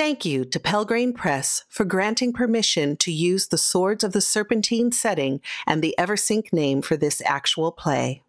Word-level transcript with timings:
Thank 0.00 0.24
you 0.24 0.46
to 0.46 0.58
Pelgrane 0.58 1.12
Press 1.14 1.64
for 1.68 1.84
granting 1.84 2.32
permission 2.32 2.96
to 2.96 3.12
use 3.12 3.48
the 3.48 3.58
Swords 3.58 4.02
of 4.02 4.12
the 4.12 4.22
Serpentine 4.22 4.92
setting 4.92 5.42
and 5.66 5.82
the 5.82 5.94
Eversink 5.98 6.54
name 6.54 6.80
for 6.80 6.96
this 6.96 7.20
actual 7.26 7.70
play. 7.70 8.22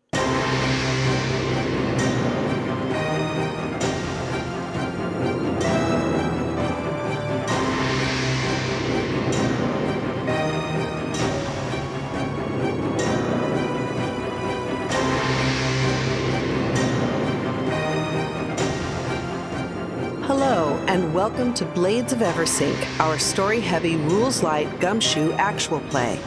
And 21.01 21.15
welcome 21.15 21.51
to 21.51 21.65
Blades 21.65 22.13
of 22.13 22.19
Eversink, 22.19 22.77
our 22.99 23.17
story 23.17 23.59
heavy, 23.59 23.95
rules 23.95 24.43
light 24.43 24.79
gumshoe 24.79 25.31
actual 25.33 25.79
play. 25.89 26.19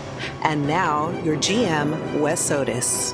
And 0.42 0.66
now, 0.66 1.10
your 1.23 1.37
GM, 1.37 2.19
Wes 2.19 2.51
Otis. 2.51 3.12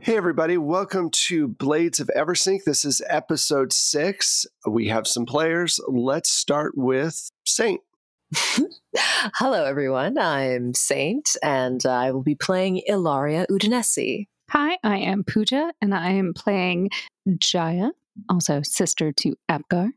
Hey, 0.00 0.16
everybody, 0.16 0.58
welcome 0.58 1.10
to 1.10 1.46
Blades 1.46 2.00
of 2.00 2.10
Eversink. 2.16 2.64
This 2.64 2.84
is 2.84 3.00
episode 3.08 3.72
six. 3.72 4.44
We 4.66 4.88
have 4.88 5.06
some 5.06 5.24
players. 5.24 5.78
Let's 5.86 6.30
start 6.30 6.72
with 6.76 7.30
Saint. 7.44 7.82
Hello, 9.36 9.64
everyone. 9.64 10.18
I'm 10.18 10.74
Saint, 10.74 11.36
and 11.42 11.84
I 11.86 12.12
will 12.12 12.22
be 12.22 12.34
playing 12.34 12.82
Ilaria 12.86 13.46
Udinesi. 13.50 14.26
Hi, 14.50 14.76
I 14.84 14.98
am 14.98 15.24
Pooja, 15.24 15.72
and 15.80 15.94
I 15.94 16.10
am 16.10 16.34
playing 16.34 16.90
Jaya, 17.38 17.90
also 18.28 18.60
sister 18.62 19.12
to 19.12 19.34
Apgar. 19.48 19.90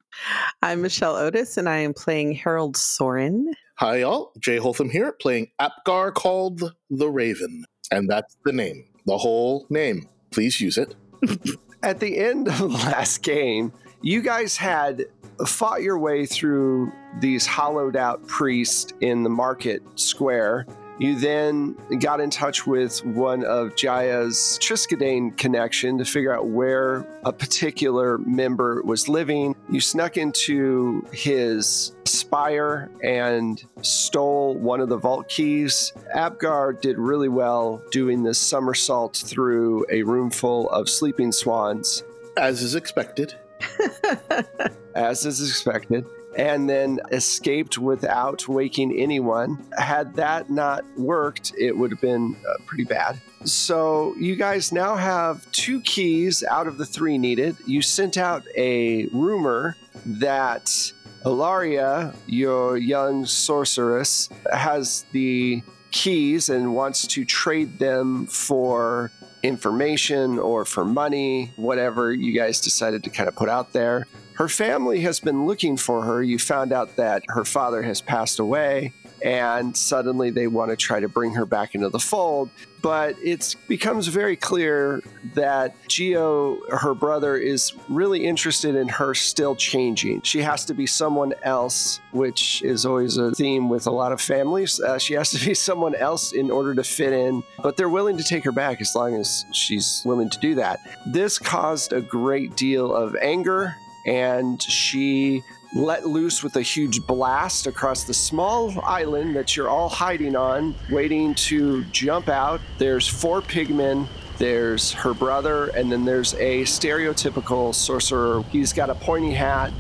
I'm 0.61 0.81
Michelle 0.81 1.17
Otis, 1.17 1.57
and 1.57 1.67
I 1.67 1.79
am 1.79 1.93
playing 1.93 2.33
Harold 2.33 2.77
Soren. 2.77 3.51
Hi, 3.79 3.97
y'all. 3.97 4.31
Jay 4.39 4.57
Holtham 4.57 4.89
here, 4.89 5.11
playing 5.11 5.47
Apgar 5.59 6.11
called 6.11 6.73
the 6.89 7.09
Raven. 7.09 7.65
And 7.91 8.09
that's 8.09 8.37
the 8.45 8.53
name, 8.53 8.85
the 9.05 9.17
whole 9.17 9.65
name. 9.69 10.07
Please 10.31 10.61
use 10.61 10.77
it. 10.77 10.95
At 11.83 11.99
the 11.99 12.17
end 12.17 12.47
of 12.47 12.59
the 12.59 12.67
last 12.67 13.23
game, 13.23 13.73
you 14.01 14.21
guys 14.21 14.55
had 14.55 15.05
fought 15.45 15.81
your 15.81 15.97
way 15.97 16.25
through 16.25 16.91
these 17.19 17.45
hollowed 17.45 17.95
out 17.95 18.25
priests 18.27 18.93
in 19.01 19.23
the 19.23 19.29
market 19.29 19.81
square. 19.95 20.65
You 20.99 21.15
then 21.15 21.75
got 21.99 22.19
in 22.19 22.29
touch 22.29 22.67
with 22.67 23.03
one 23.03 23.43
of 23.43 23.75
Jaya's 23.75 24.59
Triskadane 24.61 25.35
connection 25.35 25.97
to 25.97 26.05
figure 26.05 26.31
out 26.31 26.49
where 26.49 27.07
a 27.25 27.33
particular 27.33 28.19
member 28.19 28.83
was 28.83 29.09
living. 29.09 29.55
You 29.71 29.81
snuck 29.81 30.17
into 30.17 31.03
his 31.11 31.93
spire 32.05 32.91
and 33.03 33.63
stole 33.81 34.53
one 34.53 34.79
of 34.79 34.89
the 34.89 34.97
vault 34.97 35.27
keys. 35.27 35.91
Apgar 36.13 36.73
did 36.81 36.99
really 36.99 37.29
well 37.29 37.81
doing 37.89 38.21
this 38.21 38.37
somersault 38.37 39.23
through 39.25 39.87
a 39.91 40.03
room 40.03 40.29
full 40.29 40.69
of 40.69 40.87
sleeping 40.87 41.31
swans, 41.31 42.03
As 42.37 42.61
is 42.61 42.75
expected. 42.75 43.33
as 44.95 45.25
is 45.25 45.41
expected. 45.41 46.05
And 46.37 46.69
then 46.69 47.01
escaped 47.11 47.77
without 47.77 48.47
waking 48.47 48.97
anyone. 48.97 49.65
Had 49.77 50.15
that 50.15 50.49
not 50.49 50.85
worked, 50.97 51.53
it 51.57 51.77
would 51.77 51.91
have 51.91 51.99
been 51.99 52.37
uh, 52.47 52.53
pretty 52.65 52.85
bad. 52.85 53.19
So, 53.43 54.15
you 54.17 54.37
guys 54.37 54.71
now 54.71 54.95
have 54.95 55.51
two 55.51 55.81
keys 55.81 56.41
out 56.43 56.67
of 56.67 56.77
the 56.77 56.85
three 56.85 57.17
needed. 57.17 57.57
You 57.65 57.81
sent 57.81 58.17
out 58.17 58.43
a 58.55 59.07
rumor 59.07 59.75
that 60.05 60.93
Ilaria, 61.25 62.13
your 62.27 62.77
young 62.77 63.25
sorceress, 63.25 64.29
has 64.53 65.05
the 65.11 65.61
keys 65.91 66.49
and 66.49 66.73
wants 66.73 67.05
to 67.07 67.25
trade 67.25 67.79
them 67.79 68.25
for 68.27 69.11
information 69.43 70.39
or 70.39 70.65
for 70.65 70.85
money, 70.85 71.51
whatever 71.55 72.13
you 72.13 72.33
guys 72.33 72.61
decided 72.61 73.03
to 73.03 73.09
kind 73.09 73.27
of 73.27 73.35
put 73.35 73.49
out 73.49 73.73
there. 73.73 74.07
Her 74.33 74.47
family 74.47 75.01
has 75.01 75.19
been 75.19 75.45
looking 75.45 75.77
for 75.77 76.03
her. 76.03 76.23
You 76.23 76.39
found 76.39 76.73
out 76.73 76.95
that 76.95 77.23
her 77.29 77.45
father 77.45 77.83
has 77.83 78.01
passed 78.01 78.39
away, 78.39 78.93
and 79.23 79.75
suddenly 79.75 80.29
they 80.29 80.47
want 80.47 80.71
to 80.71 80.77
try 80.77 80.99
to 80.99 81.07
bring 81.07 81.33
her 81.33 81.45
back 81.45 81.75
into 81.75 81.89
the 81.89 81.99
fold. 81.99 82.49
But 82.81 83.15
it 83.21 83.55
becomes 83.67 84.07
very 84.07 84.35
clear 84.35 85.03
that 85.35 85.75
Geo, 85.87 86.57
her 86.69 86.95
brother, 86.95 87.37
is 87.37 87.73
really 87.89 88.25
interested 88.25 88.75
in 88.75 88.87
her 88.87 89.13
still 89.13 89.55
changing. 89.55 90.23
She 90.23 90.41
has 90.41 90.65
to 90.65 90.73
be 90.73 90.87
someone 90.87 91.33
else, 91.43 91.99
which 92.11 92.63
is 92.63 92.83
always 92.83 93.17
a 93.17 93.31
theme 93.31 93.69
with 93.69 93.85
a 93.85 93.91
lot 93.91 94.11
of 94.11 94.19
families. 94.19 94.79
Uh, 94.79 94.97
she 94.97 95.13
has 95.13 95.29
to 95.31 95.45
be 95.45 95.53
someone 95.69 95.93
else 95.93 96.33
in 96.33 96.49
order 96.49 96.73
to 96.73 96.83
fit 96.83 97.13
in, 97.13 97.43
but 97.61 97.77
they're 97.77 97.89
willing 97.89 98.17
to 98.17 98.23
take 98.23 98.43
her 98.43 98.51
back 98.51 98.81
as 98.81 98.95
long 98.95 99.15
as 99.15 99.45
she's 99.53 100.01
willing 100.03 100.31
to 100.31 100.39
do 100.39 100.55
that. 100.55 100.79
This 101.05 101.37
caused 101.37 101.93
a 101.93 102.01
great 102.01 102.55
deal 102.55 102.93
of 102.93 103.15
anger 103.21 103.75
and 104.05 104.61
she 104.61 105.43
let 105.73 106.05
loose 106.05 106.43
with 106.43 106.55
a 106.57 106.61
huge 106.61 107.05
blast 107.05 107.67
across 107.67 108.03
the 108.03 108.13
small 108.13 108.73
island 108.81 109.35
that 109.35 109.55
you're 109.55 109.69
all 109.69 109.89
hiding 109.89 110.35
on, 110.35 110.75
waiting 110.89 111.33
to 111.35 111.83
jump 111.85 112.27
out. 112.27 112.59
There's 112.77 113.07
four 113.07 113.41
pigmen. 113.41 114.07
There's 114.37 114.91
her 114.93 115.13
brother, 115.13 115.67
and 115.67 115.91
then 115.91 116.03
there's 116.03 116.33
a 116.33 116.63
stereotypical 116.63 117.75
sorcerer. 117.75 118.43
He's 118.51 118.73
got 118.73 118.89
a 118.89 118.95
pointy 118.95 119.31
hat 119.31 119.71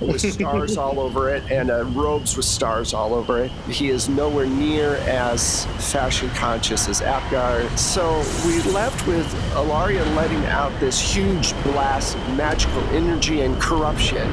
with 0.00 0.20
stars 0.32 0.78
all 0.78 0.98
over 0.98 1.28
it 1.28 1.42
and 1.52 1.70
uh, 1.70 1.84
robes 1.84 2.36
with 2.36 2.46
stars 2.46 2.94
all 2.94 3.14
over 3.14 3.44
it. 3.44 3.50
He 3.68 3.90
is 3.90 4.08
nowhere 4.08 4.46
near 4.46 4.94
as 4.96 5.66
fashion 5.92 6.30
conscious 6.30 6.88
as 6.88 7.02
Apgar. 7.02 7.68
So 7.76 8.24
we 8.46 8.62
left 8.72 9.06
with 9.06 9.26
Ilaria 9.54 10.04
letting 10.14 10.44
out 10.46 10.72
this 10.80 10.98
huge 10.98 11.52
blast 11.62 12.16
of 12.16 12.36
magical 12.36 12.82
energy 12.94 13.42
and 13.42 13.60
corruption. 13.60 14.26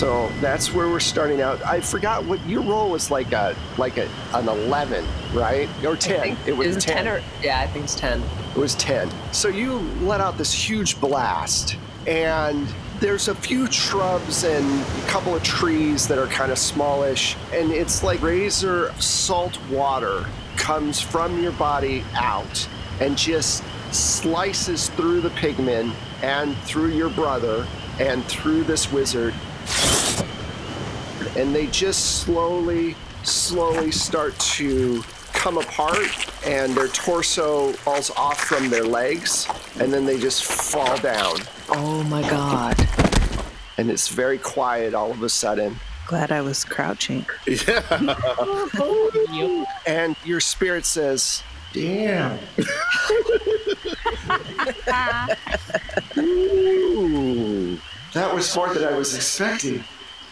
So 0.00 0.32
that's 0.40 0.72
where 0.72 0.88
we're 0.88 0.98
starting 0.98 1.42
out. 1.42 1.62
I 1.62 1.80
forgot 1.80 2.24
what 2.24 2.40
your 2.48 2.62
role 2.62 2.88
was 2.88 3.10
like 3.10 3.32
a 3.32 3.54
like 3.76 3.98
a 3.98 4.08
an 4.32 4.48
eleven, 4.48 5.04
right? 5.34 5.68
Or 5.84 5.94
ten. 5.94 6.38
It 6.46 6.56
was 6.56 6.78
it 6.78 6.80
10 6.80 7.06
or 7.06 7.22
yeah, 7.42 7.60
I 7.60 7.66
think 7.66 7.84
it's 7.84 7.96
10. 7.96 8.22
it 8.22 8.56
was 8.56 8.74
10. 8.76 9.10
So 9.32 9.48
you 9.48 9.74
let 10.00 10.22
out 10.22 10.38
this 10.38 10.54
huge 10.54 10.98
blast, 11.02 11.76
and 12.06 12.66
there's 12.98 13.28
a 13.28 13.34
few 13.34 13.70
shrubs 13.70 14.44
and 14.44 14.82
a 15.04 15.06
couple 15.06 15.34
of 15.34 15.42
trees 15.42 16.08
that 16.08 16.16
are 16.16 16.28
kind 16.28 16.50
of 16.50 16.56
smallish, 16.56 17.36
and 17.52 17.70
it's 17.70 18.02
like 18.02 18.22
razor 18.22 18.94
salt 19.00 19.58
water 19.68 20.24
comes 20.56 20.98
from 20.98 21.42
your 21.42 21.52
body 21.52 22.04
out 22.14 22.68
and 23.00 23.18
just 23.18 23.62
slices 23.92 24.88
through 24.90 25.20
the 25.20 25.30
pigmen 25.30 25.92
and 26.22 26.56
through 26.58 26.88
your 26.90 27.10
brother 27.10 27.66
and 27.98 28.24
through 28.24 28.64
this 28.64 28.90
wizard. 28.92 29.34
And 31.36 31.54
they 31.54 31.66
just 31.68 32.22
slowly, 32.22 32.96
slowly 33.22 33.90
start 33.90 34.38
to 34.40 35.02
come 35.32 35.58
apart 35.58 36.08
and 36.46 36.74
their 36.74 36.88
torso 36.88 37.72
falls 37.72 38.10
off 38.10 38.38
from 38.40 38.68
their 38.68 38.84
legs 38.84 39.46
and 39.78 39.92
then 39.92 40.04
they 40.04 40.18
just 40.18 40.44
fall 40.44 40.98
down 40.98 41.34
Oh 41.70 42.02
my 42.10 42.20
god. 42.28 42.76
and 43.78 43.90
it's 43.90 44.08
very 44.08 44.36
quiet 44.36 44.92
all 44.92 45.10
of 45.12 45.22
a 45.22 45.28
sudden 45.30 45.76
Glad 46.06 46.30
I 46.32 46.40
was 46.42 46.64
crouching. 46.64 47.24
Yeah. 47.46 47.82
and 49.86 50.16
your 50.24 50.40
spirit 50.40 50.84
says 50.84 51.42
damn. 51.72 52.38
Ooh, 56.18 57.78
that 58.14 58.34
was 58.34 58.54
more 58.56 58.72
than 58.74 58.84
i 58.84 58.96
was 58.96 59.14
expecting. 59.14 59.84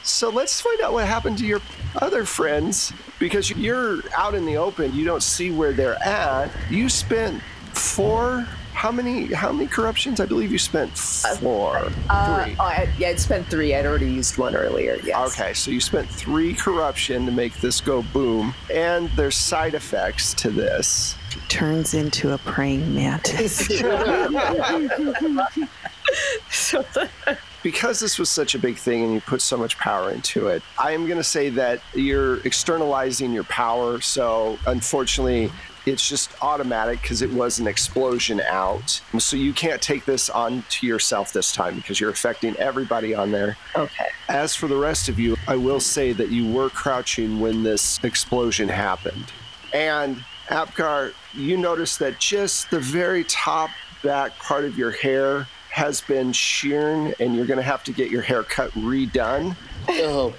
So 0.02 0.30
let's 0.30 0.60
find 0.60 0.80
out 0.80 0.92
what 0.92 1.06
happened 1.06 1.38
to 1.38 1.46
your 1.46 1.60
other 1.96 2.24
friends 2.24 2.92
because 3.18 3.50
you're 3.50 4.00
out 4.16 4.34
in 4.34 4.46
the 4.46 4.56
open. 4.56 4.94
You 4.94 5.04
don't 5.04 5.22
see 5.22 5.50
where 5.50 5.72
they're 5.72 6.02
at. 6.02 6.50
You 6.70 6.88
spent 6.88 7.42
four 7.74 8.46
how 8.78 8.92
many 8.92 9.24
how 9.34 9.50
many 9.50 9.66
corruptions 9.66 10.20
i 10.20 10.24
believe 10.24 10.52
you 10.52 10.58
spent 10.58 10.96
four 10.96 11.90
Uh, 12.08 12.44
three 12.44 12.56
oh, 12.60 12.62
I, 12.62 12.88
yeah, 12.96 13.08
I'd 13.08 13.18
spent 13.18 13.48
three. 13.48 13.74
I'd 13.74 13.84
already 13.84 14.08
used 14.08 14.38
one 14.38 14.54
earlier. 14.54 14.98
Yes. 15.02 15.32
Okay, 15.32 15.52
so 15.52 15.72
you 15.72 15.80
spent 15.80 16.08
three 16.08 16.54
corruption 16.54 17.26
to 17.26 17.32
make 17.32 17.54
this 17.60 17.80
go 17.80 18.02
boom, 18.12 18.54
and 18.72 19.08
there's 19.16 19.34
side 19.34 19.74
effects 19.74 20.32
to 20.34 20.50
this. 20.50 21.16
Turns 21.48 21.94
into 21.94 22.34
a 22.34 22.38
praying 22.38 22.94
mantis. 22.94 23.66
So 26.50 26.84
because 27.62 28.00
this 28.00 28.18
was 28.18 28.30
such 28.30 28.54
a 28.54 28.58
big 28.58 28.76
thing 28.76 29.02
and 29.04 29.12
you 29.12 29.20
put 29.20 29.42
so 29.42 29.56
much 29.56 29.76
power 29.78 30.10
into 30.10 30.48
it, 30.48 30.62
I 30.78 30.92
am 30.92 31.06
going 31.06 31.18
to 31.18 31.24
say 31.24 31.50
that 31.50 31.80
you're 31.94 32.38
externalizing 32.46 33.32
your 33.32 33.44
power. 33.44 34.00
So, 34.00 34.58
unfortunately, 34.66 35.50
it's 35.88 36.08
just 36.08 36.30
automatic 36.42 37.00
because 37.02 37.22
it 37.22 37.30
was 37.32 37.58
an 37.58 37.66
explosion 37.66 38.40
out. 38.40 39.00
So, 39.18 39.36
you 39.36 39.52
can't 39.52 39.80
take 39.80 40.04
this 40.04 40.30
on 40.30 40.64
to 40.70 40.86
yourself 40.86 41.32
this 41.32 41.52
time 41.52 41.76
because 41.76 42.00
you're 42.00 42.10
affecting 42.10 42.56
everybody 42.56 43.14
on 43.14 43.30
there. 43.30 43.56
Okay. 43.76 44.06
As 44.28 44.54
for 44.54 44.68
the 44.68 44.76
rest 44.76 45.08
of 45.08 45.18
you, 45.18 45.36
I 45.46 45.56
will 45.56 45.80
say 45.80 46.12
that 46.12 46.30
you 46.30 46.52
were 46.52 46.70
crouching 46.70 47.40
when 47.40 47.62
this 47.62 48.02
explosion 48.02 48.68
happened. 48.68 49.32
And 49.72 50.24
Apgar, 50.50 51.12
you 51.34 51.56
notice 51.56 51.96
that 51.98 52.18
just 52.18 52.70
the 52.70 52.80
very 52.80 53.24
top 53.24 53.70
back 54.02 54.38
part 54.38 54.64
of 54.64 54.78
your 54.78 54.90
hair 54.90 55.46
has 55.70 56.00
been 56.00 56.32
sheared 56.32 57.14
and 57.20 57.36
you're 57.36 57.46
going 57.46 57.58
to 57.58 57.62
have 57.62 57.84
to 57.84 57.92
get 57.92 58.10
your 58.10 58.22
hair 58.22 58.42
cut 58.42 58.70
redone. 58.72 59.56
Oh. 59.88 60.34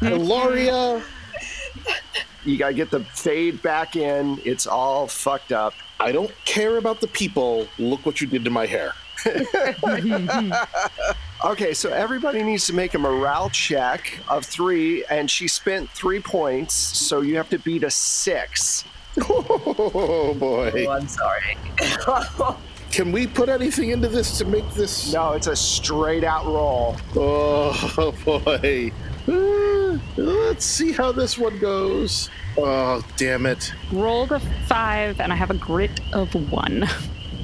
Ilaria, 0.02 1.02
You 2.44 2.56
got 2.58 2.68
to 2.68 2.74
get 2.74 2.90
the 2.90 3.00
fade 3.00 3.60
back 3.62 3.96
in. 3.96 4.40
It's 4.44 4.66
all 4.66 5.08
fucked 5.08 5.50
up. 5.52 5.74
I 5.98 6.12
don't 6.12 6.32
care 6.44 6.76
about 6.76 7.00
the 7.00 7.08
people. 7.08 7.66
Look 7.78 8.06
what 8.06 8.20
you 8.20 8.26
did 8.26 8.44
to 8.44 8.50
my 8.50 8.66
hair. 8.66 8.92
Okay, 11.44 11.74
so 11.74 11.90
everybody 11.90 12.42
needs 12.42 12.66
to 12.66 12.72
make 12.72 12.94
a 12.94 12.98
morale 12.98 13.50
check 13.50 14.18
of 14.28 14.44
three, 14.44 15.04
and 15.04 15.30
she 15.30 15.46
spent 15.48 15.88
three 15.90 16.18
points, 16.18 16.72
so 16.74 17.20
you 17.20 17.36
have 17.36 17.50
to 17.50 17.58
beat 17.58 17.84
a 17.84 17.90
six. 17.90 18.84
Oh 19.28 20.34
boy. 20.34 20.86
Oh, 20.86 20.90
I'm 20.90 21.08
sorry. 21.08 21.56
Can 22.90 23.12
we 23.12 23.26
put 23.26 23.48
anything 23.48 23.90
into 23.90 24.08
this 24.08 24.36
to 24.38 24.44
make 24.44 24.68
this? 24.70 25.10
No, 25.12 25.32
it's 25.32 25.46
a 25.46 25.56
straight 25.56 26.22
out 26.24 26.44
roll. 26.44 26.96
Oh 27.14 28.14
boy. 28.24 28.92
Let's 30.16 30.64
see 30.64 30.92
how 30.92 31.12
this 31.12 31.36
one 31.36 31.58
goes. 31.58 32.30
Oh, 32.56 33.04
damn 33.16 33.46
it. 33.46 33.72
Rolled 33.92 34.32
a 34.32 34.40
five, 34.66 35.20
and 35.20 35.32
I 35.32 35.36
have 35.36 35.50
a 35.50 35.54
grit 35.54 36.00
of 36.14 36.34
one. 36.50 36.88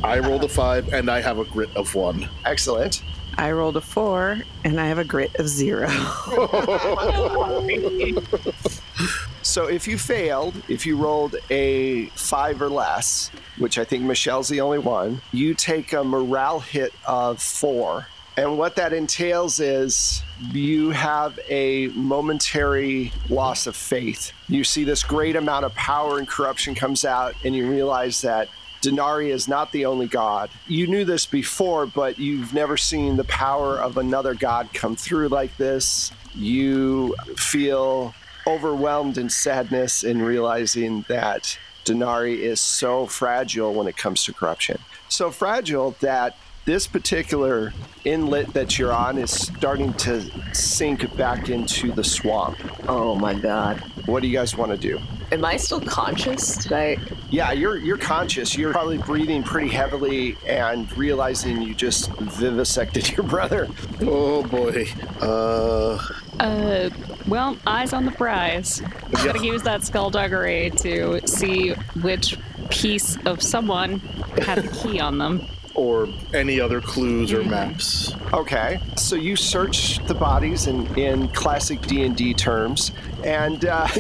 I 0.05 0.19
rolled 0.19 0.43
a 0.43 0.49
five 0.49 0.93
and 0.93 1.09
I 1.09 1.21
have 1.21 1.39
a 1.39 1.45
grit 1.45 1.71
of 1.77 1.95
one. 1.95 2.29
Excellent. 2.45 3.05
I 3.39 3.53
rolled 3.53 3.77
a 3.77 3.81
four 3.81 4.43
and 4.65 4.81
I 4.81 4.87
have 4.87 4.99
a 4.99 5.05
grit 5.05 5.35
of 5.37 5.49
zero. 5.49 5.89
So 9.43 9.67
if 9.67 9.89
you 9.89 9.99
failed, 9.99 10.55
if 10.69 10.87
you 10.87 10.97
rolled 10.97 11.35
a 11.51 12.07
five 12.11 12.63
or 12.63 12.71
less, 12.71 13.31
which 13.59 13.77
I 13.77 13.85
think 13.85 14.05
Michelle's 14.05 14.49
the 14.49 14.61
only 14.61 14.79
one, 14.79 15.21
you 15.33 15.53
take 15.53 15.93
a 15.93 16.05
morale 16.05 16.61
hit 16.61 16.95
of 17.07 17.43
four. 17.43 18.07
And 18.37 18.57
what 18.57 18.77
that 18.77 18.95
entails 18.95 19.61
is 19.61 20.23
you 20.53 20.91
have 20.91 21.39
a 21.51 21.89
momentary 21.89 23.13
loss 23.29 23.67
of 23.67 23.77
faith. 23.77 24.33
You 24.49 24.65
see 24.65 24.85
this 24.85 25.03
great 25.03 25.37
amount 25.37 25.67
of 25.67 25.75
power 25.75 26.19
and 26.19 26.27
corruption 26.27 26.75
comes 26.75 27.05
out, 27.05 27.35
and 27.45 27.55
you 27.55 27.69
realize 27.71 28.23
that 28.23 28.49
Denari 28.81 29.29
is 29.29 29.49
not 29.49 29.71
the 29.71 29.85
only 29.85 30.09
god. 30.09 30.51
You 30.67 30.87
knew 30.87 31.05
this 31.05 31.27
before, 31.27 31.87
but 31.87 32.19
you've 32.19 32.55
never 32.55 32.77
seen 32.77 33.17
the 33.17 33.25
power 33.25 33.79
of 33.79 33.99
another 33.99 34.35
god 34.35 34.73
come 34.73 34.97
through 34.97 35.29
like 35.29 35.57
this. 35.59 36.11
You 36.35 37.15
feel 37.37 38.15
overwhelmed 38.47 39.19
in 39.19 39.29
sadness 39.29 40.03
in 40.03 40.23
realizing 40.23 41.05
that 41.09 41.59
Denari 41.85 42.39
is 42.39 42.61
so 42.61 43.07
fragile 43.07 43.75
when 43.75 43.87
it 43.87 43.97
comes 43.97 44.25
to 44.25 44.33
corruption. 44.33 44.79
So 45.09 45.31
fragile 45.31 45.95
that 46.01 46.37
this 46.65 46.87
particular 46.87 47.73
inlet 48.05 48.53
that 48.55 48.79
you're 48.79 48.93
on 48.93 49.19
is 49.19 49.31
starting 49.31 49.93
to 49.95 50.23
sink 50.55 51.15
back 51.17 51.49
into 51.49 51.93
the 51.93 52.05
swamp. 52.05 52.57
Oh 52.89 53.15
my 53.15 53.35
god. 53.35 53.81
What 54.07 54.23
do 54.23 54.29
you 54.29 54.37
guys 54.37 54.57
want 54.57 54.73
to 54.73 54.77
do? 54.79 54.99
Am 55.31 55.45
I 55.45 55.57
still 55.57 55.81
conscious? 55.81 56.57
Did 56.57 56.73
I? 56.73 56.97
Yeah, 57.31 57.53
you're 57.53 57.79
you're 57.79 57.97
conscious. 57.97 58.57
You're 58.57 58.73
probably 58.73 58.99
breathing 58.99 59.43
pretty 59.43 59.69
heavily 59.69 60.37
and 60.47 60.95
realizing 60.97 61.63
you 61.63 61.75
just 61.75 62.11
vivisected 62.13 63.17
your 63.17 63.27
brother. 63.27 63.69
Oh 64.01 64.43
boy. 64.45 64.87
Uh, 65.21 65.99
Uh, 66.41 66.91
well, 67.29 67.57
eyes 67.67 67.93
on 67.93 68.05
the 68.05 68.11
prize. 68.11 68.83
I'm 69.15 69.27
gonna 69.27 69.43
use 69.43 69.63
that 69.63 69.85
skullduggery 69.85 70.71
to 70.79 71.21
see 71.27 71.71
which 72.03 72.37
piece 72.71 73.17
of 73.27 73.41
someone 73.43 74.01
had 74.45 74.59
the 74.59 74.69
key 74.69 74.99
on 75.01 75.19
them. 75.19 75.47
Or 75.75 76.09
any 76.35 76.61
other 76.61 76.81
clues 76.81 77.33
or 77.33 77.43
maps. 77.43 78.13
Okay, 78.33 78.81
so 78.97 79.17
you 79.17 79.37
search 79.37 80.05
the 80.07 80.15
bodies 80.15 80.67
in, 80.67 80.87
in 80.99 81.29
classic 81.29 81.81
D 81.83 82.05
and 82.05 82.17
D 82.17 82.35
terms, 82.35 82.93
and 83.25 83.65
uh, 83.65 83.87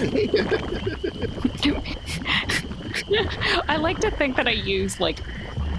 I 3.68 3.76
like 3.76 4.00
to 4.00 4.10
think 4.10 4.36
that 4.36 4.46
I 4.46 4.52
use 4.52 5.00
like 5.00 5.18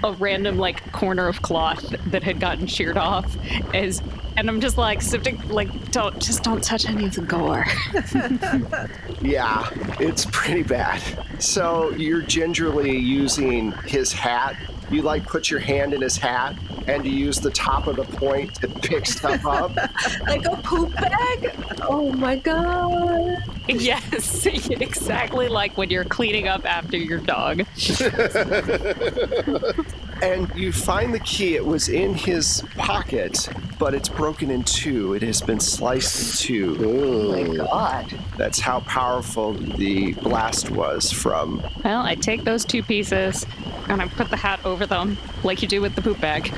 a 0.02 0.12
random 0.12 0.58
like 0.58 0.92
corner 0.92 1.28
of 1.28 1.42
cloth 1.42 1.94
that 2.06 2.22
had 2.22 2.38
gotten 2.38 2.66
sheared 2.66 2.98
off 2.98 3.36
as 3.72 4.02
and 4.36 4.48
I'm 4.48 4.60
just 4.60 4.76
like 4.76 5.00
sifting 5.00 5.40
like 5.48 5.90
don't 5.92 6.20
just 6.20 6.42
don't 6.42 6.62
touch 6.62 6.86
any 6.86 7.06
of 7.06 7.14
the 7.14 7.22
gore. 7.22 7.66
yeah, 9.22 9.68
it's 10.00 10.26
pretty 10.32 10.62
bad. 10.62 11.00
So 11.38 11.90
you're 11.90 12.22
gingerly 12.22 12.96
using 12.98 13.72
his 13.86 14.12
hat. 14.12 14.56
You 14.90 15.02
like 15.02 15.24
put 15.24 15.50
your 15.50 15.60
hand 15.60 15.94
in 15.94 16.02
his 16.02 16.16
hat 16.16 16.56
and 16.86 17.04
you 17.04 17.12
use 17.12 17.40
the 17.40 17.50
top 17.50 17.86
of 17.86 17.96
the 17.96 18.04
point 18.04 18.54
to 18.56 18.68
pick 18.68 19.06
stuff 19.06 19.44
up. 19.46 19.74
Like 20.26 20.44
a 20.44 20.56
poop 20.62 20.92
bag? 20.94 21.54
Oh 21.82 22.12
my 22.12 22.36
god. 22.36 23.42
yes, 23.68 24.46
exactly 24.46 25.48
like 25.48 25.76
when 25.76 25.90
you're 25.90 26.04
cleaning 26.04 26.48
up 26.48 26.64
after 26.64 26.96
your 26.96 27.18
dog. 27.18 27.62
And 30.22 30.50
you 30.54 30.72
find 30.72 31.12
the 31.12 31.18
key. 31.20 31.56
It 31.56 31.66
was 31.66 31.88
in 31.88 32.14
his 32.14 32.62
pocket, 32.76 33.48
but 33.78 33.94
it's 33.94 34.08
broken 34.08 34.50
in 34.50 34.62
two. 34.62 35.14
It 35.14 35.22
has 35.22 35.42
been 35.42 35.60
sliced 35.60 36.40
in 36.40 36.46
two. 36.46 36.76
Oh 36.80 37.32
my 37.32 37.56
god. 37.56 38.14
That's 38.38 38.60
how 38.60 38.80
powerful 38.80 39.52
the 39.52 40.12
blast 40.14 40.70
was 40.70 41.10
from. 41.10 41.62
Well, 41.84 42.02
I 42.02 42.14
take 42.14 42.44
those 42.44 42.64
two 42.64 42.82
pieces 42.82 43.44
and 43.88 44.00
I 44.00 44.08
put 44.08 44.30
the 44.30 44.36
hat 44.36 44.60
over 44.64 44.86
them 44.86 45.16
like 45.42 45.62
you 45.62 45.68
do 45.68 45.80
with 45.80 45.94
the 45.94 46.02
poop 46.02 46.20
bag. 46.20 46.52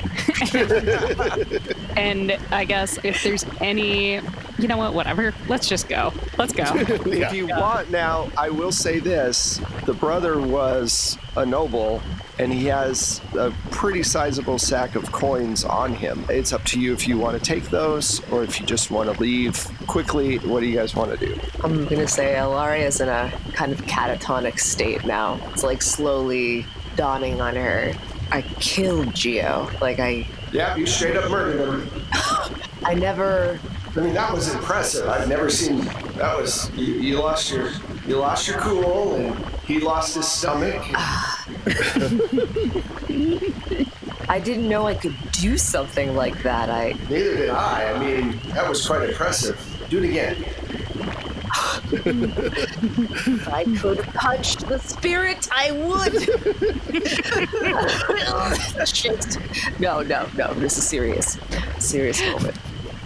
and 1.97 2.37
I 2.51 2.65
guess 2.65 2.97
if 3.03 3.23
there's 3.23 3.45
any, 3.61 4.19
you 4.57 4.67
know 4.67 4.77
what, 4.77 4.93
whatever. 4.93 5.33
Let's 5.47 5.67
just 5.67 5.89
go. 5.89 6.13
Let's 6.37 6.53
go. 6.53 6.63
If 7.17 7.33
you 7.33 7.47
want 7.47 7.91
now, 7.91 8.29
I 8.37 8.49
will 8.49 8.71
say 8.71 8.99
this 8.99 9.59
the 9.85 9.93
brother 9.93 10.39
was 10.39 11.17
a 11.35 11.45
noble 11.45 12.01
and 12.39 12.53
he 12.53 12.65
has 12.65 13.21
a 13.37 13.51
pretty 13.71 14.03
sizable 14.03 14.59
sack 14.59 14.95
of 14.95 15.11
coins 15.11 15.63
on 15.63 15.93
him. 15.93 16.25
It's 16.29 16.53
up 16.53 16.63
to 16.65 16.79
you 16.79 16.93
if 16.93 17.07
you 17.07 17.17
want 17.17 17.37
to 17.37 17.43
take 17.43 17.69
those 17.69 18.21
or 18.31 18.43
if 18.43 18.59
you 18.59 18.65
just 18.65 18.91
want 18.91 19.13
to 19.13 19.19
leave 19.19 19.67
quickly. 19.87 20.37
What 20.39 20.59
do 20.59 20.67
you 20.67 20.75
guys 20.75 20.95
want 20.95 21.17
to 21.17 21.25
do? 21.25 21.39
I'm 21.63 21.85
gonna 21.85 22.07
say 22.07 22.35
Ilaria's 22.35 23.01
in 23.01 23.09
a 23.09 23.31
kind 23.53 23.71
of 23.71 23.81
catatonic 23.83 24.59
state 24.59 25.05
now. 25.05 25.39
It's 25.51 25.63
like 25.63 25.81
slowly 25.81 26.65
dawning 26.97 27.39
on 27.39 27.55
her. 27.55 27.93
I 28.31 28.41
killed 28.41 29.13
Geo. 29.15 29.69
Like 29.79 29.99
I 29.99 30.27
Yeah, 30.51 30.75
you 30.75 30.85
straight 30.85 31.15
up 31.15 31.31
murdered 31.31 31.61
him. 31.61 31.89
I 32.83 32.93
never 32.93 33.59
I 33.95 34.01
mean, 34.01 34.13
that 34.13 34.33
was 34.33 34.53
impressive. 34.53 35.07
I've 35.07 35.29
never 35.29 35.49
seen 35.49 35.85
that 36.17 36.37
was 36.37 36.69
you, 36.71 36.95
you 36.95 37.19
lost 37.19 37.51
your 37.51 37.69
you 38.05 38.17
lost 38.17 38.47
your 38.47 38.57
cool 38.57 39.15
and 39.15 39.45
he 39.65 39.79
lost 39.79 40.15
his 40.15 40.27
stomach. 40.27 40.83
I 44.29 44.39
didn't 44.39 44.67
know 44.67 44.87
I 44.87 44.95
could 44.95 45.15
do 45.31 45.57
something 45.57 46.15
like 46.15 46.43
that. 46.43 46.69
I 46.69 46.95
Neither 47.09 47.35
did 47.37 47.49
I. 47.49 47.93
I 47.93 47.99
mean, 47.99 48.39
that 48.53 48.67
was 48.67 48.85
quite 48.85 49.07
impressive. 49.09 49.57
Do 49.89 50.03
it 50.03 50.09
again. 50.09 50.43
If 51.91 53.47
I 53.47 53.63
could 53.77 53.99
punch 54.13 54.57
the 54.57 54.79
spirit, 54.79 55.47
I 55.51 55.71
would. 55.71 56.13
Shit. 58.87 59.37
No, 59.79 60.01
no, 60.01 60.27
no. 60.35 60.53
This 60.55 60.77
is 60.77 60.87
serious. 60.87 61.37
Serious 61.79 62.21
moment. 62.25 62.57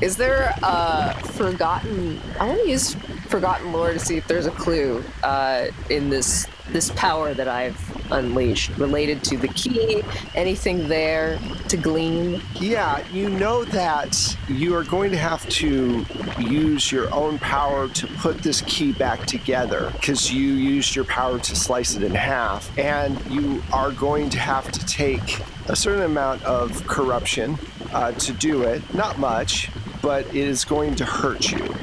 Is 0.01 0.17
there 0.17 0.53
a 0.63 1.13
forgotten? 1.33 2.19
I 2.39 2.47
want 2.47 2.61
to 2.63 2.69
use 2.69 2.95
forgotten 3.27 3.71
lore 3.71 3.93
to 3.93 3.99
see 3.99 4.17
if 4.17 4.27
there's 4.27 4.45
a 4.47 4.51
clue 4.51 5.03
uh, 5.23 5.67
in 5.89 6.09
this 6.09 6.47
this 6.69 6.91
power 6.95 7.33
that 7.33 7.47
I've 7.47 7.77
unleashed 8.11 8.77
related 8.77 9.23
to 9.25 9.37
the 9.37 9.47
key? 9.49 10.03
Anything 10.35 10.87
there 10.87 11.39
to 11.69 11.77
glean? 11.77 12.41
Yeah, 12.59 13.05
you 13.11 13.29
know 13.29 13.63
that 13.65 14.37
you 14.47 14.75
are 14.75 14.83
going 14.83 15.11
to 15.11 15.17
have 15.17 15.47
to 15.49 16.05
use 16.39 16.91
your 16.91 17.13
own 17.13 17.39
power 17.39 17.87
to 17.89 18.07
put 18.07 18.39
this 18.39 18.61
key 18.61 18.91
back 18.91 19.25
together 19.25 19.91
because 19.93 20.31
you 20.31 20.53
used 20.53 20.95
your 20.95 21.05
power 21.05 21.39
to 21.39 21.55
slice 21.55 21.95
it 21.95 22.03
in 22.03 22.13
half. 22.13 22.77
And 22.77 23.19
you 23.31 23.61
are 23.73 23.91
going 23.91 24.29
to 24.31 24.39
have 24.39 24.71
to 24.71 24.85
take 24.85 25.39
a 25.67 25.75
certain 25.75 26.03
amount 26.03 26.43
of 26.43 26.85
corruption 26.87 27.57
uh, 27.93 28.11
to 28.13 28.33
do 28.33 28.63
it. 28.63 28.81
Not 28.93 29.19
much, 29.19 29.69
but 30.01 30.25
it 30.27 30.35
is 30.35 30.65
going 30.65 30.95
to 30.95 31.05
hurt 31.05 31.51
you. 31.51 31.73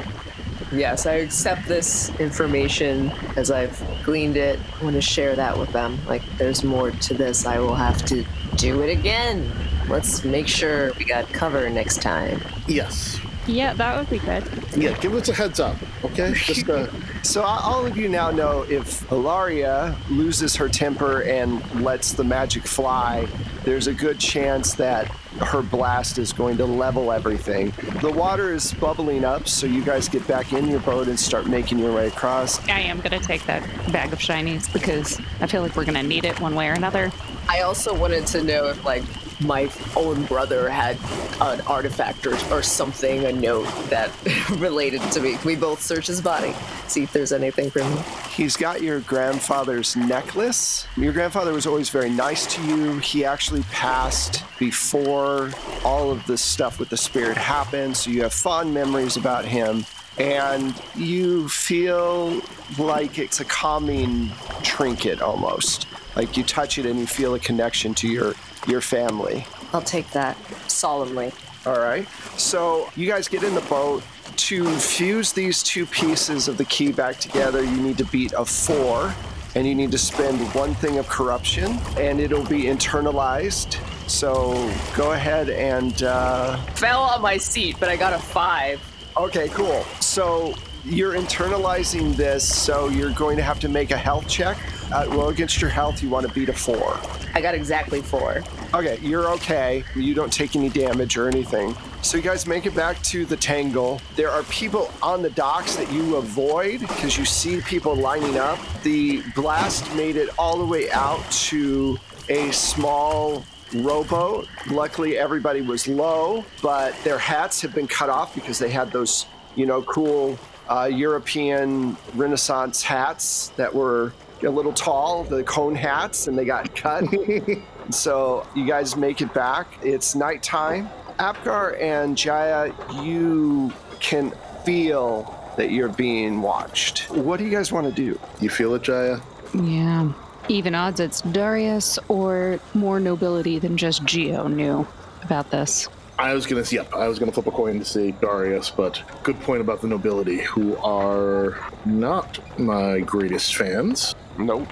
Yes, 0.73 1.07
I 1.07 1.15
accept 1.15 1.67
this 1.67 2.11
information 2.21 3.11
as 3.37 3.51
I've 3.51 3.81
gleaned 4.09 4.39
it. 4.39 4.59
I 4.81 4.85
want 4.85 4.97
to 4.97 5.03
share 5.03 5.37
that 5.37 5.59
with 5.59 5.71
them. 5.73 5.99
Like, 6.07 6.23
there's 6.39 6.65
more 6.65 6.91
to 6.91 7.13
this. 7.13 7.45
I 7.45 7.59
will 7.59 7.75
have 7.75 8.03
to 8.07 8.25
do 8.57 8.81
it 8.81 8.91
again. 8.91 9.53
Let's 9.87 10.25
make 10.25 10.49
sure 10.49 10.95
we 10.95 11.05
got 11.05 11.29
cover 11.29 11.69
next 11.69 12.01
time. 12.01 12.41
Yes. 12.67 13.21
Yeah, 13.47 13.75
that 13.75 13.99
would 13.99 14.09
be 14.09 14.19
good. 14.19 14.45
Yeah, 14.75 14.99
give 14.99 15.13
us 15.13 15.29
a 15.29 15.35
heads 15.35 15.61
up, 15.61 15.77
okay? 16.03 16.33
Just 16.37 16.67
uh, 16.71 16.87
So 17.23 17.43
all 17.43 17.85
of 17.85 17.99
you 17.99 18.09
now 18.09 18.31
know 18.31 18.63
if 18.63 19.11
Ilaria 19.13 19.95
loses 20.09 20.57
her 20.57 20.71
temper 20.71 21.21
and 21.25 21.63
lets 21.83 22.15
the 22.15 22.25
magic 22.25 22.67
fly, 22.67 23.29
there's 23.65 23.89
a 23.89 23.95
good 23.95 24.19
chance 24.19 24.73
that 24.77 25.15
her 25.41 25.63
blast 25.63 26.19
is 26.19 26.33
going 26.33 26.57
to 26.59 26.67
level 26.67 27.13
everything. 27.13 27.73
The 28.01 28.11
water 28.11 28.53
is 28.53 28.73
bubbling 28.75 29.25
up, 29.25 29.49
so 29.49 29.67
you 29.67 29.85
guys 29.85 30.09
get 30.09 30.27
back 30.27 30.53
in 30.53 30.69
your 30.69 30.81
boat 30.81 31.09
and 31.09 31.19
start 31.19 31.47
making 31.47 31.79
your 31.79 31.95
way 31.95 32.09
across. 32.09 32.67
I 32.69 32.81
am 32.81 32.99
going 32.99 33.19
to 33.19 33.21
take 33.21 33.45
that 33.47 33.63
bag 33.93 34.13
of 34.13 34.19
shinies 34.19 34.73
because 34.73 35.21
I 35.41 35.47
feel 35.47 35.63
like 35.63 35.77
we're 35.77 35.85
going 35.85 35.95
to 35.95 36.03
need 36.03 36.25
it 36.25 36.41
one 36.41 36.55
way 36.55 36.69
or 36.69 36.73
another. 36.73 37.11
I 37.49 37.63
also 37.63 37.95
wanted 37.95 38.27
to 38.29 38.43
know 38.43 38.67
if, 38.67 38.85
like, 38.85 39.05
my 39.41 39.71
own 39.97 40.25
brother 40.25 40.69
had 40.69 40.97
an 41.41 41.61
artifact 41.63 42.27
or, 42.27 42.35
or 42.53 42.63
something, 42.63 43.25
a 43.25 43.33
note 43.33 43.69
that 43.91 44.11
related 44.59 45.01
to 45.13 45.21
me. 45.21 45.39
We 45.45 45.57
both 45.57 45.81
search 45.81 46.07
his 46.09 46.21
body, 46.21 46.55
see 46.87 47.03
if 47.03 47.13
there's 47.13 47.33
anything 47.33 47.71
from 47.71 47.83
him? 47.83 48.05
He's 48.31 48.57
got 48.57 48.83
your 48.83 49.01
grandfather's 49.01 49.97
necklace. 49.97 50.87
Your 50.97 51.13
grandfather 51.13 51.53
was 51.53 51.67
always 51.67 51.91
very 51.91 52.11
nice 52.11 52.47
to 52.55 52.63
you. 52.65 52.99
He 52.99 53.25
actually 53.25 53.63
passed 53.65 54.45
before 54.59 55.51
all 55.85 56.11
of 56.11 56.27
this 56.27 56.43
stuff 56.43 56.79
with 56.79 56.89
the 56.89 56.97
spirit 56.97 57.37
happened, 57.37 57.97
so 57.97 58.11
you 58.11 58.23
have 58.23 58.33
fond 58.33 58.75
memories 58.75 59.17
about 59.17 59.45
him. 59.45 59.85
And 60.19 60.75
you 60.97 61.49
feel 61.49 62.43
like 62.77 63.19
it's 63.21 63.39
a 63.39 63.45
calming 63.45 64.33
trinket 64.63 65.23
almost. 65.23 65.87
Like 66.17 66.37
you 66.37 66.43
touch 66.43 66.79
it 66.79 66.87
and 66.87 66.99
you 66.99 67.07
feel 67.07 67.35
a 67.35 67.39
connection 67.39 67.95
to 67.95 68.09
your 68.09 68.35
your 68.67 68.81
family. 68.81 69.47
I'll 69.73 69.83
take 69.83 70.11
that 70.11 70.37
solemnly. 70.71 71.33
All 71.67 71.79
right. 71.79 72.07
So 72.37 72.89
you 72.97 73.07
guys 73.07 73.29
get 73.29 73.43
in 73.43 73.55
the 73.55 73.61
boat. 73.63 74.03
To 74.37 74.65
fuse 74.77 75.33
these 75.33 75.63
two 75.65 75.85
pieces 75.87 76.47
of 76.47 76.59
the 76.59 76.65
key 76.67 76.93
back 76.93 77.17
together, 77.19 77.63
you 77.65 77.77
need 77.77 77.99
to 77.99 78.05
beat 78.05 78.33
a 78.37 78.45
four, 78.45 79.13
and 79.57 79.67
you 79.67 79.75
need 79.75 79.91
to 79.91 79.99
spend 79.99 80.39
one 80.55 80.75
thing 80.75 80.99
of 80.99 81.09
corruption, 81.09 81.77
and 81.97 82.21
it'll 82.21 82.45
be 82.45 82.63
internalized. 82.65 83.79
So 84.09 84.53
go 84.97 85.13
ahead 85.13 85.51
and. 85.51 86.03
Uh, 86.03 86.57
Fell 86.75 87.01
on 87.03 87.21
my 87.21 87.37
seat, 87.37 87.77
but 87.81 87.89
I 87.89 87.97
got 87.97 88.13
a 88.13 88.19
five. 88.19 88.81
okay, 89.17 89.49
cool. 89.49 89.83
So 90.01 90.55
you're 90.85 91.15
internalizing 91.15 92.17
this, 92.17 92.47
so 92.47 92.89
you're 92.89 93.13
going 93.13 93.37
to 93.37 93.43
have 93.43 93.61
to 93.61 93.69
make 93.69 93.91
a 93.91 93.97
health 93.97 94.29
check. 94.29 94.59
Uh, 94.93 95.07
well, 95.11 95.29
against 95.29 95.61
your 95.61 95.71
health, 95.71 96.03
you 96.03 96.09
want 96.09 96.27
to 96.27 96.33
beat 96.33 96.49
a 96.49 96.53
four. 96.53 96.99
I 97.35 97.41
got 97.41 97.55
exactly 97.55 98.01
four. 98.01 98.43
Okay, 98.75 98.99
you're 99.03 99.29
okay. 99.33 99.85
You 99.95 100.15
don't 100.15 100.33
take 100.33 100.57
any 100.57 100.71
damage 100.71 101.17
or 101.17 101.29
anything. 101.29 101.77
So 102.01 102.17
you 102.17 102.23
guys 102.23 102.47
make 102.47 102.65
it 102.65 102.75
back 102.75 103.03
to 103.03 103.27
the 103.27 103.37
tangle. 103.37 104.01
There 104.17 104.31
are 104.31 104.43
people 104.45 104.91
on 105.03 105.21
the 105.21 105.31
docks 105.31 105.77
that 105.77 105.93
you 105.93 106.17
avoid 106.17 106.81
because 106.81 107.19
you 107.19 107.25
see 107.25 107.61
people 107.61 107.95
lining 107.95 108.39
up. 108.39 108.59
The 108.83 109.23
blast 109.35 109.95
made 109.95 110.17
it 110.17 110.31
all 110.39 110.57
the 110.57 110.65
way 110.65 110.91
out 110.91 111.21
to 111.31 111.99
a 112.29 112.51
small 112.51 113.45
rowboat. 113.75 114.49
Luckily, 114.71 115.19
everybody 115.19 115.61
was 115.61 115.87
low, 115.87 116.45
but 116.63 116.95
their 117.05 117.19
hats 117.19 117.61
have 117.61 117.75
been 117.75 117.87
cut 117.87 118.09
off 118.09 118.35
because 118.35 118.59
they 118.59 118.71
had 118.71 118.91
those, 118.91 119.27
you 119.55 119.67
know, 119.67 119.83
cool 119.83 120.39
uh, 120.69 120.89
European 120.91 121.97
Renaissance 122.15 122.83
hats 122.83 123.49
that 123.57 123.75
were 123.75 124.13
a 124.43 124.51
little 124.51 124.73
tall, 124.73 125.25
the 125.25 125.43
cone 125.45 125.75
hats, 125.75 126.29
and 126.29 126.39
they 126.39 126.45
got 126.45 126.75
cut. 126.75 127.05
so 127.91 128.47
you 128.55 128.67
guys 128.67 128.97
make 128.97 129.21
it 129.21 129.33
back. 129.35 129.67
It's 129.83 130.15
nighttime. 130.15 130.89
Apgar 131.19 131.77
and 131.81 132.17
Jaya, 132.17 132.73
you 133.03 133.73
can 133.99 134.33
feel 134.65 135.35
that 135.57 135.73
you're 135.73 135.89
being 135.89 136.41
watched. 136.41 137.11
What 137.11 137.39
do 137.39 137.45
you 137.45 137.51
guys 137.51 137.73
want 137.73 137.87
to 137.87 137.93
do? 137.93 138.19
you 138.41 138.49
feel 138.49 138.75
it, 138.75 138.83
Jaya? 138.83 139.19
Yeah. 139.55 140.13
Even 140.49 140.75
odds 140.75 141.01
it's 141.01 141.21
Darius 141.23 141.99
or 142.09 142.61
more 142.75 143.01
nobility 143.01 143.59
than 143.59 143.77
just 143.77 144.05
Geo 144.05 144.47
knew 144.47 144.87
about 145.23 145.51
this. 145.51 145.89
I 146.19 146.35
was 146.35 146.47
gonna, 146.47 146.65
yep, 146.69 146.93
I 146.95 147.07
was 147.07 147.19
gonna 147.19 147.31
flip 147.31 147.47
a 147.47 147.51
coin 147.53 147.79
to 147.79 147.85
say 147.85 148.11
Darius, 148.11 148.71
but 148.71 149.01
good 149.23 149.39
point 149.41 149.61
about 149.61 149.81
the 149.81 149.87
nobility, 149.87 150.39
who 150.39 150.77
are 150.79 151.59
not 151.85 152.41
my 152.59 153.01
greatest 153.01 153.57
fans. 153.57 154.15
Nope. 154.39 154.69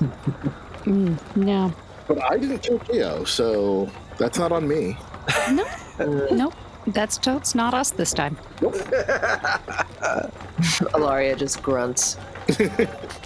No. 0.86 1.72
But 2.08 2.22
I 2.22 2.38
didn't 2.38 2.60
kill 2.60 2.78
Theo, 2.78 3.24
so 3.24 3.90
that's 4.18 4.38
not 4.38 4.50
on 4.50 4.66
me. 4.66 4.96
No. 5.50 5.66
nope. 6.32 6.54
That's 6.86 7.18
totes 7.18 7.54
not 7.54 7.74
us 7.74 7.90
this 7.90 8.12
time. 8.12 8.36
Ilaria 10.94 11.36
just 11.36 11.62
grunts. 11.62 12.16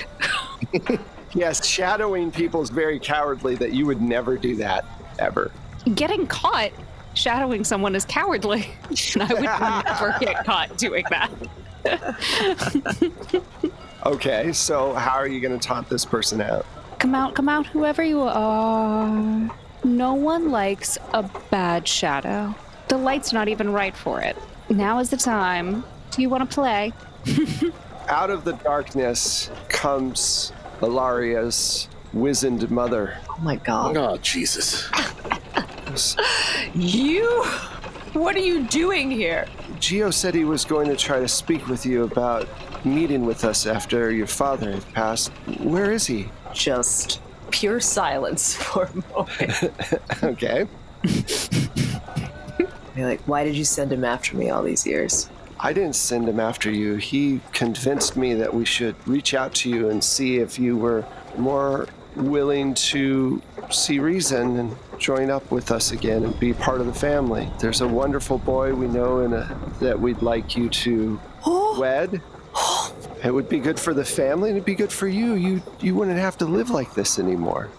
Yes, 1.36 1.68
shadowing 1.68 2.32
people 2.32 2.62
is 2.62 2.70
very 2.70 2.98
cowardly 2.98 3.56
that 3.56 3.74
you 3.74 3.86
would 3.86 4.02
never 4.02 4.38
do 4.38 4.56
that, 4.56 4.86
ever. 5.20 5.52
Getting 5.94 6.28
caught 6.28 6.72
shadowing 7.14 7.66
someone 7.66 7.94
is 7.94 8.06
cowardly, 8.06 8.70
and 9.14 9.24
I 9.24 9.34
would 9.34 9.44
never 9.86 10.16
get 10.22 10.46
caught 10.46 10.78
doing 10.78 11.04
that. 11.10 11.30
Okay, 14.06 14.54
so 14.54 14.94
how 14.94 15.18
are 15.18 15.28
you 15.28 15.42
going 15.42 15.60
to 15.60 15.68
taunt 15.68 15.90
this 15.90 16.06
person 16.06 16.40
out? 16.40 16.66
Come 17.00 17.14
out, 17.14 17.36
come 17.36 17.50
out, 17.50 17.66
whoever 17.68 18.02
you 18.02 18.22
are. 18.22 19.52
No 19.84 20.14
one 20.14 20.52
likes 20.52 20.98
a 21.14 21.24
bad 21.52 21.86
shadow. 21.86 22.56
The 22.88 22.98
light's 22.98 23.34
not 23.34 23.50
even 23.50 23.74
right 23.74 23.96
for 23.96 24.22
it. 24.22 24.38
Now 24.70 25.00
is 25.00 25.10
the 25.10 25.18
time. 25.18 25.84
Do 26.12 26.22
you 26.22 26.30
want 26.30 26.50
to 26.50 26.56
play? 26.56 26.94
Out 28.08 28.30
of 28.30 28.44
the 28.44 28.54
darkness 28.64 29.50
comes 29.68 30.52
Ilaria's 30.82 31.88
wizened 32.14 32.70
mother. 32.70 33.18
Oh 33.30 33.38
my 33.42 33.56
god. 33.58 33.98
Oh, 33.98 34.18
Jesus. 34.18 34.90
You? 36.74 37.44
What 38.14 38.36
are 38.36 38.40
you 38.40 38.64
doing 38.68 39.12
here? 39.12 39.48
Geo 39.80 40.10
said 40.12 40.34
he 40.36 40.46
was 40.46 40.64
going 40.66 40.88
to 40.88 40.96
try 40.96 41.20
to 41.20 41.28
speak 41.28 41.68
with 41.68 41.86
you 41.86 42.04
about 42.04 42.48
meeting 42.86 43.26
with 43.26 43.44
us 43.44 43.66
after 43.66 44.12
your 44.12 44.28
father 44.28 44.72
had 44.72 44.94
passed. 44.94 45.30
Where 45.60 45.92
is 45.92 46.06
he? 46.06 46.30
Just 46.54 47.20
pure 47.52 47.80
silence 47.80 48.56
for 48.62 48.86
a 48.86 48.96
moment. 49.14 49.74
Okay. 50.24 50.68
You're 52.96 53.08
like, 53.10 53.22
why 53.22 53.44
did 53.44 53.56
you 53.56 53.66
send 53.66 53.92
him 53.92 54.06
after 54.06 54.38
me 54.38 54.50
all 54.50 54.64
these 54.64 54.88
years? 54.88 55.30
I 55.60 55.74
didn't 55.74 55.96
send 55.96 56.28
him 56.28 56.40
after 56.40 56.70
you. 56.70 56.96
He 56.96 57.42
convinced 57.54 58.18
me 58.18 58.34
that 58.36 58.54
we 58.54 58.66
should 58.66 58.96
reach 59.08 59.34
out 59.34 59.54
to 59.56 59.70
you 59.70 59.90
and 59.90 60.04
see 60.04 60.38
if 60.38 60.60
you 60.60 60.78
were 60.78 61.06
more 61.38 61.88
willing 62.16 62.74
to 62.74 63.42
see 63.72 64.00
reason 64.00 64.58
and 64.60 64.76
join 65.00 65.30
up 65.30 65.52
with 65.52 65.72
us 65.72 65.92
again 65.92 66.24
and 66.24 66.40
be 66.40 66.54
part 66.54 66.80
of 66.82 66.88
the 66.88 66.94
family. 66.94 67.50
There's 67.60 67.82
a 67.82 67.88
wonderful 67.88 68.38
boy 68.38 68.74
we 68.74 68.88
know 68.88 69.20
and 69.20 69.34
a, 69.34 69.60
that 69.80 70.00
we'd 70.00 70.22
like 70.22 70.56
you 70.56 70.70
to 70.70 71.20
oh. 71.46 71.80
wed. 71.80 72.22
It 73.24 73.34
would 73.34 73.50
be 73.50 73.58
good 73.58 73.80
for 73.80 73.96
the 73.96 74.06
family 74.06 74.50
and 74.50 74.58
it'd 74.58 74.66
be 74.66 74.76
good 74.76 74.92
for 74.92 75.08
you. 75.08 75.34
You 75.34 75.64
you 75.80 75.96
wouldn't 75.96 76.20
have 76.20 76.38
to 76.38 76.46
live 76.46 76.70
like 76.70 76.94
this 76.94 77.18
anymore. 77.18 77.72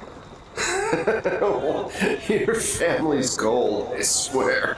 Your 2.28 2.54
family's 2.54 3.36
gold, 3.36 3.92
I 3.94 4.00
swear. 4.00 4.76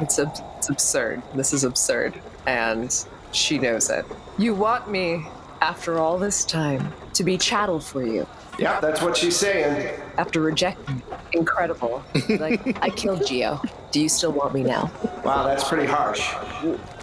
It's, 0.00 0.18
ab- 0.18 0.28
it's 0.30 0.40
absurd. 0.70 1.22
This 1.34 1.52
is 1.52 1.64
absurd. 1.64 2.14
And 2.46 2.94
she 3.32 3.58
knows 3.58 3.90
it. 3.90 4.04
You 4.38 4.54
want 4.54 4.90
me, 4.90 5.26
after 5.60 5.98
all 5.98 6.18
this 6.18 6.44
time, 6.44 6.92
to 7.14 7.24
be 7.24 7.36
chattel 7.36 7.80
for 7.80 8.02
you. 8.04 8.26
Yeah, 8.58 8.80
that's 8.80 9.00
what 9.02 9.16
she's 9.16 9.36
saying. 9.36 9.98
After 10.18 10.40
rejecting. 10.40 11.02
Incredible. 11.32 12.02
Like, 12.28 12.82
I 12.82 12.90
killed 12.90 13.26
Geo. 13.26 13.60
Do 13.90 14.00
you 14.00 14.08
still 14.08 14.32
want 14.32 14.54
me 14.54 14.62
now? 14.62 14.90
Wow, 15.24 15.44
that's 15.44 15.66
pretty 15.68 15.86
harsh. 15.86 16.34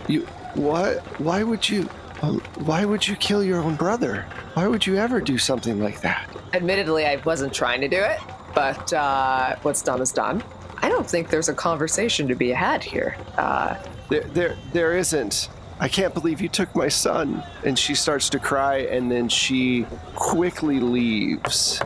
You 0.08 0.22
what? 0.56 1.00
Why 1.20 1.44
would 1.44 1.68
you? 1.68 1.90
um, 2.22 2.40
Why 2.60 2.86
would 2.86 3.08
you 3.08 3.16
kill 3.16 3.44
your 3.44 3.60
own 3.60 3.76
brother? 3.76 4.26
Why 4.54 4.68
would 4.68 4.86
you 4.86 4.98
ever 4.98 5.20
do 5.20 5.38
something 5.38 5.82
like 5.82 6.02
that? 6.02 6.30
Admittedly, 6.54 7.06
I 7.06 7.18
wasn't 7.26 7.54
trying 7.54 7.82
to 7.82 7.88
do 7.88 7.98
it, 7.98 8.20
but 8.54 8.92
uh, 8.94 9.56
what's 9.64 9.82
done 9.82 10.02
is 10.02 10.12
done. 10.12 10.44
I 10.82 10.90
don't 10.90 11.08
think 11.10 11.30
there's 11.30 11.50
a 11.50 11.54
conversation 11.54 12.28
to 12.28 12.36
be 12.36 12.50
had 12.50 12.84
here. 12.84 13.18
Uh, 13.38 13.76
There, 14.10 14.22
there, 14.22 14.58
there 14.74 14.98
isn't. 14.98 15.50
I 15.80 15.88
can't 15.88 16.14
believe 16.14 16.42
you 16.42 16.50
took 16.50 16.74
my 16.76 16.88
son. 16.88 17.44
And 17.64 17.78
she 17.78 17.94
starts 17.96 18.30
to 18.30 18.40
cry, 18.40 18.78
and 18.80 19.12
then 19.12 19.30
she 19.30 19.86
quickly 20.16 20.80
leaves. 20.80 21.82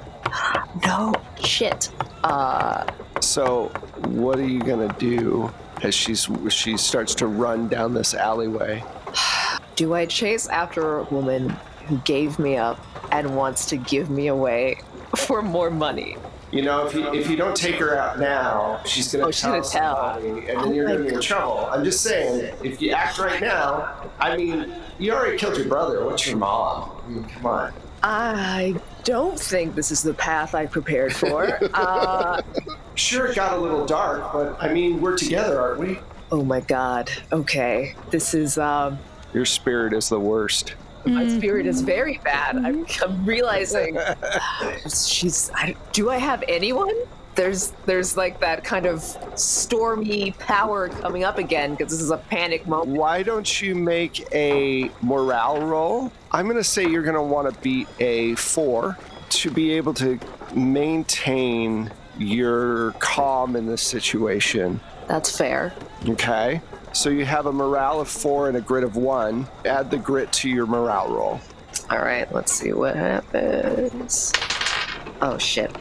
no 0.86 1.14
shit. 1.44 1.90
Uh, 2.24 2.86
So, 3.20 3.68
what 4.08 4.40
are 4.40 4.48
you 4.48 4.60
gonna 4.60 4.94
do? 4.98 5.52
As 5.84 5.94
she's 5.96 6.28
she 6.50 6.78
starts 6.78 7.16
to 7.16 7.28
run 7.28 7.68
down 7.68 7.94
this 7.94 8.14
alleyway. 8.14 8.84
do 9.76 9.94
I 9.94 10.06
chase 10.06 10.48
after 10.48 11.00
a 11.00 11.04
woman 11.06 11.50
who 11.88 11.98
gave 12.00 12.38
me 12.40 12.58
up 12.58 12.80
and 13.12 13.36
wants 13.36 13.66
to 13.68 13.78
give 13.78 14.10
me 14.10 14.28
away 14.28 14.80
for 15.16 15.42
more 15.42 15.70
money? 15.72 16.18
You 16.52 16.62
know, 16.64 16.86
if 16.86 16.94
you 16.94 17.14
if 17.14 17.30
you 17.30 17.38
don't 17.38 17.56
take 17.56 17.76
her 17.76 17.98
out 17.98 18.20
now, 18.20 18.82
she's 18.86 19.12
gonna 19.12 19.28
Oh, 19.28 19.32
she's 19.32 19.44
gonna 19.44 19.64
tell. 19.64 20.18
and 20.18 20.46
then 20.48 20.58
Oh 20.58 20.74
you're 20.74 20.86
gonna 20.88 21.00
be 21.06 21.14
in 21.14 21.22
trouble. 21.22 21.70
I'm 21.72 21.84
just 21.86 22.02
saying, 22.02 22.54
if 22.62 22.82
you 22.82 22.92
act 22.92 23.20
right 23.20 23.40
now, 23.40 24.12
I 24.20 24.36
mean, 24.36 24.74
you 25.00 25.14
already 25.14 25.38
killed 25.38 25.56
your 25.58 25.68
brother. 25.68 26.04
What's 26.04 26.28
your 26.28 26.38
mom? 26.38 26.92
I 27.06 27.10
mean, 27.10 27.24
come 27.24 27.46
on. 27.46 27.74
I 28.04 28.76
don't 29.06 29.40
think 29.40 29.76
this 29.76 29.92
is 29.92 30.02
the 30.04 30.14
path 30.14 30.54
I 30.54 30.66
prepared 30.66 31.14
for. 31.16 31.58
uh, 31.74 32.42
Sure, 32.96 33.28
it 33.28 33.36
got 33.36 33.54
a 33.58 33.62
little 33.62 33.86
dark, 33.86 34.34
but 34.34 34.58
I 34.62 34.74
mean, 34.74 35.00
we're 35.00 35.18
together, 35.18 35.62
aren't 35.62 35.80
we? 35.80 36.00
oh 36.34 36.44
my 36.44 36.60
god. 36.62 37.10
Okay. 37.32 37.96
This 38.10 38.34
is, 38.34 38.58
um, 38.58 39.00
Your 39.34 39.46
spirit 39.46 39.94
is 39.94 40.10
the 40.10 40.20
worst. 40.20 40.76
My 41.06 41.24
mm-hmm. 41.24 41.38
spirit 41.38 41.66
is 41.66 41.82
very 41.82 42.20
bad. 42.24 42.58
I'm, 42.58 42.86
mm-hmm. 42.86 43.04
I'm 43.04 43.26
realizing 43.26 43.98
she's. 44.84 45.50
I, 45.54 45.76
do 45.94 46.10
I 46.10 46.18
have 46.18 46.44
anyone? 46.48 46.96
There's 47.36 47.72
there's 47.86 48.18
like 48.18 48.40
that 48.42 48.64
kind 48.64 48.86
of 48.86 49.02
stormy 49.36 50.32
power 50.34 50.90
coming 50.90 51.24
up 51.24 51.38
again 51.38 51.72
because 51.72 51.92
this 51.92 52.02
is 52.02 52.12
a 52.12 52.18
panic 52.18 52.68
moment. 52.68 52.98
Why 52.98 53.24
don't 53.24 53.62
you 53.62 53.74
make 53.74 54.28
a 54.34 54.92
morale 55.02 55.62
roll? 55.62 56.12
I'm 56.32 56.46
going 56.46 56.58
to 56.58 56.64
say 56.64 56.88
you're 56.88 57.04
going 57.04 57.16
to 57.16 57.22
want 57.22 57.54
to 57.54 57.60
beat 57.62 57.88
a 58.00 58.36
four 58.36 58.98
to 59.30 59.50
be 59.50 59.72
able 59.72 59.94
to 59.96 60.20
maintain 60.54 61.90
your 62.18 62.92
calm 63.00 63.56
in 63.56 63.66
this 63.66 63.82
situation. 63.82 64.80
That's 65.08 65.36
fair. 65.36 65.74
Okay. 66.08 66.62
So 66.94 67.10
you 67.10 67.26
have 67.26 67.46
a 67.46 67.52
morale 67.54 68.02
of 68.02 68.10
four 68.10 68.48
and 68.48 68.58
a 68.58 68.62
grit 68.62 68.84
of 68.84 68.96
one. 68.96 69.48
Add 69.66 69.90
the 69.92 69.98
grit 69.98 70.32
to 70.34 70.50
your 70.50 70.66
morale 70.68 71.10
roll. 71.10 71.40
All 71.90 72.00
right, 72.00 72.32
let's 72.34 72.52
see 72.52 72.74
what 72.74 72.96
happens. 72.96 74.32
Oh 75.22 75.38
shit. 75.38 75.72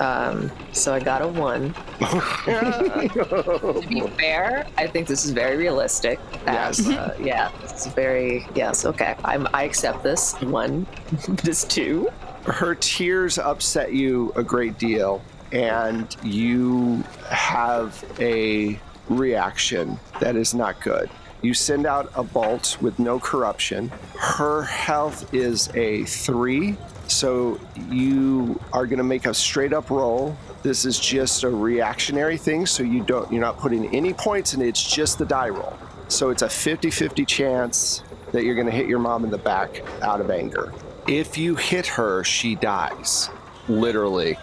Um, 0.00 0.50
so 0.72 0.94
I 0.94 1.00
got 1.00 1.20
a 1.22 1.28
one. 1.28 1.74
to 2.00 3.84
be 3.88 4.00
fair, 4.18 4.66
I 4.78 4.86
think 4.86 5.06
this 5.06 5.24
is 5.24 5.30
very 5.32 5.56
realistic. 5.56 6.18
As, 6.46 6.80
Yes. 6.86 6.98
uh, 6.98 7.16
yeah, 7.20 7.50
it's 7.62 7.86
very 7.88 8.46
yes. 8.54 8.84
Okay, 8.86 9.14
I'm. 9.24 9.46
I 9.52 9.64
accept 9.64 10.02
this 10.02 10.32
one. 10.40 10.86
this 11.44 11.64
two. 11.64 12.08
Her 12.46 12.74
tears 12.74 13.38
upset 13.38 13.92
you 13.92 14.32
a 14.34 14.42
great 14.42 14.78
deal, 14.78 15.20
and 15.52 16.16
you 16.22 17.04
have 17.28 18.02
a 18.18 18.80
reaction 19.10 19.98
that 20.20 20.36
is 20.36 20.54
not 20.54 20.80
good. 20.80 21.10
You 21.42 21.54
send 21.54 21.86
out 21.86 22.12
a 22.14 22.22
bolt 22.22 22.76
with 22.80 22.98
no 22.98 23.18
corruption. 23.18 23.90
Her 24.18 24.62
health 24.62 25.32
is 25.32 25.68
a 25.74 26.04
three, 26.04 26.76
so 27.08 27.58
you 27.88 28.60
are 28.72 28.86
going 28.86 28.98
to 28.98 29.04
make 29.04 29.26
a 29.26 29.34
straight 29.34 29.72
up 29.72 29.90
roll. 29.90 30.36
This 30.62 30.84
is 30.84 30.98
just 30.98 31.44
a 31.44 31.50
reactionary 31.50 32.36
thing, 32.36 32.66
so 32.66 32.82
you 32.82 33.02
don't 33.02 33.30
you're 33.32 33.40
not 33.40 33.58
putting 33.58 33.86
any 33.94 34.12
points 34.12 34.52
in 34.54 34.60
it. 34.60 34.68
It's 34.68 34.94
just 34.94 35.18
the 35.18 35.24
die 35.24 35.48
roll. 35.48 35.76
So 36.08 36.30
it's 36.30 36.42
a 36.42 36.46
50-50 36.46 37.26
chance 37.26 38.02
that 38.32 38.44
you're 38.44 38.54
going 38.54 38.66
to 38.66 38.72
hit 38.72 38.86
your 38.86 38.98
mom 38.98 39.24
in 39.24 39.30
the 39.30 39.38
back 39.38 39.82
out 40.02 40.20
of 40.20 40.30
anger. 40.30 40.72
If 41.08 41.38
you 41.38 41.54
hit 41.56 41.86
her, 41.86 42.22
she 42.24 42.54
dies. 42.54 43.30
Literally. 43.68 44.36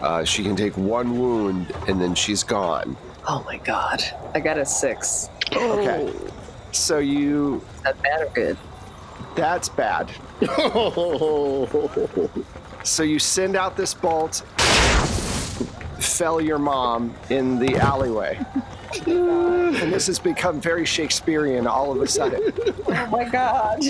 Uh, 0.00 0.24
she 0.24 0.42
can 0.42 0.56
take 0.56 0.76
one 0.76 1.18
wound 1.18 1.72
and 1.88 2.00
then 2.00 2.14
she's 2.14 2.42
gone. 2.42 2.96
Oh 3.26 3.42
my 3.46 3.56
god. 3.58 4.02
I 4.34 4.40
got 4.40 4.58
a 4.58 4.66
six. 4.66 5.30
Okay. 5.52 6.12
So 6.72 6.98
you 6.98 7.62
Is 7.76 7.82
that 7.82 8.02
bad 8.02 8.22
or 8.22 8.28
good? 8.30 8.56
that's 9.34 9.68
bad. 9.68 10.10
So 12.84 13.02
you 13.02 13.18
send 13.18 13.56
out 13.56 13.78
this 13.78 13.94
bolt, 13.94 14.42
fell 15.98 16.38
your 16.38 16.58
mom 16.58 17.14
in 17.30 17.58
the 17.58 17.76
alleyway. 17.76 18.38
and 19.06 19.92
this 19.92 20.06
has 20.06 20.18
become 20.18 20.60
very 20.60 20.84
Shakespearean 20.84 21.66
all 21.66 21.92
of 21.92 22.00
a 22.00 22.06
sudden. 22.06 22.52
Oh 22.86 23.06
my 23.08 23.24
god. 23.24 23.80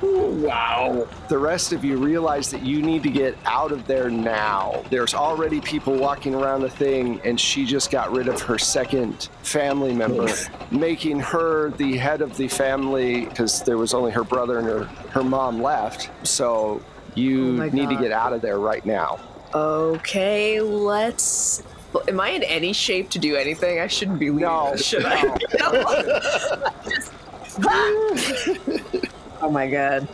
wow. 0.00 1.06
The 1.28 1.36
rest 1.36 1.72
of 1.72 1.84
you 1.84 1.96
realize 1.96 2.50
that 2.50 2.62
you 2.64 2.80
need 2.82 3.02
to 3.02 3.10
get 3.10 3.36
out 3.46 3.72
of 3.72 3.86
there 3.86 4.08
now. 4.08 4.84
There's 4.90 5.12
already 5.12 5.60
people 5.60 5.96
walking 5.96 6.34
around 6.34 6.60
the 6.62 6.70
thing, 6.70 7.20
and 7.24 7.38
she 7.38 7.64
just 7.64 7.90
got 7.90 8.12
rid 8.12 8.28
of 8.28 8.40
her 8.42 8.58
second 8.58 9.28
family 9.42 9.92
member, 9.92 10.28
making 10.70 11.20
her 11.20 11.70
the 11.72 11.96
head 11.96 12.22
of 12.22 12.36
the 12.36 12.48
family 12.48 13.26
because 13.26 13.62
there 13.62 13.76
was 13.76 13.92
only 13.92 14.12
her 14.12 14.24
brother 14.24 14.58
and 14.58 14.66
her, 14.66 14.84
her 15.10 15.24
mom 15.24 15.60
left. 15.62 16.10
So 16.26 16.80
you 17.14 17.48
Oh 17.48 17.52
my 17.52 17.68
need 17.70 17.88
to 17.90 17.96
get 17.96 18.12
out 18.12 18.32
of 18.32 18.40
there 18.40 18.58
right 18.58 18.84
now. 18.86 19.18
Okay, 19.54 20.60
let's. 20.60 21.62
Am 22.08 22.20
I 22.20 22.30
in 22.30 22.42
any 22.42 22.72
shape 22.72 23.10
to 23.10 23.18
do 23.18 23.36
anything? 23.36 23.80
I 23.80 23.86
shouldn't 23.86 24.18
be 24.18 24.30
leaving. 24.30 24.44
No, 24.44 24.72
this, 24.72 24.86
should 24.86 25.04
I? 25.04 25.36
Just- 26.88 27.12
oh 29.42 29.50
my 29.50 29.68
god. 29.68 30.08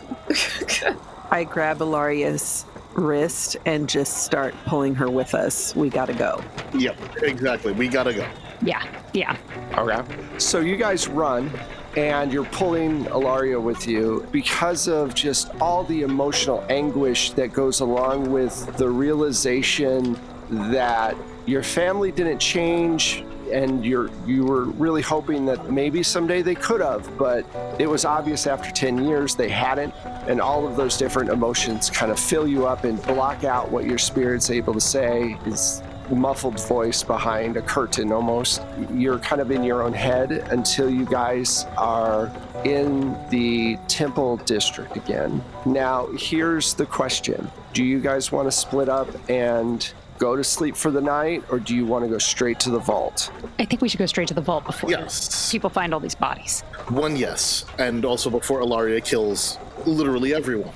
I 1.30 1.44
grab 1.44 1.78
Ilaria's 1.78 2.64
wrist 2.94 3.56
and 3.66 3.88
just 3.88 4.24
start 4.24 4.54
pulling 4.66 4.94
her 4.96 5.08
with 5.08 5.34
us. 5.34 5.74
We 5.76 5.88
gotta 5.90 6.12
go. 6.12 6.42
Yep, 6.74 7.22
exactly. 7.22 7.72
We 7.72 7.88
gotta 7.88 8.12
go. 8.12 8.28
Yeah, 8.62 8.84
yeah. 9.14 9.36
Okay. 9.78 10.02
So 10.38 10.60
you 10.60 10.76
guys 10.76 11.08
run 11.08 11.50
and 11.96 12.32
you're 12.32 12.44
pulling 12.46 13.06
Ilaria 13.06 13.58
with 13.58 13.86
you 13.86 14.26
because 14.30 14.86
of 14.86 15.14
just 15.14 15.50
all 15.60 15.84
the 15.84 16.02
emotional 16.02 16.64
anguish 16.68 17.30
that 17.32 17.52
goes 17.52 17.80
along 17.80 18.30
with 18.30 18.76
the 18.76 18.88
realization 18.88 20.18
that 20.50 21.16
your 21.50 21.62
family 21.64 22.12
didn't 22.12 22.38
change 22.38 23.24
and 23.50 23.84
you're 23.84 24.08
you 24.24 24.44
were 24.44 24.66
really 24.66 25.02
hoping 25.02 25.44
that 25.44 25.68
maybe 25.72 26.00
someday 26.00 26.42
they 26.42 26.54
could 26.54 26.80
have 26.80 27.18
but 27.18 27.44
it 27.80 27.88
was 27.88 28.04
obvious 28.04 28.46
after 28.46 28.70
10 28.70 29.04
years 29.04 29.34
they 29.34 29.48
hadn't 29.48 29.92
and 30.28 30.40
all 30.40 30.64
of 30.64 30.76
those 30.76 30.96
different 30.96 31.28
emotions 31.28 31.90
kind 31.90 32.12
of 32.12 32.20
fill 32.20 32.46
you 32.46 32.66
up 32.66 32.84
and 32.84 33.02
block 33.02 33.42
out 33.42 33.68
what 33.68 33.84
your 33.84 33.98
spirit's 33.98 34.48
able 34.50 34.72
to 34.72 34.80
say 34.80 35.36
is 35.44 35.82
muffled 36.10 36.58
voice 36.66 37.04
behind 37.04 37.56
a 37.56 37.62
curtain 37.62 38.10
almost. 38.10 38.62
You're 38.92 39.20
kind 39.20 39.40
of 39.40 39.52
in 39.52 39.62
your 39.62 39.84
own 39.84 39.92
head 39.92 40.32
until 40.32 40.90
you 40.90 41.04
guys 41.04 41.66
are 41.76 42.32
in 42.64 43.16
the 43.30 43.76
temple 43.86 44.38
district 44.38 44.96
again. 44.96 45.40
Now, 45.64 46.08
here's 46.18 46.74
the 46.74 46.86
question 46.86 47.48
Do 47.72 47.84
you 47.84 48.00
guys 48.00 48.32
want 48.32 48.48
to 48.48 48.52
split 48.52 48.88
up 48.88 49.08
and 49.30 49.92
go 50.20 50.37
to 50.37 50.44
sleep 50.44 50.76
for 50.76 50.90
the 50.92 51.00
night, 51.00 51.42
or 51.50 51.59
do 51.59 51.74
you 51.74 51.85
want 51.87 52.04
to 52.04 52.09
go 52.11 52.18
straight 52.18 52.61
to 52.61 52.70
the 52.70 52.78
vault? 52.78 53.33
I 53.59 53.64
think 53.64 53.80
we 53.80 53.88
should 53.88 53.98
go 53.98 54.06
straight 54.06 54.28
to 54.28 54.35
the 54.35 54.42
vault 54.42 54.64
before 54.66 54.90
Yes. 54.90 55.50
people 55.50 55.70
find 55.70 55.92
all 55.94 55.98
these 55.98 56.14
bodies. 56.14 56.61
One 56.90 57.16
yes, 57.16 57.64
and 57.78 58.04
also 58.04 58.28
before 58.30 58.61
Ilaria 58.61 59.00
kills 59.00 59.59
literally 59.87 60.35
everyone. 60.35 60.74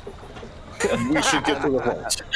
We 1.11 1.23
should 1.23 1.45
get 1.45 1.63
to 1.63 1.71
the 1.71 1.79
vault. 1.79 2.23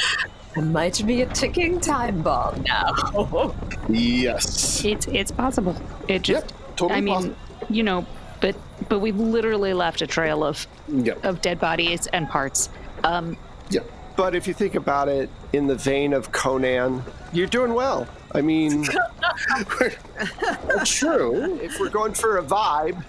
It 0.57 0.63
might 0.63 1.07
be 1.07 1.23
a 1.23 1.27
ticking 1.27 1.79
time 1.79 2.21
bomb 2.23 2.63
now. 2.63 3.55
Yes. 3.89 4.85
It's 4.85 5.07
it's 5.07 5.31
possible. 5.31 5.77
It 6.09 6.23
just 6.23 6.47
Yep, 6.47 6.77
totally 6.77 6.99
I 6.99 7.01
mean, 7.01 7.15
possible. 7.15 7.37
you 7.71 7.83
know, 7.85 8.07
but 8.41 8.57
but 8.89 8.99
we've 8.99 9.21
literally 9.21 9.73
left 9.73 10.03
a 10.03 10.07
trail 10.07 10.43
of 10.43 10.67
Yep. 10.89 11.25
of 11.25 11.41
dead 11.43 11.61
bodies 11.61 12.09
and 12.09 12.29
parts. 12.29 12.71
Um 13.05 13.37
Yep. 13.71 13.89
But 14.19 14.35
if 14.35 14.49
you 14.49 14.53
think 14.53 14.75
about 14.75 15.09
it 15.09 15.31
in 15.53 15.69
the 15.69 15.77
vein 15.77 16.13
of 16.13 16.33
Conan, 16.33 17.05
you're 17.33 17.47
doing 17.47 17.73
well. 17.73 18.05
I 18.35 18.41
mean, 18.41 18.83
True. 20.85 21.57
if 21.63 21.79
we're 21.79 21.89
going 21.89 22.15
for 22.15 22.39
a 22.39 22.43
vibe, 22.43 23.01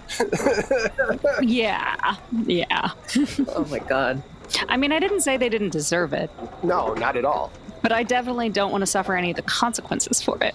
yeah. 1.42 2.14
Yeah. 2.46 2.92
oh 3.48 3.66
my 3.68 3.80
god. 3.80 4.22
I 4.68 4.76
mean, 4.76 4.92
I 4.92 5.00
didn't 5.00 5.22
say 5.22 5.36
they 5.36 5.48
didn't 5.48 5.70
deserve 5.70 6.12
it, 6.12 6.30
no, 6.62 6.94
not 6.94 7.16
at 7.16 7.24
all. 7.24 7.50
but 7.82 7.90
I 7.90 8.04
definitely 8.04 8.48
don't 8.48 8.70
want 8.70 8.82
to 8.82 8.86
suffer 8.86 9.16
any 9.16 9.30
of 9.30 9.36
the 9.36 9.42
consequences 9.42 10.22
for 10.22 10.38
it. 10.40 10.54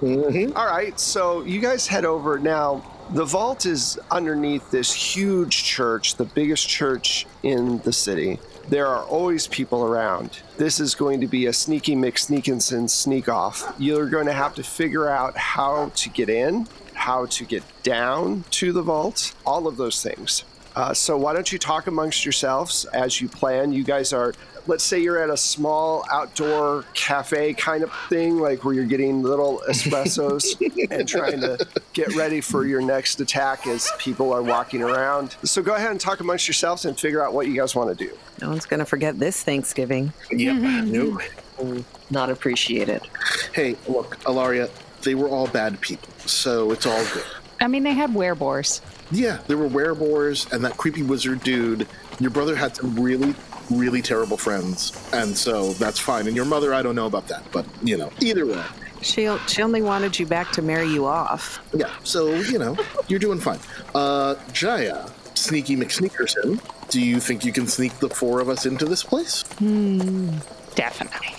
hmm 0.00 0.52
All 0.56 0.66
right, 0.66 1.00
so 1.00 1.42
you 1.44 1.58
guys 1.60 1.86
head 1.86 2.04
over 2.04 2.38
now. 2.38 2.84
The 3.12 3.24
vault 3.24 3.64
is 3.64 3.98
underneath 4.10 4.70
this 4.70 4.92
huge 4.92 5.64
church, 5.64 6.16
the 6.16 6.26
biggest 6.26 6.68
church 6.68 7.26
in 7.42 7.78
the 7.78 7.94
city. 7.94 8.38
There 8.68 8.86
are 8.86 9.04
always 9.04 9.46
people 9.46 9.84
around. 9.84 10.40
This 10.56 10.78
is 10.78 10.94
going 10.94 11.20
to 11.20 11.26
be 11.26 11.46
a 11.46 11.52
sneaky 11.52 11.96
McSneakinson 11.96 12.88
sneak 12.88 13.28
off. 13.28 13.74
You're 13.78 14.08
going 14.08 14.26
to 14.26 14.32
have 14.32 14.54
to 14.56 14.62
figure 14.62 15.08
out 15.08 15.36
how 15.36 15.90
to 15.96 16.08
get 16.08 16.28
in, 16.28 16.68
how 16.94 17.26
to 17.26 17.44
get 17.44 17.62
down 17.82 18.44
to 18.50 18.72
the 18.72 18.82
vault, 18.82 19.34
all 19.44 19.66
of 19.66 19.76
those 19.76 20.02
things. 20.02 20.44
Uh, 20.76 20.94
so 20.94 21.16
why 21.16 21.32
don't 21.32 21.50
you 21.52 21.58
talk 21.58 21.86
amongst 21.86 22.24
yourselves 22.24 22.84
as 22.86 23.20
you 23.20 23.28
plan? 23.28 23.72
You 23.72 23.82
guys 23.82 24.12
are, 24.12 24.34
let's 24.66 24.84
say 24.84 25.00
you're 25.00 25.18
at 25.22 25.30
a 25.30 25.36
small 25.36 26.04
outdoor 26.12 26.84
cafe 26.94 27.54
kind 27.54 27.82
of 27.82 27.92
thing, 28.08 28.38
like 28.38 28.64
where 28.64 28.72
you're 28.74 28.84
getting 28.84 29.22
little 29.22 29.62
espressos 29.68 30.56
and 30.90 31.08
trying 31.08 31.40
to 31.40 31.66
get 31.92 32.14
ready 32.14 32.40
for 32.40 32.64
your 32.64 32.80
next 32.80 33.20
attack 33.20 33.66
as 33.66 33.90
people 33.98 34.32
are 34.32 34.42
walking 34.42 34.82
around. 34.82 35.36
So 35.42 35.60
go 35.62 35.74
ahead 35.74 35.90
and 35.90 36.00
talk 36.00 36.20
amongst 36.20 36.46
yourselves 36.46 36.84
and 36.84 36.98
figure 36.98 37.24
out 37.24 37.32
what 37.32 37.48
you 37.48 37.54
guys 37.56 37.74
want 37.74 37.96
to 37.96 38.04
do. 38.06 38.16
No 38.40 38.48
one's 38.50 38.66
going 38.66 38.80
to 38.80 38.86
forget 38.86 39.18
this 39.18 39.42
Thanksgiving. 39.42 40.12
Yep. 40.30 40.84
No. 41.60 41.84
Not 42.08 42.30
appreciated. 42.30 43.02
Hey, 43.52 43.76
look, 43.86 44.16
Ilaria, 44.26 44.70
they 45.02 45.14
were 45.14 45.28
all 45.28 45.46
bad 45.46 45.78
people, 45.82 46.08
so 46.24 46.70
it's 46.72 46.86
all 46.86 47.04
good. 47.12 47.24
I 47.60 47.68
mean, 47.68 47.82
they 47.82 47.92
had 47.92 48.10
werebores. 48.10 48.80
Yeah, 49.10 49.38
there 49.48 49.56
were 49.56 49.68
werebores 49.68 50.50
and 50.52 50.64
that 50.64 50.76
creepy 50.76 51.02
wizard 51.02 51.42
dude. 51.42 51.86
Your 52.20 52.30
brother 52.30 52.54
had 52.54 52.76
some 52.76 52.98
really, 52.98 53.34
really 53.70 54.02
terrible 54.02 54.36
friends, 54.36 54.92
and 55.12 55.36
so 55.36 55.72
that's 55.74 55.98
fine. 55.98 56.26
And 56.26 56.36
your 56.36 56.44
mother, 56.44 56.72
I 56.72 56.82
don't 56.82 56.94
know 56.94 57.06
about 57.06 57.26
that, 57.28 57.42
but 57.52 57.66
you 57.82 57.96
know, 57.96 58.10
either 58.20 58.46
way. 58.46 58.62
She, 59.02 59.34
she 59.46 59.62
only 59.62 59.80
wanted 59.82 60.18
you 60.18 60.26
back 60.26 60.52
to 60.52 60.62
marry 60.62 60.88
you 60.88 61.06
off. 61.06 61.58
Yeah, 61.74 61.90
so 62.04 62.34
you 62.34 62.58
know, 62.58 62.76
you're 63.08 63.18
doing 63.18 63.40
fine. 63.40 63.58
Uh, 63.94 64.34
Jaya, 64.52 65.08
Sneaky 65.34 65.76
McSneakerson, 65.76 66.60
do 66.90 67.00
you 67.00 67.18
think 67.18 67.44
you 67.44 67.52
can 67.52 67.66
sneak 67.66 67.98
the 67.98 68.10
four 68.10 68.40
of 68.40 68.48
us 68.48 68.66
into 68.66 68.84
this 68.84 69.02
place? 69.02 69.42
Hmm, 69.58 70.36
Definitely. 70.74 71.34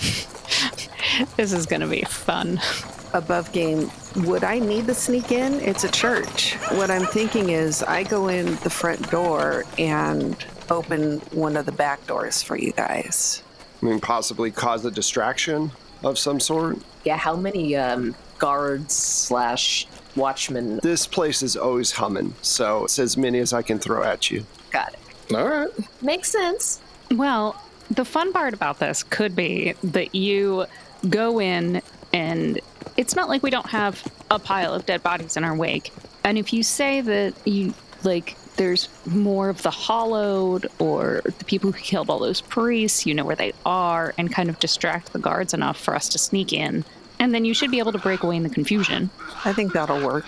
this 1.38 1.54
is 1.54 1.66
going 1.66 1.82
to 1.82 1.88
be 1.88 2.02
fun. 2.04 2.60
Above 3.14 3.52
game, 3.52 3.92
would 4.26 4.44
I 4.44 4.60
need 4.60 4.88
to 4.88 4.94
sneak 4.94 5.32
in? 5.32 5.54
It's 5.56 5.84
a 5.84 5.92
church. 5.92 6.54
What 6.72 6.90
I'm 6.90 7.06
thinking 7.06 7.50
is 7.50 7.84
I 7.84 8.04
go 8.04 8.30
in 8.30 8.56
the 8.58 8.70
front 8.70 9.10
door 9.12 9.66
and 9.78 10.36
open 10.70 11.20
one 11.32 11.58
of 11.58 11.66
the 11.66 11.72
back 11.74 12.06
doors 12.08 12.42
for 12.42 12.56
you 12.58 12.72
guys. 12.72 13.44
I 13.82 13.86
mean, 13.86 14.00
possibly 14.00 14.50
cause 14.52 14.86
a 14.86 14.92
distraction 14.92 15.72
of 16.04 16.18
some 16.18 16.40
sort. 16.40 16.78
Yeah, 17.04 17.18
how 17.18 17.36
many 17.36 17.76
um, 17.76 18.16
guards 18.38 18.94
slash 18.94 19.88
watchmen 20.16 20.80
This 20.82 21.06
place 21.06 21.42
is 21.42 21.58
always 21.58 21.92
humming, 21.92 22.34
so 22.42 22.86
it's 22.86 22.98
as 23.00 23.18
many 23.18 23.40
as 23.40 23.52
I 23.54 23.62
can 23.62 23.78
throw 23.80 24.04
at 24.04 24.32
you. 24.32 24.46
got 24.72 24.94
it? 24.94 25.36
All 25.36 25.48
right. 25.48 25.70
Makes 26.02 26.30
sense. 26.30 26.80
Well, 27.12 27.62
the 27.90 28.06
fun 28.06 28.32
part 28.32 28.54
about 28.54 28.80
this 28.80 29.04
could 29.04 29.36
be 29.36 29.74
that 29.84 30.16
you 30.16 30.66
go 31.10 31.42
in 31.42 31.82
and 32.14 32.60
it's 32.98 33.16
not 33.16 33.30
like 33.30 33.44
we 33.44 33.50
don't 33.50 33.70
have 33.70 34.04
a 34.30 34.40
pile 34.40 34.74
of 34.74 34.86
dead 34.86 35.04
bodies 35.04 35.38
in 35.38 35.44
our 35.44 35.56
wake. 35.56 35.92
And 36.24 36.38
if 36.38 36.54
you 36.54 36.64
say 36.64 37.02
that 37.02 37.34
you 37.46 37.74
like 38.04 38.36
there's 38.58 38.90
more 39.06 39.50
of 39.50 39.62
the 39.62 39.72
hollowed 39.72 40.68
or 40.80 41.22
the 41.24 41.46
people 41.46 41.72
who 41.72 41.80
killed 41.80 42.10
all 42.10 42.20
those 42.20 42.42
priests, 42.42 43.06
you 43.06 43.14
know 43.14 43.26
where 43.26 43.36
they 43.36 43.54
are, 43.66 44.14
and 44.18 44.32
kind 44.32 44.50
of 44.50 44.60
distract 44.60 45.14
the 45.14 45.20
guards 45.20 45.54
enough 45.54 45.80
for 45.80 45.96
us 45.96 46.10
to 46.10 46.18
sneak 46.18 46.54
in. 46.54 46.84
And 47.20 47.34
then 47.34 47.46
you 47.46 47.54
should 47.54 47.72
be 47.72 47.80
able 47.80 47.92
to 47.92 48.00
break 48.00 48.24
away 48.24 48.36
in 48.36 48.44
the 48.44 48.50
confusion. 48.50 49.10
I 49.46 49.54
think 49.54 49.74
that'll 49.74 50.06
work. 50.06 50.26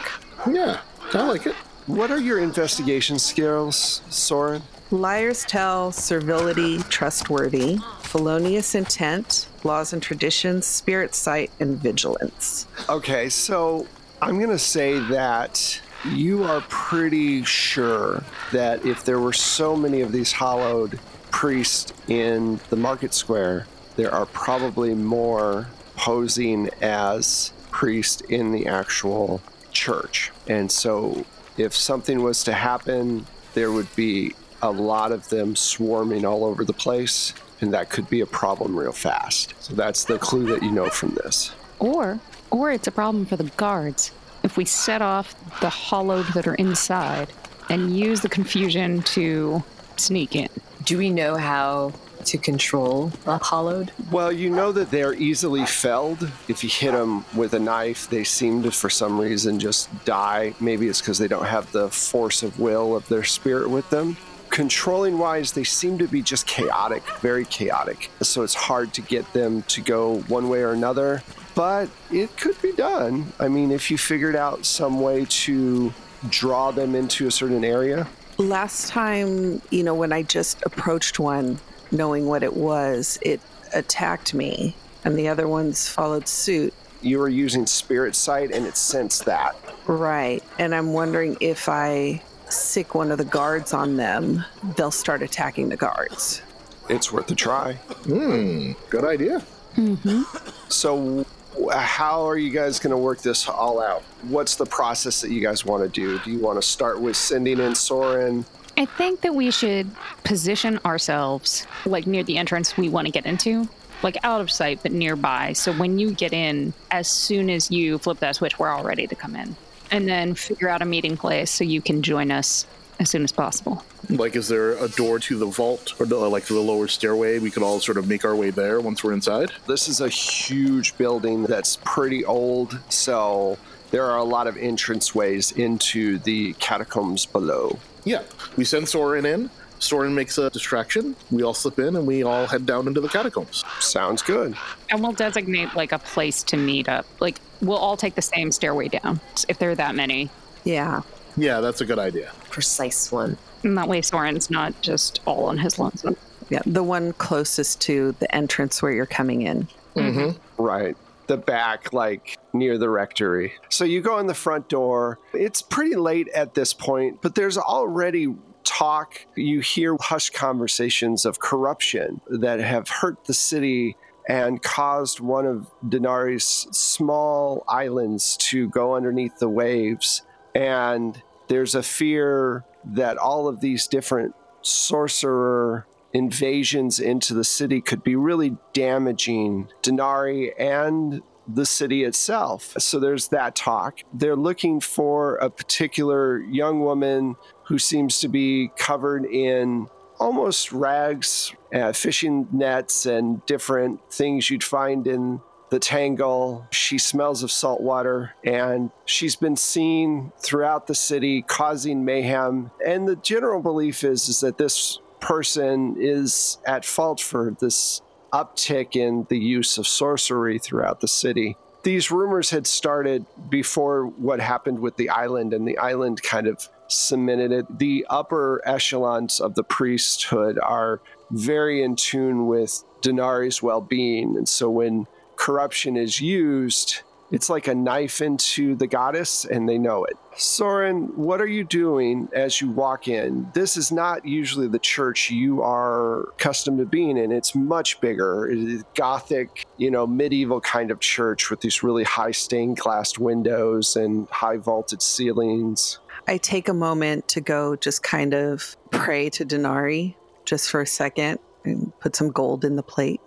Yeah, 0.49 0.81
I 1.13 1.27
like 1.27 1.45
it. 1.45 1.55
What 1.85 2.11
are 2.11 2.19
your 2.19 2.39
investigation 2.39 3.19
skills, 3.19 4.01
Soren? 4.09 4.61
Liars 4.89 5.43
tell, 5.45 5.91
servility, 5.91 6.77
trustworthy, 6.83 7.79
felonious 8.01 8.75
intent, 8.75 9.47
laws 9.65 9.93
and 9.93 10.01
traditions, 10.01 10.65
spirit 10.65 11.15
sight, 11.15 11.51
and 11.59 11.77
vigilance. 11.77 12.67
Okay, 12.89 13.29
so 13.29 13.87
I'm 14.21 14.37
going 14.37 14.49
to 14.49 14.59
say 14.59 14.99
that 14.99 15.81
you 16.09 16.43
are 16.43 16.61
pretty 16.69 17.43
sure 17.43 18.23
that 18.51 18.85
if 18.85 19.05
there 19.05 19.19
were 19.19 19.33
so 19.33 19.75
many 19.75 20.01
of 20.01 20.11
these 20.11 20.31
hollowed 20.31 20.99
priests 21.31 21.93
in 22.07 22.59
the 22.69 22.75
market 22.75 23.13
square, 23.13 23.65
there 23.95 24.13
are 24.13 24.25
probably 24.27 24.93
more 24.93 25.67
posing 25.95 26.69
as 26.81 27.53
priests 27.71 28.21
in 28.29 28.51
the 28.51 28.67
actual 28.67 29.41
church. 29.71 30.31
And 30.47 30.71
so 30.71 31.25
if 31.57 31.75
something 31.75 32.21
was 32.21 32.43
to 32.45 32.53
happen, 32.53 33.25
there 33.53 33.71
would 33.71 33.93
be 33.95 34.33
a 34.61 34.71
lot 34.71 35.11
of 35.11 35.27
them 35.29 35.55
swarming 35.55 36.25
all 36.25 36.45
over 36.45 36.63
the 36.63 36.73
place, 36.73 37.33
and 37.63 37.73
that 37.73 37.89
could 37.89 38.07
be 38.09 38.21
a 38.21 38.25
problem 38.25 38.77
real 38.77 38.91
fast. 38.91 39.55
So 39.59 39.73
that's 39.73 40.03
the 40.03 40.19
clue 40.19 40.45
that 40.47 40.61
you 40.61 40.69
know 40.69 40.89
from 40.89 41.15
this. 41.15 41.53
Or 41.79 42.19
or 42.51 42.71
it's 42.71 42.87
a 42.87 42.91
problem 42.91 43.25
for 43.25 43.37
the 43.37 43.49
guards. 43.57 44.11
If 44.43 44.57
we 44.57 44.65
set 44.65 45.01
off 45.01 45.33
the 45.61 45.69
hollowed 45.69 46.27
that 46.35 46.45
are 46.45 46.55
inside 46.55 47.33
and 47.69 47.97
use 47.97 48.21
the 48.21 48.29
confusion 48.29 49.01
to 49.01 49.63
sneak 49.97 50.35
in. 50.35 50.49
Do 50.83 50.97
we 50.97 51.09
know 51.09 51.37
how 51.37 51.93
to 52.25 52.37
control 52.37 53.11
a 53.25 53.37
hollowed? 53.37 53.91
Well, 54.11 54.31
you 54.31 54.49
know 54.49 54.71
that 54.71 54.91
they're 54.91 55.13
easily 55.13 55.65
felled. 55.65 56.29
If 56.47 56.63
you 56.63 56.69
hit 56.69 56.91
them 56.91 57.25
with 57.35 57.53
a 57.53 57.59
knife, 57.59 58.09
they 58.09 58.23
seem 58.23 58.63
to, 58.63 58.71
for 58.71 58.89
some 58.89 59.19
reason, 59.19 59.59
just 59.59 59.89
die. 60.05 60.53
Maybe 60.59 60.87
it's 60.87 61.01
because 61.01 61.17
they 61.17 61.27
don't 61.27 61.45
have 61.45 61.71
the 61.71 61.89
force 61.89 62.43
of 62.43 62.59
will 62.59 62.95
of 62.95 63.07
their 63.07 63.23
spirit 63.23 63.69
with 63.69 63.89
them. 63.89 64.17
Controlling 64.53 65.17
wise, 65.17 65.51
they 65.51 65.63
seem 65.63 65.97
to 65.97 66.07
be 66.07 66.21
just 66.21 66.45
chaotic, 66.45 67.03
very 67.21 67.43
chaotic. 67.43 68.11
So 68.21 68.43
it's 68.43 68.53
hard 68.53 68.93
to 68.93 69.01
get 69.01 69.31
them 69.33 69.63
to 69.63 69.81
go 69.81 70.19
one 70.27 70.47
way 70.47 70.61
or 70.61 70.73
another. 70.73 71.23
But 71.55 71.89
it 72.11 72.37
could 72.37 72.61
be 72.61 72.71
done. 72.71 73.33
I 73.39 73.47
mean, 73.47 73.71
if 73.71 73.89
you 73.89 73.97
figured 73.97 74.35
out 74.35 74.65
some 74.65 75.01
way 75.01 75.25
to 75.25 75.91
draw 76.29 76.69
them 76.69 76.93
into 76.93 77.25
a 77.27 77.31
certain 77.31 77.65
area, 77.65 78.07
Last 78.37 78.89
time, 78.89 79.61
you 79.69 79.83
know, 79.83 79.93
when 79.93 80.11
I 80.11 80.23
just 80.23 80.63
approached 80.65 81.19
one, 81.19 81.59
knowing 81.91 82.25
what 82.25 82.41
it 82.41 82.55
was, 82.55 83.19
it 83.21 83.39
attacked 83.73 84.33
me, 84.33 84.75
and 85.05 85.17
the 85.17 85.27
other 85.27 85.47
ones 85.47 85.87
followed 85.87 86.27
suit. 86.27 86.73
you 87.01 87.19
were 87.19 87.29
using 87.29 87.65
spirit 87.67 88.15
sight 88.15 88.51
and 88.51 88.65
it 88.65 88.77
sensed 88.77 89.25
that. 89.25 89.55
Right. 89.85 90.43
And 90.57 90.73
I'm 90.73 90.93
wondering 90.93 91.37
if 91.41 91.69
I 91.69 92.21
sick 92.53 92.95
one 92.95 93.11
of 93.11 93.17
the 93.17 93.25
guards 93.25 93.73
on 93.73 93.97
them, 93.97 94.43
they'll 94.75 94.91
start 94.91 95.21
attacking 95.21 95.69
the 95.69 95.77
guards. 95.77 96.41
It's 96.89 97.11
worth 97.11 97.29
a 97.31 97.35
try. 97.35 97.73
Hmm, 98.05 98.73
good 98.89 99.05
idea. 99.05 99.41
Mhm. 99.75 100.25
So, 100.69 101.25
how 101.71 102.27
are 102.27 102.37
you 102.37 102.49
guys 102.49 102.79
going 102.79 102.91
to 102.91 102.97
work 102.97 103.21
this 103.21 103.47
all 103.47 103.81
out? 103.81 104.03
What's 104.23 104.55
the 104.55 104.65
process 104.65 105.21
that 105.21 105.31
you 105.31 105.41
guys 105.41 105.65
want 105.65 105.83
to 105.83 105.89
do? 105.89 106.19
Do 106.19 106.31
you 106.31 106.39
want 106.39 106.61
to 106.61 106.67
start 106.67 106.99
with 106.99 107.15
sending 107.15 107.59
in 107.59 107.75
Soren? 107.75 108.45
I 108.75 108.85
think 108.85 109.21
that 109.21 109.35
we 109.35 109.51
should 109.51 109.89
position 110.23 110.79
ourselves 110.83 111.67
like 111.85 112.07
near 112.07 112.23
the 112.23 112.37
entrance 112.37 112.75
we 112.75 112.89
want 112.89 113.05
to 113.05 113.11
get 113.11 113.25
into, 113.25 113.67
like 114.01 114.17
out 114.23 114.41
of 114.41 114.49
sight 114.51 114.79
but 114.81 114.91
nearby. 114.91 115.53
So 115.53 115.71
when 115.73 115.99
you 115.99 116.11
get 116.11 116.33
in, 116.33 116.73
as 116.89 117.07
soon 117.07 117.49
as 117.51 117.69
you 117.69 117.99
flip 117.99 118.19
that 118.19 118.35
switch, 118.35 118.57
we're 118.57 118.69
all 118.69 118.83
ready 118.83 119.05
to 119.05 119.15
come 119.15 119.35
in. 119.35 119.55
And 119.93 120.09
then 120.09 120.33
figure 120.33 120.69
out 120.69 120.81
a 120.81 120.85
meeting 120.85 121.15
place 121.15 121.51
so 121.51 121.63
you 121.63 121.79
can 121.79 122.01
join 122.01 122.31
us 122.31 122.65
as 122.99 123.11
soon 123.11 123.23
as 123.23 123.31
possible. 123.31 123.85
Like, 124.09 124.35
is 124.35 124.47
there 124.47 124.71
a 124.83 124.87
door 124.87 125.19
to 125.19 125.37
the 125.37 125.45
vault 125.45 125.93
or 125.99 126.07
the, 126.07 126.17
like 126.17 126.45
to 126.45 126.53
the 126.53 126.61
lower 126.61 126.87
stairway? 126.87 127.37
We 127.37 127.51
could 127.51 127.61
all 127.61 127.79
sort 127.79 127.99
of 127.99 128.07
make 128.07 128.25
our 128.25 128.35
way 128.35 128.49
there 128.49 128.81
once 128.81 129.03
we're 129.03 129.13
inside. 129.13 129.51
This 129.67 129.87
is 129.87 130.01
a 130.01 130.09
huge 130.09 130.97
building 130.97 131.43
that's 131.43 131.77
pretty 131.85 132.25
old, 132.25 132.79
so 132.89 133.59
there 133.91 134.03
are 134.05 134.17
a 134.17 134.23
lot 134.23 134.47
of 134.47 134.55
entranceways 134.55 135.55
into 135.57 136.17
the 136.17 136.53
catacombs 136.53 137.27
below. 137.27 137.77
Yeah, 138.03 138.23
we 138.57 138.65
send 138.65 138.89
Soren 138.89 139.27
in. 139.27 139.51
Soren 139.83 140.15
makes 140.15 140.37
a 140.37 140.49
distraction. 140.49 141.15
We 141.31 141.43
all 141.43 141.53
slip 141.53 141.79
in 141.79 141.95
and 141.95 142.07
we 142.07 142.23
all 142.23 142.47
head 142.47 142.65
down 142.65 142.87
into 142.87 143.01
the 143.01 143.09
catacombs. 143.09 143.63
Sounds 143.79 144.21
good. 144.21 144.55
And 144.89 145.01
we'll 145.01 145.11
designate 145.11 145.75
like 145.75 145.91
a 145.91 145.99
place 145.99 146.43
to 146.43 146.57
meet 146.57 146.89
up. 146.89 147.05
Like 147.19 147.39
we'll 147.61 147.77
all 147.77 147.97
take 147.97 148.15
the 148.15 148.21
same 148.21 148.51
stairway 148.51 148.87
down 148.87 149.19
if 149.47 149.59
there 149.59 149.71
are 149.71 149.75
that 149.75 149.95
many. 149.95 150.29
Yeah. 150.63 151.01
Yeah, 151.35 151.61
that's 151.61 151.81
a 151.81 151.85
good 151.85 151.99
idea. 151.99 152.31
Precise 152.49 153.11
one. 153.11 153.37
And 153.63 153.77
that 153.77 153.87
way 153.87 154.01
Soren's 154.01 154.49
not 154.49 154.79
just 154.81 155.21
all 155.25 155.45
on 155.45 155.57
his 155.57 155.79
lonesome. 155.79 156.15
Yeah. 156.49 156.61
The 156.65 156.83
one 156.83 157.13
closest 157.13 157.81
to 157.81 158.11
the 158.19 158.33
entrance 158.35 158.81
where 158.81 158.91
you're 158.91 159.05
coming 159.05 159.43
in. 159.43 159.67
Mm-hmm. 159.95 160.61
Right. 160.61 160.95
The 161.27 161.37
back, 161.37 161.93
like 161.93 162.37
near 162.51 162.77
the 162.77 162.89
rectory. 162.89 163.53
So 163.69 163.85
you 163.85 164.01
go 164.01 164.19
in 164.19 164.27
the 164.27 164.33
front 164.33 164.67
door. 164.67 165.19
It's 165.33 165.61
pretty 165.61 165.95
late 165.95 166.27
at 166.29 166.53
this 166.53 166.73
point, 166.73 167.21
but 167.21 167.33
there's 167.33 167.57
already 167.57 168.35
talk. 168.63 169.25
You 169.35 169.59
hear 169.59 169.97
hushed 169.99 170.33
conversations 170.33 171.25
of 171.25 171.39
corruption 171.39 172.21
that 172.27 172.59
have 172.59 172.87
hurt 172.89 173.25
the 173.25 173.33
city 173.33 173.95
and 174.27 174.61
caused 174.61 175.19
one 175.19 175.45
of 175.45 175.69
Denari's 175.85 176.45
small 176.71 177.63
islands 177.67 178.37
to 178.37 178.69
go 178.69 178.95
underneath 178.95 179.37
the 179.39 179.49
waves. 179.49 180.21
And 180.55 181.21
there's 181.47 181.75
a 181.75 181.83
fear 181.83 182.63
that 182.85 183.17
all 183.17 183.47
of 183.47 183.59
these 183.59 183.87
different 183.87 184.35
sorcerer 184.61 185.85
invasions 186.13 186.99
into 186.99 187.33
the 187.33 187.43
city 187.43 187.81
could 187.81 188.03
be 188.03 188.15
really 188.15 188.55
damaging 188.71 189.67
Denari 189.81 190.51
and 190.57 191.21
the 191.47 191.65
city 191.65 192.03
itself. 192.03 192.75
So 192.79 192.99
there's 192.99 193.29
that 193.29 193.55
talk. 193.55 193.99
They're 194.13 194.35
looking 194.35 194.79
for 194.79 195.35
a 195.35 195.49
particular 195.49 196.39
young 196.39 196.81
woman 196.81 197.35
who 197.65 197.77
seems 197.77 198.19
to 198.19 198.27
be 198.27 198.71
covered 198.77 199.25
in 199.25 199.87
almost 200.19 200.71
rags, 200.71 201.53
uh, 201.73 201.91
fishing 201.93 202.47
nets, 202.51 203.05
and 203.05 203.45
different 203.45 203.99
things 204.11 204.49
you'd 204.49 204.63
find 204.63 205.07
in 205.07 205.41
the 205.69 205.79
tangle. 205.79 206.67
She 206.71 206.97
smells 206.97 207.41
of 207.41 207.51
salt 207.51 207.81
water 207.81 208.35
and 208.43 208.91
she's 209.05 209.35
been 209.35 209.55
seen 209.55 210.31
throughout 210.39 210.85
the 210.85 210.95
city 210.95 211.41
causing 211.41 212.05
mayhem. 212.05 212.69
And 212.85 213.07
the 213.07 213.15
general 213.15 213.61
belief 213.61 214.03
is, 214.03 214.29
is 214.29 214.41
that 214.41 214.59
this 214.59 214.99
person 215.19 215.95
is 215.97 216.59
at 216.65 216.85
fault 216.85 217.19
for 217.19 217.55
this 217.59 218.01
uptick 218.33 218.95
in 218.95 219.25
the 219.29 219.37
use 219.37 219.77
of 219.77 219.87
sorcery 219.87 220.59
throughout 220.59 220.99
the 220.99 221.07
city. 221.07 221.55
These 221.83 222.11
rumors 222.11 222.49
had 222.49 222.65
started 222.65 223.25
before 223.49 224.05
what 224.05 224.39
happened 224.39 224.79
with 224.79 224.95
the 224.95 225.09
island, 225.09 225.53
and 225.53 225.67
the 225.67 225.77
island 225.77 226.23
kind 226.23 226.47
of 226.47 226.67
cemented 226.87 227.51
it. 227.51 227.79
The 227.79 228.05
upper 228.09 228.61
echelons 228.65 229.39
of 229.39 229.55
the 229.55 229.63
priesthood 229.63 230.57
are 230.59 231.01
very 231.31 231.83
in 231.83 231.95
tune 231.95 232.47
with 232.47 232.83
Denari's 233.01 233.61
well 233.61 233.81
being. 233.81 234.37
And 234.37 234.47
so 234.47 234.69
when 234.69 235.07
corruption 235.35 235.97
is 235.97 236.21
used, 236.21 237.01
it's 237.33 237.49
like 237.49 237.67
a 237.67 237.73
knife 237.73 238.21
into 238.21 238.75
the 238.75 238.85
goddess, 238.85 239.43
and 239.43 239.67
they 239.67 239.79
know 239.79 240.05
it. 240.05 240.15
Soren, 240.37 241.05
what 241.15 241.41
are 241.41 241.47
you 241.47 241.63
doing 241.63 242.29
as 242.31 242.61
you 242.61 242.69
walk 242.69 243.07
in? 243.07 243.49
This 243.55 243.75
is 243.75 243.91
not 243.91 244.23
usually 244.23 244.67
the 244.67 244.77
church 244.77 245.31
you 245.31 245.63
are 245.63 246.29
accustomed 246.29 246.77
to 246.77 246.85
being 246.85 247.17
in. 247.17 247.31
It's 247.31 247.55
much 247.55 247.99
bigger. 248.01 248.47
It 248.47 248.59
is 248.59 248.83
gothic, 248.93 249.65
you 249.77 249.89
know, 249.89 250.05
medieval 250.05 250.61
kind 250.61 250.91
of 250.91 250.99
church 250.99 251.49
with 251.49 251.61
these 251.61 251.81
really 251.81 252.03
high 252.03 252.31
stained 252.31 252.77
glass 252.77 253.17
windows 253.17 253.95
and 253.95 254.29
high 254.29 254.57
vaulted 254.57 255.01
ceilings. 255.01 255.97
I 256.27 256.37
take 256.37 256.69
a 256.69 256.73
moment 256.73 257.27
to 257.29 257.41
go 257.41 257.75
just 257.75 258.03
kind 258.03 258.35
of 258.35 258.77
pray 258.91 259.31
to 259.31 259.43
Denari 259.43 260.13
just 260.45 260.69
for 260.69 260.81
a 260.81 260.87
second 260.87 261.39
and 261.65 261.91
put 261.99 262.15
some 262.15 262.29
gold 262.29 262.63
in 262.63 262.75
the 262.75 262.83
plate. 262.83 263.21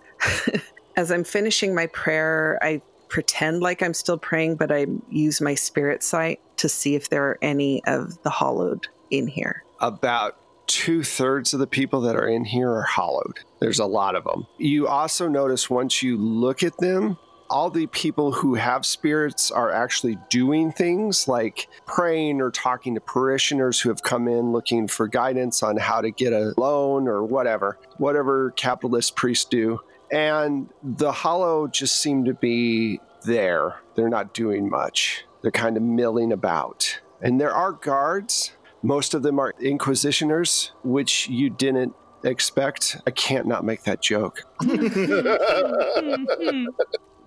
As 0.97 1.11
I'm 1.11 1.25
finishing 1.25 1.75
my 1.75 1.87
prayer, 1.89 2.57
I 2.63 2.83
pretend 3.09 3.61
like 3.61 3.83
I'm 3.83 3.95
still 3.95 4.19
praying, 4.19 4.57
but 4.57 4.73
I 4.73 4.87
use 5.11 5.41
my 5.41 5.55
spirit 5.55 6.03
sight 6.03 6.41
to 6.59 6.69
see 6.69 6.95
if 6.95 7.09
there 7.09 7.25
are 7.25 7.39
any 7.43 7.85
of 7.85 8.23
the 8.23 8.31
hollowed 8.31 8.89
in 9.11 9.27
here. 9.27 9.65
About 9.81 10.37
two 10.67 11.03
thirds 11.03 11.55
of 11.55 11.61
the 11.61 11.67
people 11.67 12.01
that 12.03 12.17
are 12.17 12.27
in 12.27 12.45
here 12.45 12.71
are 12.71 12.83
hollowed. 12.83 13.41
There's 13.61 13.79
a 13.79 13.87
lot 13.87 14.17
of 14.17 14.25
them. 14.25 14.47
You 14.59 14.89
also 14.89 15.29
notice 15.29 15.71
once 15.71 16.03
you 16.03 16.17
look 16.17 16.63
at 16.63 16.77
them, 16.79 17.19
all 17.49 17.71
the 17.71 17.87
people 17.87 18.33
who 18.33 18.55
have 18.55 18.85
spirits 18.85 19.51
are 19.51 19.71
actually 19.71 20.19
doing 20.31 20.73
things 20.73 21.29
like 21.29 21.69
praying 21.87 22.41
or 22.41 22.51
talking 22.51 22.95
to 22.95 23.01
parishioners 23.01 23.81
who 23.81 23.89
have 23.89 24.03
come 24.03 24.27
in 24.27 24.53
looking 24.53 24.89
for 24.89 25.07
guidance 25.07 25.63
on 25.63 25.77
how 25.77 26.01
to 26.01 26.11
get 26.11 26.33
a 26.33 26.55
loan 26.57 27.07
or 27.07 27.23
whatever, 27.23 27.79
whatever 27.99 28.51
capitalist 28.53 29.15
priests 29.15 29.45
do. 29.45 29.79
And 30.13 30.69
the 30.83 31.13
hollow 31.13 31.67
just 31.67 32.01
seem 32.01 32.25
to 32.27 32.35
be 32.35 33.01
there. 33.25 33.81
They're 33.95 34.09
not 34.09 34.35
doing 34.35 34.69
much. 34.71 35.25
They're 35.43 35.51
kind 35.51 35.77
of 35.77 35.83
milling 35.83 36.33
about. 36.33 37.01
And 37.21 37.41
there 37.41 37.53
are 37.53 37.73
guards. 37.73 38.53
Most 38.83 39.15
of 39.15 39.23
them 39.23 39.39
are 39.39 39.53
inquisitioners, 39.61 40.71
which 40.85 41.29
you 41.29 41.51
didn't 41.51 41.95
expect. 42.25 42.99
I 43.07 43.11
can't 43.11 43.47
not 43.47 43.65
make 43.65 43.85
that 43.85 44.01
joke. 44.03 44.43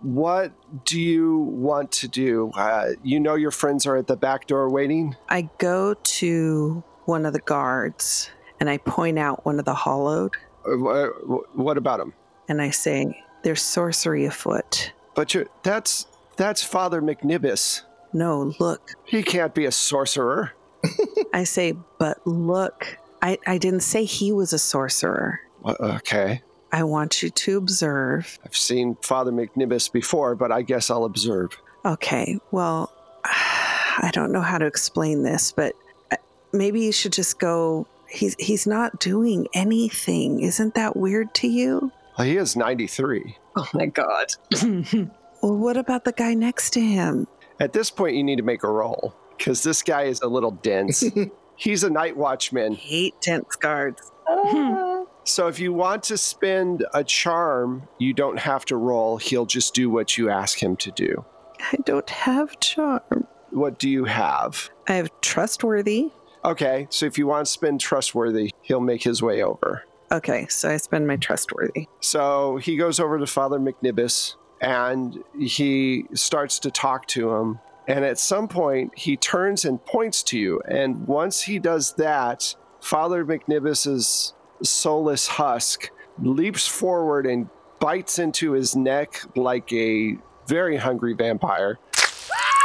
What 0.01 0.53
do 0.85 0.97
you 0.99 1.39
want 1.39 1.91
to 1.91 2.07
do? 2.07 2.51
Uh, 2.55 2.91
you 3.03 3.19
know 3.19 3.35
your 3.35 3.51
friends 3.51 3.85
are 3.85 3.97
at 3.97 4.07
the 4.07 4.15
back 4.15 4.47
door 4.47 4.69
waiting. 4.69 5.17
I 5.27 5.49
go 5.57 5.93
to 5.93 6.83
one 7.03 7.25
of 7.25 7.33
the 7.33 7.41
guards 7.41 8.29
and 8.61 8.69
I 8.69 8.77
point 8.77 9.19
out 9.19 9.45
one 9.45 9.59
of 9.59 9.65
the 9.65 9.73
hollowed 9.73 10.37
Uh, 10.65 11.07
What 11.53 11.77
about 11.77 11.99
them? 11.99 12.13
And 12.49 12.61
I 12.61 12.71
say, 12.71 13.23
There's 13.43 13.61
sorcery 13.61 14.25
afoot. 14.25 14.91
But 15.15 15.33
you're, 15.33 15.47
that's 15.63 16.07
that's 16.35 16.63
Father 16.63 17.01
McNibbis. 17.01 17.81
No, 18.11 18.53
look. 18.59 18.91
He 19.05 19.23
can't 19.23 19.53
be 19.53 19.65
a 19.65 19.71
sorcerer. 19.71 20.53
I 21.33 21.43
say, 21.43 21.75
But 21.97 22.25
look. 22.27 22.97
I, 23.21 23.37
I 23.45 23.57
didn't 23.57 23.81
say 23.81 24.05
he 24.05 24.31
was 24.31 24.53
a 24.53 24.59
sorcerer. 24.59 25.41
Okay, 25.65 26.41
I 26.71 26.83
want 26.83 27.21
you 27.21 27.29
to 27.29 27.57
observe. 27.57 28.39
I've 28.45 28.55
seen 28.55 28.95
Father 29.01 29.31
McNibbis 29.31 29.91
before, 29.91 30.35
but 30.35 30.53
I 30.53 30.61
guess 30.61 30.89
I'll 30.89 31.03
observe. 31.03 31.51
Okay, 31.83 32.39
well, 32.51 32.93
I 33.25 34.09
don't 34.13 34.31
know 34.31 34.39
how 34.41 34.57
to 34.57 34.65
explain 34.65 35.23
this, 35.23 35.51
but 35.51 35.75
uh, 36.11 36.15
maybe 36.53 36.79
you 36.81 36.93
should 36.93 37.11
just 37.11 37.39
go. 37.39 37.87
He's 38.07 38.35
he's 38.39 38.65
not 38.65 38.99
doing 39.01 39.47
anything. 39.53 40.39
Isn't 40.41 40.75
that 40.75 40.95
weird 40.95 41.33
to 41.35 41.47
you? 41.47 41.91
Well, 42.19 42.27
he 42.27 42.35
is 42.35 42.57
93. 42.57 43.37
Oh 43.55 43.67
my 43.73 43.85
god. 43.85 44.27
Well, 45.41 45.55
what 45.55 45.77
about 45.77 46.03
the 46.03 46.11
guy 46.11 46.33
next 46.33 46.71
to 46.71 46.81
him? 46.81 47.25
At 47.61 47.71
this 47.71 47.89
point, 47.89 48.17
you 48.17 48.25
need 48.25 48.35
to 48.39 48.43
make 48.43 48.63
a 48.63 48.69
roll 48.69 49.15
because 49.37 49.63
this 49.63 49.81
guy 49.81 50.01
is 50.01 50.19
a 50.19 50.27
little 50.27 50.51
dense. 50.51 51.01
He's 51.55 51.85
a 51.85 51.89
night 51.89 52.17
watchman. 52.17 52.73
I 52.73 52.75
Hate 52.75 53.21
tense 53.21 53.55
guards. 53.55 54.11
So 55.25 55.47
if 55.47 55.59
you 55.59 55.71
want 55.73 56.03
to 56.03 56.17
spend 56.17 56.85
a 56.93 57.03
charm, 57.03 57.87
you 57.99 58.13
don't 58.13 58.39
have 58.39 58.65
to 58.65 58.75
roll. 58.77 59.17
He'll 59.17 59.45
just 59.45 59.75
do 59.75 59.89
what 59.89 60.17
you 60.17 60.29
ask 60.29 60.61
him 60.61 60.75
to 60.77 60.91
do. 60.91 61.23
I 61.71 61.77
don't 61.85 62.09
have 62.09 62.59
charm. 62.59 63.27
What 63.51 63.77
do 63.77 63.89
you 63.89 64.05
have? 64.05 64.71
I 64.87 64.93
have 64.93 65.11
trustworthy. 65.21 66.09
Okay, 66.43 66.87
so 66.89 67.05
if 67.05 67.17
you 67.19 67.27
want 67.27 67.45
to 67.45 67.51
spend 67.51 67.79
trustworthy, 67.79 68.51
he'll 68.61 68.79
make 68.79 69.03
his 69.03 69.21
way 69.21 69.43
over. 69.43 69.83
Okay, 70.11 70.47
so 70.47 70.69
I 70.69 70.77
spend 70.77 71.07
my 71.07 71.17
trustworthy. 71.17 71.87
So 71.99 72.57
he 72.57 72.77
goes 72.77 72.99
over 72.99 73.19
to 73.19 73.27
Father 73.27 73.59
McNibbis 73.59 74.35
and 74.59 75.23
he 75.37 76.05
starts 76.13 76.59
to 76.59 76.71
talk 76.71 77.05
to 77.07 77.31
him. 77.35 77.59
And 77.87 78.05
at 78.05 78.19
some 78.19 78.47
point, 78.47 78.97
he 78.97 79.17
turns 79.17 79.65
and 79.65 79.83
points 79.85 80.21
to 80.23 80.39
you. 80.39 80.61
And 80.67 81.07
once 81.07 81.41
he 81.41 81.59
does 81.59 81.93
that, 81.93 82.55
Father 82.81 83.25
McNibbis's 83.25 84.33
soulless 84.61 85.27
husk 85.27 85.89
leaps 86.21 86.67
forward 86.67 87.25
and 87.25 87.49
bites 87.79 88.19
into 88.19 88.51
his 88.51 88.75
neck 88.75 89.21
like 89.35 89.71
a 89.71 90.17
very 90.47 90.77
hungry 90.77 91.13
vampire. 91.13 91.79
Ah! 91.97 92.58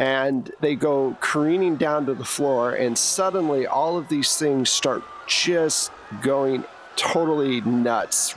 And 0.00 0.50
they 0.60 0.76
go 0.76 1.16
careening 1.20 1.76
down 1.76 2.06
to 2.06 2.14
the 2.14 2.24
floor, 2.24 2.72
and 2.72 2.96
suddenly 2.96 3.66
all 3.66 3.98
of 3.98 4.08
these 4.08 4.36
things 4.36 4.70
start 4.70 5.02
just 5.26 5.92
going 6.22 6.64
totally 6.96 7.60
nuts, 7.60 8.34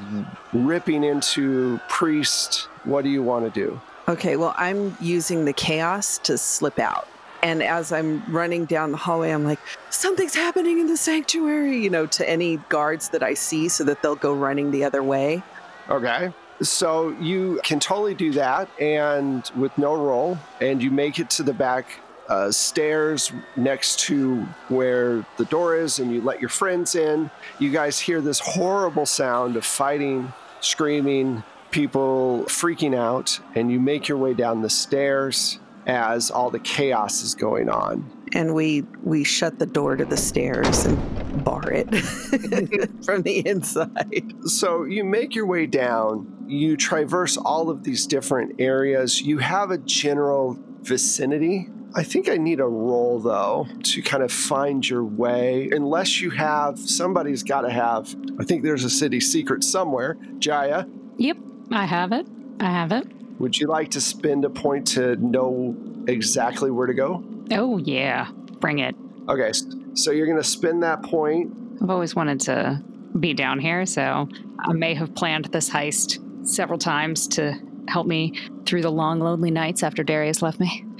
ripping 0.51 1.05
into 1.05 1.79
priest. 1.87 2.67
What 2.83 3.05
do 3.05 3.09
you 3.09 3.23
want 3.23 3.45
to 3.45 3.59
do? 3.59 3.79
Okay, 4.09 4.35
well, 4.35 4.53
I'm 4.57 4.97
using 4.99 5.45
the 5.45 5.53
chaos 5.53 6.17
to 6.19 6.37
slip 6.37 6.79
out. 6.79 7.07
And 7.41 7.63
as 7.63 7.93
I'm 7.93 8.23
running 8.31 8.65
down 8.65 8.91
the 8.91 8.97
hallway, 8.97 9.31
I'm 9.31 9.45
like, 9.45 9.59
something's 9.89 10.35
happening 10.35 10.79
in 10.79 10.87
the 10.87 10.97
sanctuary, 10.97 11.77
you 11.77 11.89
know, 11.89 12.05
to 12.07 12.29
any 12.29 12.57
guards 12.67 13.09
that 13.09 13.23
I 13.23 13.33
see 13.35 13.69
so 13.69 13.85
that 13.85 14.01
they'll 14.01 14.15
go 14.15 14.33
running 14.33 14.71
the 14.71 14.83
other 14.83 15.01
way. 15.01 15.41
Okay. 15.89 16.33
So 16.63 17.09
you 17.19 17.59
can 17.63 17.79
totally 17.79 18.13
do 18.13 18.31
that 18.33 18.69
and 18.79 19.49
with 19.55 19.77
no 19.77 19.95
roll, 19.95 20.37
and 20.61 20.81
you 20.81 20.91
make 20.91 21.19
it 21.19 21.29
to 21.31 21.43
the 21.43 21.53
back 21.53 21.85
uh, 22.29 22.51
stairs 22.51 23.31
next 23.55 23.99
to 23.99 24.41
where 24.69 25.25
the 25.37 25.45
door 25.45 25.75
is, 25.75 25.99
and 25.99 26.11
you 26.11 26.21
let 26.21 26.39
your 26.39 26.49
friends 26.49 26.95
in. 26.95 27.29
You 27.59 27.69
guys 27.69 27.99
hear 27.99 28.21
this 28.21 28.39
horrible 28.39 29.05
sound 29.05 29.57
of 29.57 29.65
fighting, 29.65 30.31
screaming, 30.61 31.43
people 31.71 32.43
freaking 32.47 32.95
out, 32.95 33.39
and 33.55 33.71
you 33.71 33.79
make 33.79 34.07
your 34.07 34.17
way 34.17 34.33
down 34.33 34.61
the 34.61 34.69
stairs 34.69 35.59
as 35.85 36.31
all 36.31 36.49
the 36.49 36.59
chaos 36.59 37.23
is 37.23 37.35
going 37.35 37.69
on. 37.69 38.09
And 38.33 38.53
we 38.55 38.81
we 39.03 39.23
shut 39.23 39.59
the 39.59 39.65
door 39.65 39.95
to 39.95 40.05
the 40.05 40.17
stairs 40.17 40.85
and 40.85 41.43
bar 41.43 41.71
it 41.71 41.87
from 43.05 43.21
the 43.21 43.43
inside. 43.47 44.33
So 44.45 44.83
you 44.85 45.03
make 45.03 45.35
your 45.35 45.45
way 45.45 45.65
down, 45.67 46.45
you 46.47 46.75
traverse 46.77 47.37
all 47.37 47.69
of 47.69 47.83
these 47.83 48.07
different 48.07 48.59
areas. 48.59 49.21
You 49.21 49.37
have 49.39 49.71
a 49.71 49.77
general 49.77 50.57
vicinity. 50.81 51.69
I 51.95 52.01
think 52.03 52.27
I 52.27 52.37
need 52.37 52.59
a 52.59 52.65
roll 52.67 53.19
though 53.19 53.67
to 53.83 54.01
kind 54.01 54.23
of 54.23 54.31
find 54.31 54.87
your 54.87 55.03
way. 55.03 55.69
Unless 55.71 56.21
you 56.21 56.31
have 56.31 56.79
somebody's 56.79 57.43
got 57.43 57.61
to 57.61 57.69
have. 57.69 58.15
I 58.39 58.43
think 58.45 58.63
there's 58.63 58.83
a 58.83 58.89
city 58.89 59.19
secret 59.19 59.63
somewhere. 59.63 60.17
Jaya, 60.39 60.85
Yep, 61.17 61.37
I 61.71 61.85
have 61.85 62.11
it. 62.11 62.25
I 62.59 62.71
have 62.71 62.91
it. 62.91 63.05
would 63.39 63.57
you 63.59 63.67
like 63.67 63.91
to 63.91 64.01
spend 64.01 64.43
a 64.45 64.49
point 64.49 64.87
to 64.87 65.15
know 65.17 65.75
exactly 66.07 66.71
where 66.71 66.87
to 66.87 66.93
go? 66.95 67.23
Oh, 67.51 67.77
yeah. 67.77 68.29
Bring 68.59 68.79
it. 68.79 68.95
Okay, 69.29 69.51
so 69.93 70.11
you're 70.11 70.25
going 70.25 70.37
to 70.37 70.43
spend 70.43 70.83
that 70.83 71.03
point. 71.03 71.55
I've 71.81 71.89
always 71.89 72.15
wanted 72.15 72.39
to 72.41 72.81
be 73.19 73.33
down 73.33 73.59
here, 73.59 73.85
so 73.85 74.27
I 74.59 74.73
may 74.73 74.93
have 74.95 75.13
planned 75.15 75.45
this 75.45 75.69
heist 75.69 76.19
several 76.47 76.79
times 76.79 77.27
to 77.29 77.53
help 77.87 78.07
me 78.07 78.33
through 78.65 78.81
the 78.81 78.91
long, 78.91 79.19
lonely 79.19 79.51
nights 79.51 79.83
after 79.83 80.03
Darius 80.03 80.41
left 80.41 80.59
me. 80.59 80.85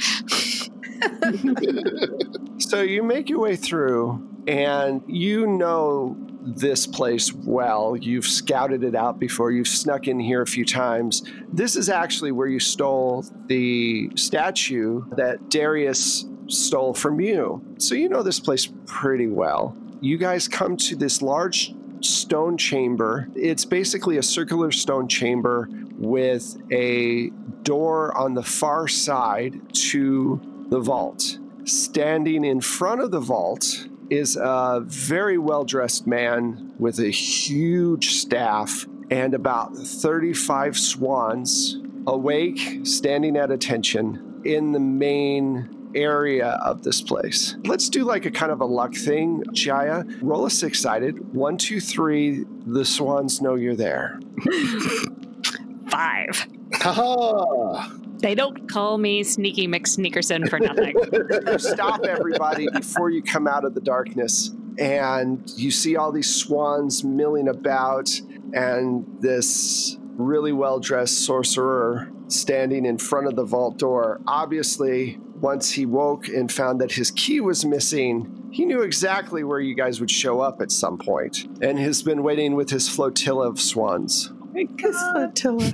So 2.74 2.82
you 2.82 3.04
make 3.04 3.30
your 3.30 3.40
way 3.40 3.56
through, 3.56 4.28
and 4.48 5.04
you 5.06 5.46
know 5.46 6.18
this 6.42 6.88
place 6.88 7.32
well. 7.32 7.96
You've 7.96 8.26
scouted 8.26 8.84
it 8.84 8.96
out 8.96 9.20
before. 9.20 9.52
You've 9.52 9.68
snuck 9.68 10.08
in 10.08 10.20
here 10.20 10.42
a 10.42 10.48
few 10.48 10.66
times. 10.66 11.22
This 11.52 11.76
is 11.76 11.90
actually 11.90 12.32
where 12.32 12.48
you 12.48 12.60
stole 12.60 13.24
the 13.48 14.10
statue 14.16 15.04
that 15.18 15.50
Darius 15.50 16.26
stole 16.54 16.94
from 16.94 17.20
you. 17.20 17.64
So 17.78 17.96
you 17.96 18.10
know 18.10 18.24
this 18.24 18.40
place 18.40 18.70
pretty 18.86 19.28
well. 19.28 19.76
You 20.02 20.18
guys 20.18 20.48
come 20.48 20.78
to 20.78 20.96
this 20.96 21.22
large 21.22 21.74
stone 22.02 22.58
chamber. 22.58 23.30
It's 23.36 23.66
basically 23.66 24.18
a 24.18 24.24
circular 24.24 24.72
stone 24.72 25.08
chamber 25.08 25.70
with 25.98 26.58
a 26.72 27.30
door 27.64 28.16
on 28.18 28.34
the 28.34 28.44
far 28.44 28.88
side 28.88 29.74
to 29.74 30.42
the 30.70 30.80
vault. 30.80 31.40
Standing 31.66 32.44
in 32.44 32.60
front 32.60 33.02
of 33.02 33.12
the 33.12 33.20
vault 33.20 33.88
is 34.10 34.36
a 34.36 34.82
very 34.86 35.38
well 35.38 35.64
dressed 35.64 36.06
man 36.06 36.74
with 36.78 37.00
a 37.00 37.10
huge 37.10 38.16
staff 38.16 38.86
and 39.10 39.34
about 39.34 39.76
35 39.76 40.78
swans 40.78 41.78
awake, 42.08 42.82
standing 42.84 43.38
at 43.38 43.52
attention 43.52 44.42
in 44.44 44.72
the 44.74 44.80
main 44.80 45.70
area 45.96 46.60
of 46.64 46.84
this 46.84 47.02
place. 47.02 47.56
Let's 47.66 47.90
do 47.90 48.04
like 48.04 48.26
a 48.26 48.32
kind 48.32 48.52
of 48.52 48.62
a 48.62 48.66
luck 48.66 48.94
thing. 48.94 49.44
Jaya, 49.54 50.04
roll 50.22 50.46
a 50.46 50.50
six 50.50 50.80
sided. 50.80 51.34
One, 51.34 51.58
two, 51.58 51.80
three. 51.80 52.46
The 52.66 52.86
swans 52.86 53.42
know 53.42 53.56
you're 53.56 53.76
there. 53.76 54.20
Five. 55.90 56.48
Haha! 56.76 57.98
They 58.18 58.36
don't 58.36 58.70
call 58.70 58.98
me 58.98 59.24
Sneaky 59.24 59.68
McSneakerson 59.68 60.50
for 60.50 60.58
nothing. 60.58 60.96
you 61.12 61.58
stop 61.60 62.06
everybody 62.06 62.68
before 62.72 63.10
you 63.10 63.22
come 63.22 63.48
out 63.48 63.66
of 63.66 63.76
the 63.76 63.82
darkness 63.82 64.52
and 64.80 65.44
you 65.56 65.72
see 65.72 65.96
all 65.96 66.12
these 66.12 66.34
swans 66.34 67.04
milling 67.04 67.48
about 67.48 68.10
and 68.54 69.06
this 69.20 69.98
really 70.16 70.54
well 70.54 70.80
dressed 70.80 71.26
sorcerer 71.26 72.12
standing 72.28 72.86
in 72.86 72.98
front 72.98 73.28
of 73.28 73.36
the 73.36 73.44
vault 73.44 73.78
door 73.78 74.22
obviously 74.26 75.20
once 75.44 75.72
he 75.74 75.86
woke 75.86 76.28
and 76.30 76.52
found 76.52 76.80
that 76.82 76.94
his 76.94 77.12
key 77.12 77.40
was 77.42 77.64
missing 77.66 78.40
he 78.52 78.66
knew 78.66 78.82
exactly 78.82 79.44
where 79.44 79.60
you 79.60 79.76
guys 79.76 80.00
would 80.00 80.10
show 80.12 80.40
up 80.40 80.62
at 80.62 80.72
some 80.72 80.98
point 80.98 81.46
and 81.62 81.78
has 81.80 82.02
been 82.02 82.24
waiting 82.24 82.56
with 82.56 82.70
his 82.70 82.88
flotilla 82.88 83.48
of 83.50 83.60
swans 83.60 84.32
His 84.56 84.96
flotilla. 85.12 85.74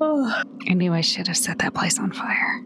oh, 0.00 0.42
I 0.68 0.74
knew 0.74 0.92
I 0.92 1.00
should 1.00 1.26
have 1.28 1.36
set 1.36 1.58
that 1.58 1.74
place 1.74 1.98
on 1.98 2.12
fire. 2.12 2.62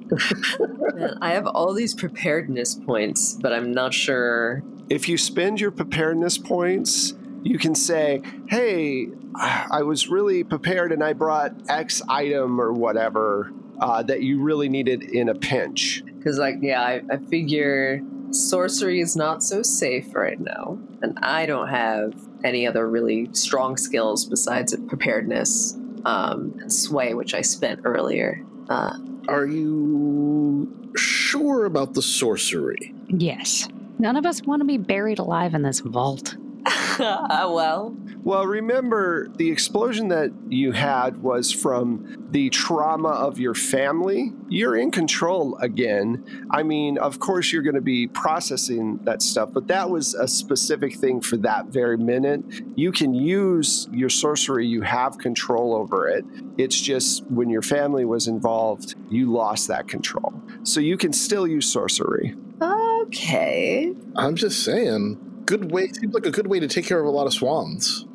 Man, 0.94 1.18
I 1.20 1.32
have 1.32 1.46
all 1.46 1.74
these 1.74 1.94
preparedness 1.94 2.74
points, 2.76 3.34
but 3.34 3.52
I'm 3.52 3.72
not 3.72 3.92
sure. 3.92 4.62
if 4.88 5.08
you 5.08 5.18
spend 5.18 5.60
your 5.60 5.70
preparedness 5.70 6.38
points, 6.38 7.14
you 7.42 7.58
can 7.58 7.74
say, 7.74 8.22
"Hey, 8.48 9.08
I 9.34 9.82
was 9.82 10.08
really 10.08 10.44
prepared, 10.44 10.92
and 10.92 11.02
I 11.02 11.12
brought 11.12 11.52
X 11.68 12.02
item 12.08 12.60
or 12.60 12.72
whatever 12.72 13.52
uh, 13.82 14.02
that 14.04 14.22
you 14.22 14.40
really 14.40 14.68
needed 14.68 15.02
in 15.02 15.28
a 15.28 15.34
pinch." 15.34 16.02
Because, 16.18 16.38
like, 16.38 16.56
yeah, 16.60 16.80
I, 16.80 17.02
I 17.10 17.16
figure 17.18 18.00
sorcery 18.30 19.00
is 19.00 19.16
not 19.16 19.42
so 19.42 19.62
safe 19.62 20.14
right 20.14 20.40
now. 20.40 20.78
And 21.02 21.18
I 21.22 21.46
don't 21.46 21.68
have 21.68 22.14
any 22.44 22.66
other 22.66 22.88
really 22.88 23.28
strong 23.32 23.76
skills 23.76 24.24
besides 24.24 24.74
preparedness 24.88 25.74
um, 26.04 26.56
and 26.60 26.72
sway, 26.72 27.14
which 27.14 27.34
I 27.34 27.42
spent 27.42 27.80
earlier. 27.84 28.44
Uh, 28.68 28.96
Are 29.28 29.46
you 29.46 30.92
sure 30.96 31.64
about 31.64 31.94
the 31.94 32.02
sorcery? 32.02 32.94
Yes. 33.08 33.68
None 33.98 34.16
of 34.16 34.26
us 34.26 34.42
want 34.42 34.60
to 34.60 34.66
be 34.66 34.78
buried 34.78 35.18
alive 35.18 35.54
in 35.54 35.62
this 35.62 35.80
vault. 35.80 36.36
well, 36.98 37.96
Well, 38.22 38.46
remember 38.46 39.28
the 39.36 39.50
explosion 39.50 40.08
that 40.08 40.30
you 40.48 40.72
had 40.72 41.22
was 41.22 41.50
from 41.50 42.28
the 42.30 42.50
trauma 42.50 43.08
of 43.08 43.38
your 43.38 43.54
family. 43.54 44.32
You're 44.48 44.76
in 44.76 44.90
control 44.90 45.56
again. 45.58 46.46
I 46.50 46.62
mean, 46.62 46.98
of 46.98 47.18
course, 47.18 47.52
you're 47.52 47.62
going 47.62 47.74
to 47.74 47.80
be 47.80 48.06
processing 48.06 48.98
that 49.04 49.22
stuff, 49.22 49.50
but 49.52 49.66
that 49.68 49.90
was 49.90 50.14
a 50.14 50.28
specific 50.28 50.96
thing 50.96 51.20
for 51.20 51.36
that 51.38 51.66
very 51.66 51.98
minute. 51.98 52.44
You 52.76 52.92
can 52.92 53.12
use 53.12 53.88
your 53.90 54.08
sorcery, 54.08 54.66
you 54.66 54.82
have 54.82 55.18
control 55.18 55.74
over 55.74 56.08
it. 56.08 56.24
It's 56.58 56.80
just 56.80 57.24
when 57.26 57.50
your 57.50 57.62
family 57.62 58.04
was 58.04 58.28
involved, 58.28 58.94
you 59.10 59.32
lost 59.32 59.66
that 59.68 59.88
control. 59.88 60.32
So 60.62 60.80
you 60.80 60.96
can 60.96 61.12
still 61.12 61.46
use 61.46 61.70
sorcery. 61.72 62.36
okay. 62.60 63.92
I'm 64.14 64.36
just 64.36 64.64
saying. 64.64 65.31
Good 65.46 65.70
way 65.72 65.88
seems 65.88 66.14
like 66.14 66.26
a 66.26 66.30
good 66.30 66.46
way 66.46 66.60
to 66.60 66.68
take 66.68 66.86
care 66.86 67.00
of 67.00 67.06
a 67.06 67.10
lot 67.10 67.26
of 67.26 67.32
swans. 67.34 68.06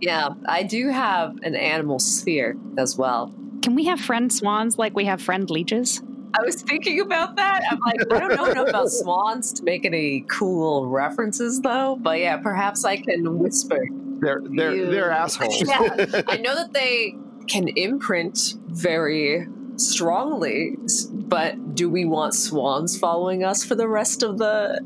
Yeah, 0.00 0.30
I 0.48 0.62
do 0.62 0.88
have 0.88 1.36
an 1.42 1.54
animal 1.56 1.98
sphere 1.98 2.56
as 2.78 2.96
well. 2.96 3.34
Can 3.62 3.74
we 3.74 3.84
have 3.86 4.00
friend 4.00 4.32
swans 4.32 4.78
like 4.78 4.94
we 4.94 5.04
have 5.06 5.20
friend 5.20 5.48
leeches? 5.50 6.02
I 6.38 6.42
was 6.44 6.60
thinking 6.62 7.00
about 7.00 7.36
that. 7.36 7.62
I'm 7.70 7.78
like, 7.80 7.96
I 8.12 8.18
don't 8.20 8.36
know 8.36 8.44
enough 8.44 8.68
about 8.68 8.88
swans 8.90 9.52
to 9.54 9.64
make 9.64 9.86
any 9.86 10.20
cool 10.28 10.86
references, 10.86 11.60
though. 11.62 11.96
But 12.00 12.18
yeah, 12.20 12.36
perhaps 12.36 12.84
I 12.84 12.96
can 12.98 13.38
whisper. 13.38 13.86
They're 14.20 14.42
they're 14.44 14.74
You- 14.74 14.90
they're 14.90 15.10
assholes. 15.10 15.62
Yeah, 15.66 16.22
I 16.28 16.36
know 16.36 16.54
that 16.54 16.72
they 16.74 17.16
can 17.48 17.68
imprint 17.68 18.54
very 18.68 19.46
strongly, 19.76 20.76
but 21.12 21.74
do 21.74 21.88
we 21.88 22.04
want 22.04 22.34
swans 22.34 22.98
following 22.98 23.44
us 23.44 23.64
for 23.64 23.74
the 23.74 23.88
rest 23.88 24.22
of 24.22 24.38
the 24.38 24.80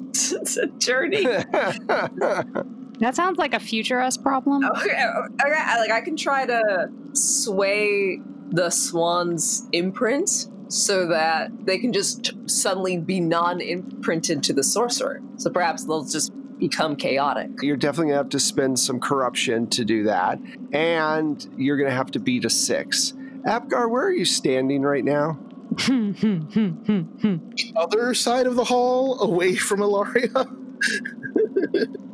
journey? 0.79 1.26
That 3.00 3.16
sounds 3.16 3.38
like 3.38 3.55
a 3.55 3.61
future 3.61 3.98
us 3.98 4.18
problem. 4.18 4.62
Okay, 4.62 4.90
okay, 4.90 5.79
like 5.79 5.90
I 5.90 6.03
can 6.03 6.16
try 6.16 6.44
to 6.44 6.90
sway 7.14 8.20
the 8.50 8.68
swan's 8.68 9.66
imprint 9.72 10.48
so 10.68 11.07
that 11.09 11.50
they 11.64 11.79
can 11.79 11.94
just 11.94 12.35
suddenly 12.46 12.98
be 12.98 13.18
non-imprinted 13.20 14.42
to 14.44 14.53
the 14.53 14.62
sorcerer. 14.62 15.22
So 15.37 15.50
perhaps 15.50 15.85
they'll 15.85 16.05
just 16.05 16.31
become 16.59 16.94
chaotic. 16.94 17.50
You're 17.62 17.79
definitely 17.79 18.11
gonna 18.11 18.18
have 18.18 18.29
to 18.31 18.38
spend 18.38 18.79
some 18.79 19.00
corruption 19.00 19.66
to 19.68 19.85
do 19.85 20.05
that, 20.05 20.38
and 20.72 21.48
you're 21.57 21.79
gonna 21.79 21.90
have 21.90 22.11
to 22.12 22.20
beat 22.20 22.44
a 22.44 22.50
six. 22.50 23.14
Apgar, 23.46 23.88
where 23.88 24.05
are 24.07 24.12
you 24.12 24.24
standing 24.24 24.83
right 24.83 25.05
now? 25.05 25.38
Other 27.76 28.14
side 28.14 28.46
of 28.46 28.57
the 28.57 28.64
hall, 28.64 29.20
away 29.20 29.55
from 29.55 29.83
Ilaria. 29.83 30.29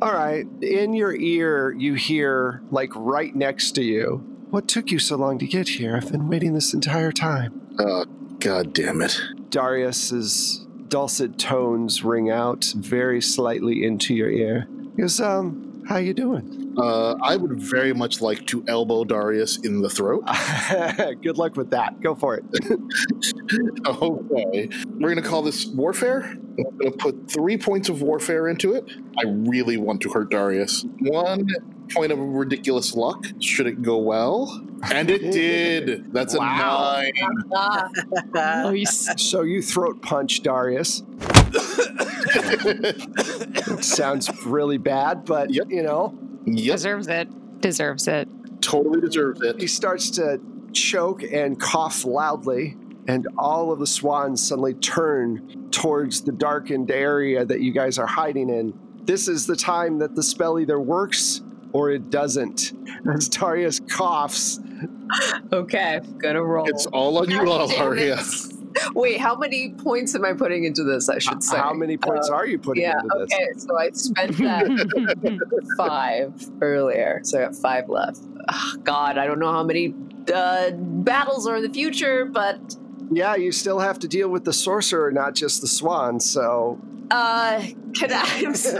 All 0.01 0.13
right, 0.13 0.45
in 0.61 0.93
your 0.93 1.15
ear, 1.15 1.71
you 1.71 1.95
hear, 1.95 2.61
like 2.71 2.91
right 2.95 3.35
next 3.35 3.71
to 3.73 3.83
you, 3.83 4.23
What 4.49 4.67
took 4.67 4.91
you 4.91 4.99
so 4.99 5.15
long 5.17 5.39
to 5.39 5.47
get 5.47 5.67
here? 5.69 5.95
I've 5.97 6.11
been 6.11 6.27
waiting 6.29 6.53
this 6.53 6.73
entire 6.73 7.11
time. 7.11 7.75
Uh, 7.79 8.05
God 8.39 8.73
damn 8.73 9.01
it. 9.01 9.19
Darius's 9.49 10.65
dulcet 10.87 11.37
tones 11.37 12.03
ring 12.03 12.29
out 12.29 12.71
very 12.77 13.21
slightly 13.21 13.83
into 13.83 14.13
your 14.13 14.29
ear. 14.29 14.67
He 14.95 15.01
goes, 15.01 15.19
um, 15.19 15.66
how 15.87 15.97
you 15.97 16.13
doing? 16.13 16.75
Uh, 16.77 17.15
I 17.23 17.35
would 17.37 17.59
very 17.59 17.93
much 17.93 18.21
like 18.21 18.45
to 18.47 18.63
elbow 18.67 19.03
Darius 19.03 19.57
in 19.57 19.81
the 19.81 19.89
throat. 19.89 20.23
Good 21.21 21.37
luck 21.37 21.55
with 21.55 21.69
that. 21.71 21.99
Go 22.01 22.13
for 22.13 22.35
it. 22.35 22.43
okay. 23.87 24.69
We're 24.85 25.09
going 25.09 25.15
to 25.15 25.27
call 25.27 25.41
this 25.41 25.65
warfare. 25.65 26.23
I'm 26.25 26.77
going 26.77 26.91
to 26.91 26.97
put 26.97 27.31
three 27.31 27.57
points 27.57 27.89
of 27.89 28.01
warfare 28.01 28.47
into 28.47 28.73
it. 28.73 28.89
I 29.17 29.23
really 29.27 29.77
want 29.77 30.01
to 30.01 30.09
hurt 30.09 30.29
Darius. 30.29 30.85
One 30.99 31.47
point 31.93 32.11
of 32.11 32.19
ridiculous 32.19 32.93
luck, 32.95 33.25
should 33.39 33.67
it 33.67 33.81
go 33.81 33.97
well. 33.97 34.61
And 34.91 35.09
it 35.09 35.31
did. 35.31 36.11
That's 36.13 36.33
a 36.33 36.37
nine. 36.37 37.11
Nice. 38.33 39.09
So 39.17 39.41
you 39.43 39.61
throat 39.61 40.01
punch 40.01 40.41
Darius. 40.43 41.03
It 42.29 43.83
sounds 43.83 44.29
really 44.45 44.77
bad, 44.77 45.25
but 45.25 45.51
Yep. 45.53 45.67
you 45.69 45.83
know, 45.83 46.17
Yep, 46.45 46.75
Deserves 46.75 47.07
it. 47.07 47.61
Deserves 47.61 48.07
it. 48.07 48.27
totally 48.61 49.01
deserves 49.01 49.41
it. 49.41 49.59
he 49.59 49.67
starts 49.67 50.09
to 50.11 50.39
choke 50.73 51.23
and 51.23 51.59
cough 51.59 52.05
loudly, 52.05 52.77
and 53.07 53.27
all 53.37 53.71
of 53.71 53.79
the 53.79 53.87
swans 53.87 54.45
suddenly 54.47 54.73
turn 54.75 55.69
towards 55.71 56.21
the 56.21 56.31
darkened 56.31 56.91
area 56.91 57.43
that 57.45 57.61
you 57.61 57.71
guys 57.73 57.97
are 57.97 58.05
hiding 58.05 58.49
in. 58.49 58.73
This 59.03 59.27
is 59.27 59.45
the 59.47 59.55
time 59.55 59.99
that 59.99 60.15
the 60.15 60.23
spell 60.23 60.59
either 60.59 60.79
works 60.79 61.41
or 61.77 61.91
it 61.91 62.09
doesn't. 62.09 62.73
As 63.13 63.29
Darius 63.29 63.79
coughs, 63.91 64.59
Okay, 65.53 65.99
gonna 66.21 66.43
roll. 66.43 66.67
It's 66.67 66.85
all 66.87 67.17
on 67.19 67.29
you, 67.29 67.45
God 67.45 67.69
damn 67.69 67.81
Ilaria. 67.81 68.19
Wait, 68.95 69.19
how 69.19 69.35
many 69.35 69.73
points 69.73 70.13
am 70.15 70.25
I 70.25 70.33
putting 70.33 70.63
into 70.63 70.83
this? 70.83 71.07
I 71.09 71.19
should 71.19 71.43
say. 71.43 71.57
how 71.57 71.73
many 71.73 71.97
points 71.97 72.29
are 72.29 72.45
you 72.45 72.59
putting 72.59 72.83
yeah, 72.83 72.93
into 73.01 73.17
this? 73.17 73.33
okay, 73.33 73.47
so 73.57 73.79
I 73.79 73.89
spent 73.91 74.37
that 74.37 75.39
five 75.77 76.33
earlier, 76.61 77.21
so 77.23 77.39
I 77.39 77.45
got 77.45 77.55
five 77.55 77.89
left. 77.89 78.19
Ugh, 78.49 78.83
God, 78.83 79.17
I 79.17 79.25
don't 79.25 79.39
know 79.39 79.51
how 79.51 79.63
many 79.63 79.95
uh, 80.33 80.71
battles 80.71 81.47
are 81.47 81.57
in 81.57 81.63
the 81.63 81.73
future, 81.73 82.25
but 82.25 82.59
Yeah, 83.11 83.35
you 83.35 83.51
still 83.51 83.79
have 83.79 83.97
to 83.99 84.07
deal 84.07 84.29
with 84.29 84.43
the 84.43 84.53
sorcerer, 84.53 85.11
not 85.11 85.33
just 85.33 85.61
the 85.61 85.67
swan. 85.67 86.19
So 86.19 86.79
uh, 87.11 87.61
can 87.95 88.11
I? 88.13 88.43
I'm 88.45 88.55
so- 88.55 88.77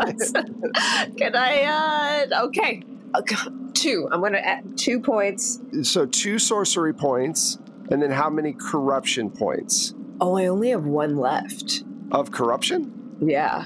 can 1.17 1.35
I? 1.35 2.25
Uh, 2.31 2.45
okay, 2.47 2.81
Okay, 3.15 3.35
two. 3.73 4.07
I'm 4.11 4.21
gonna 4.21 4.37
add 4.39 4.77
two 4.77 4.99
points. 4.99 5.59
so 5.83 6.05
two 6.05 6.37
sorcery 6.39 6.93
points, 6.93 7.57
and 7.89 8.01
then 8.01 8.11
how 8.11 8.29
many 8.29 8.53
corruption 8.53 9.29
points 9.29 9.93
Oh, 10.19 10.35
I 10.37 10.47
only 10.47 10.69
have 10.71 10.83
one 10.85 11.15
left. 11.17 11.83
of 12.11 12.31
corruption? 12.31 13.17
Yeah. 13.21 13.65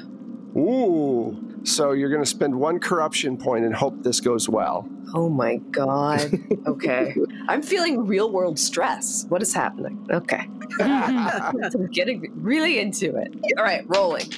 Ooh. 0.56 1.51
So 1.64 1.92
you're 1.92 2.10
going 2.10 2.24
to 2.24 2.30
spend 2.30 2.56
one 2.56 2.80
corruption 2.80 3.38
point 3.38 3.66
and 3.66 3.76
hope 3.76 4.02
this 4.04 4.20
goes 4.20 4.50
well. 4.50 4.88
Oh 5.14 5.30
my 5.30 5.58
god. 5.72 6.32
Okay. 6.68 7.16
I'm 7.48 7.62
feeling 7.64 8.06
real 8.06 8.32
world 8.32 8.58
stress. 8.60 9.26
What 9.30 9.42
is 9.42 9.54
happening? 9.54 10.08
Okay. 10.12 10.48
I'm 10.80 11.88
getting 11.92 12.32
really 12.36 12.80
into 12.80 13.16
it. 13.18 13.34
All 13.58 13.64
right, 13.64 13.84
rolling. 13.88 14.32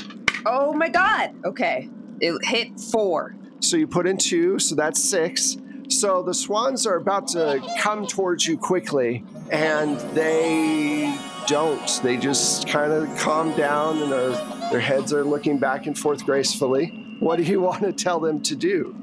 Oh 0.46 0.74
my 0.74 0.90
god. 0.90 1.34
Okay. 1.46 1.90
It 2.22 2.34
hit 2.46 2.80
four. 2.80 3.36
so 3.60 3.78
you 3.78 3.88
put 3.88 4.08
in 4.08 4.18
two, 4.18 4.58
so 4.60 4.74
that's 4.76 5.04
six. 5.04 5.58
So 5.90 6.24
the 6.24 6.34
swans 6.34 6.88
are 6.88 6.96
about 6.96 7.28
to 7.30 7.62
come 7.80 8.08
towards 8.08 8.48
you 8.48 8.58
quickly, 8.58 9.24
and 9.52 10.00
they 10.16 11.16
don't. 11.48 12.00
They 12.04 12.18
just 12.18 12.68
kind 12.68 12.92
of 12.94 13.16
calm 13.18 13.56
down 13.56 14.02
and 14.02 14.12
are, 14.14 14.70
their 14.72 14.80
heads 14.80 15.12
are 15.14 15.24
looking 15.26 15.58
back 15.60 15.86
and 15.88 15.98
forth 15.98 16.26
gracefully. 16.26 17.03
What 17.20 17.38
do 17.38 17.44
you 17.44 17.62
want 17.68 17.82
to 17.82 17.94
tell 17.94 18.20
them 18.20 18.42
to 18.42 18.56
do? 18.56 18.96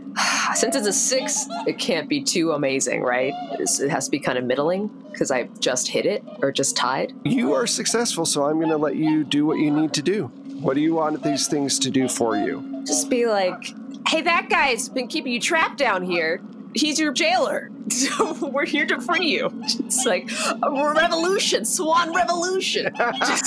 Since 0.55 0.75
it's 0.75 0.87
a 0.87 0.93
six, 0.93 1.47
it 1.67 1.79
can't 1.79 2.09
be 2.09 2.23
too 2.23 2.53
amazing, 2.53 3.03
right? 3.03 3.33
It 3.53 3.89
has 3.91 4.07
to 4.07 4.11
be 4.11 4.19
kind 4.19 4.39
of 4.39 4.45
middling 4.45 4.89
because 5.11 5.31
I 5.31 5.45
just 5.61 5.89
hit 5.89 6.07
it 6.07 6.25
or 6.43 6.51
just 6.51 6.77
tied. 6.77 7.13
You 7.25 7.53
are 7.53 7.67
successful, 7.67 8.27
so 8.27 8.45
I'm 8.45 8.57
going 8.57 8.71
to 8.71 8.77
let 8.77 8.97
you 8.97 9.23
do 9.23 9.47
what 9.47 9.59
you 9.59 9.71
need 9.71 9.93
to 9.95 10.03
do. 10.03 10.27
What 10.61 10.75
do 10.75 10.81
you 10.81 10.95
want 10.95 11.23
these 11.23 11.47
things 11.47 11.79
to 11.79 11.91
do 11.91 12.09
for 12.09 12.37
you? 12.37 12.83
Just 12.85 13.09
be 13.09 13.27
like, 13.27 13.73
hey, 14.09 14.21
that 14.23 14.49
guy's 14.51 14.89
been 14.89 15.07
keeping 15.07 15.33
you 15.33 15.41
trapped 15.41 15.79
down 15.79 16.03
here. 16.03 16.43
He's 16.75 16.99
your 16.99 17.13
jailer. 17.13 17.71
So 17.91 18.49
we're 18.49 18.67
here 18.67 18.87
to 18.87 19.01
free 19.01 19.27
you. 19.27 19.51
It's 19.65 20.07
like 20.07 20.31
a 20.63 20.93
revolution, 20.95 21.65
swan 21.65 22.15
revolution. 22.15 22.93
just, 23.19 23.47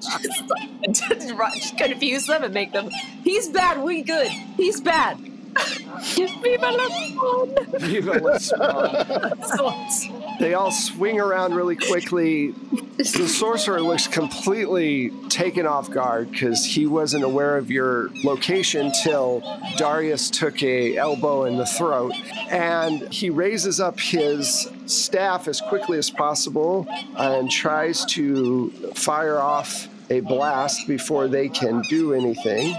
just, 0.00 1.32
just 1.54 1.78
confuse 1.78 2.26
them 2.26 2.42
and 2.42 2.52
make 2.52 2.72
them, 2.72 2.90
he's 3.22 3.48
bad, 3.48 3.80
we 3.82 4.02
good. 4.02 4.28
He's 4.56 4.80
bad. 4.80 5.16
Viva 6.42 6.70
la 6.72 6.88
Swan! 6.88 7.54
Viva 7.78 8.18
la 8.18 8.38
Swan. 8.38 9.42
Swans. 9.44 10.08
They 10.40 10.54
all 10.54 10.70
swing 10.70 11.20
around 11.20 11.54
really 11.54 11.76
quickly. 11.76 12.52
The 12.96 13.28
sorcerer 13.28 13.80
looks 13.80 14.06
completely 14.06 15.10
taken 15.28 15.66
off 15.66 15.90
guard 15.90 16.30
because 16.30 16.64
he 16.64 16.86
wasn't 16.86 17.24
aware 17.24 17.56
of 17.56 17.70
your 17.70 18.10
location 18.24 18.92
till 19.02 19.42
Darius 19.76 20.30
took 20.30 20.62
a 20.62 20.96
elbow 20.96 21.44
in 21.44 21.56
the 21.56 21.66
throat, 21.66 22.12
and 22.50 23.12
he 23.12 23.30
raises 23.30 23.80
up 23.80 23.98
his 23.98 24.68
staff 24.86 25.48
as 25.48 25.60
quickly 25.60 25.98
as 25.98 26.10
possible 26.10 26.86
and 27.16 27.50
tries 27.50 28.04
to 28.06 28.70
fire 28.94 29.38
off 29.38 29.88
a 30.10 30.20
blast 30.20 30.86
before 30.86 31.28
they 31.28 31.48
can 31.48 31.82
do 31.88 32.12
anything 32.12 32.76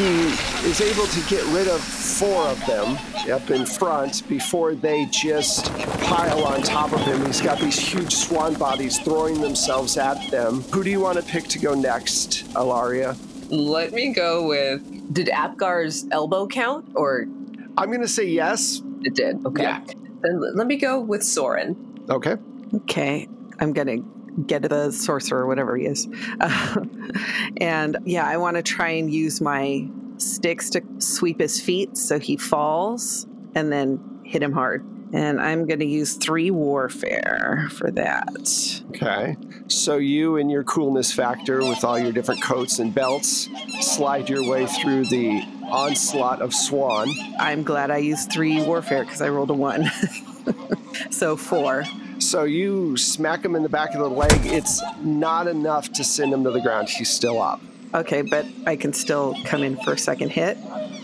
he 0.00 0.28
is 0.68 0.80
able 0.80 1.06
to 1.06 1.20
get 1.28 1.44
rid 1.52 1.68
of 1.68 1.80
four 2.20 2.48
of 2.48 2.66
them 2.66 2.98
up 3.32 3.50
in 3.50 3.64
front 3.64 4.28
before 4.28 4.74
they 4.74 5.06
just 5.06 5.72
pile 6.02 6.44
on 6.44 6.60
top 6.60 6.92
of 6.92 7.00
him. 7.00 7.24
He's 7.24 7.40
got 7.40 7.58
these 7.58 7.78
huge 7.78 8.14
swan 8.14 8.52
bodies 8.52 8.98
throwing 8.98 9.40
themselves 9.40 9.96
at 9.96 10.30
them. 10.30 10.60
Who 10.74 10.84
do 10.84 10.90
you 10.90 11.00
want 11.00 11.16
to 11.16 11.24
pick 11.24 11.44
to 11.44 11.58
go 11.58 11.72
next, 11.74 12.44
Ilaria? 12.54 13.16
Let 13.48 13.94
me 13.94 14.12
go 14.12 14.46
with, 14.46 15.14
did 15.14 15.30
Apgar's 15.30 16.06
elbow 16.10 16.46
count 16.46 16.90
or 16.94 17.22
I'm 17.78 17.88
going 17.88 18.02
to 18.02 18.08
say 18.08 18.26
yes. 18.26 18.82
it 19.00 19.14
did? 19.14 19.46
Okay. 19.46 19.62
Yeah. 19.62 19.82
Then 20.20 20.42
let 20.54 20.66
me 20.66 20.76
go 20.76 21.00
with 21.00 21.22
Soren. 21.22 22.04
Okay. 22.10 22.36
Okay, 22.74 23.28
I'm 23.58 23.72
gonna 23.72 23.96
get 24.46 24.62
the 24.68 24.92
sorcerer, 24.92 25.46
whatever 25.46 25.76
he 25.76 25.86
is, 25.86 26.06
and 27.56 27.96
yeah, 28.04 28.24
I 28.24 28.36
want 28.36 28.56
to 28.58 28.62
try 28.62 28.90
and 28.90 29.12
use 29.12 29.40
my 29.40 29.88
sticks 30.20 30.70
to 30.70 30.82
sweep 30.98 31.40
his 31.40 31.60
feet 31.60 31.96
so 31.96 32.18
he 32.18 32.36
falls, 32.36 33.26
and 33.54 33.72
then 33.72 34.20
hit 34.24 34.42
him 34.42 34.52
hard. 34.52 34.84
And 35.12 35.40
I'm 35.40 35.66
gonna 35.66 35.84
use 35.84 36.14
three 36.14 36.50
warfare 36.52 37.68
for 37.72 37.90
that. 37.90 38.82
Okay. 38.90 39.36
So 39.66 39.96
you 39.96 40.36
and 40.36 40.50
your 40.50 40.62
coolness 40.62 41.12
factor 41.12 41.60
with 41.60 41.82
all 41.84 41.98
your 41.98 42.12
different 42.12 42.42
coats 42.42 42.78
and 42.78 42.94
belts 42.94 43.48
slide 43.80 44.28
your 44.28 44.48
way 44.48 44.66
through 44.66 45.06
the 45.06 45.42
onslaught 45.70 46.42
of 46.42 46.54
swan. 46.54 47.10
I'm 47.38 47.64
glad 47.64 47.90
I 47.90 47.98
used 47.98 48.30
three 48.30 48.62
warfare 48.62 49.04
because 49.04 49.20
I 49.20 49.28
rolled 49.28 49.50
a 49.50 49.54
one, 49.54 49.90
so 51.10 51.36
four. 51.36 51.84
So 52.18 52.44
you 52.44 52.96
smack 52.96 53.44
him 53.44 53.56
in 53.56 53.62
the 53.62 53.68
back 53.68 53.94
of 53.94 54.00
the 54.00 54.10
leg. 54.10 54.30
It's 54.44 54.82
not 55.00 55.48
enough 55.48 55.90
to 55.92 56.04
send 56.04 56.32
him 56.32 56.44
to 56.44 56.50
the 56.50 56.60
ground. 56.60 56.88
He's 56.88 57.10
still 57.10 57.40
up. 57.40 57.60
Okay, 57.94 58.22
but 58.22 58.46
I 58.66 58.76
can 58.76 58.92
still 58.92 59.36
come 59.44 59.62
in 59.62 59.76
for 59.82 59.92
a 59.94 59.98
second 59.98 60.30
hit. 60.30 60.58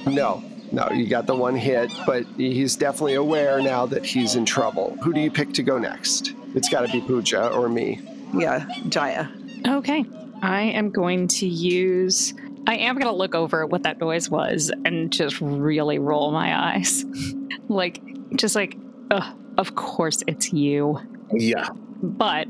No, 0.06 0.42
no, 0.72 0.88
you 0.90 1.06
got 1.06 1.26
the 1.26 1.34
one 1.34 1.56
hit, 1.56 1.90
but 2.06 2.24
he's 2.36 2.76
definitely 2.76 3.14
aware 3.14 3.60
now 3.60 3.86
that 3.86 4.04
he's 4.04 4.34
in 4.34 4.44
trouble. 4.44 4.96
Who 5.02 5.12
do 5.12 5.20
you 5.20 5.30
pick 5.30 5.52
to 5.54 5.62
go 5.62 5.78
next? 5.78 6.32
It's 6.54 6.68
got 6.68 6.86
to 6.86 6.92
be 6.92 7.00
Pooja 7.00 7.48
or 7.52 7.68
me. 7.68 8.00
Yeah, 8.34 8.66
Jaya. 8.88 9.28
Okay. 9.66 10.04
I 10.42 10.62
am 10.62 10.90
going 10.90 11.28
to 11.28 11.46
use. 11.46 12.34
I 12.66 12.76
am 12.76 12.96
going 12.96 13.06
to 13.06 13.16
look 13.16 13.34
over 13.34 13.66
what 13.66 13.82
that 13.84 13.98
noise 14.00 14.28
was 14.28 14.72
and 14.84 15.12
just 15.12 15.40
really 15.40 15.98
roll 15.98 16.32
my 16.32 16.74
eyes. 16.74 17.04
like, 17.68 18.02
just 18.36 18.54
like, 18.54 18.76
ugh, 19.10 19.36
of 19.58 19.74
course 19.74 20.22
it's 20.26 20.52
you. 20.52 21.00
Yeah. 21.32 21.68
But 22.02 22.48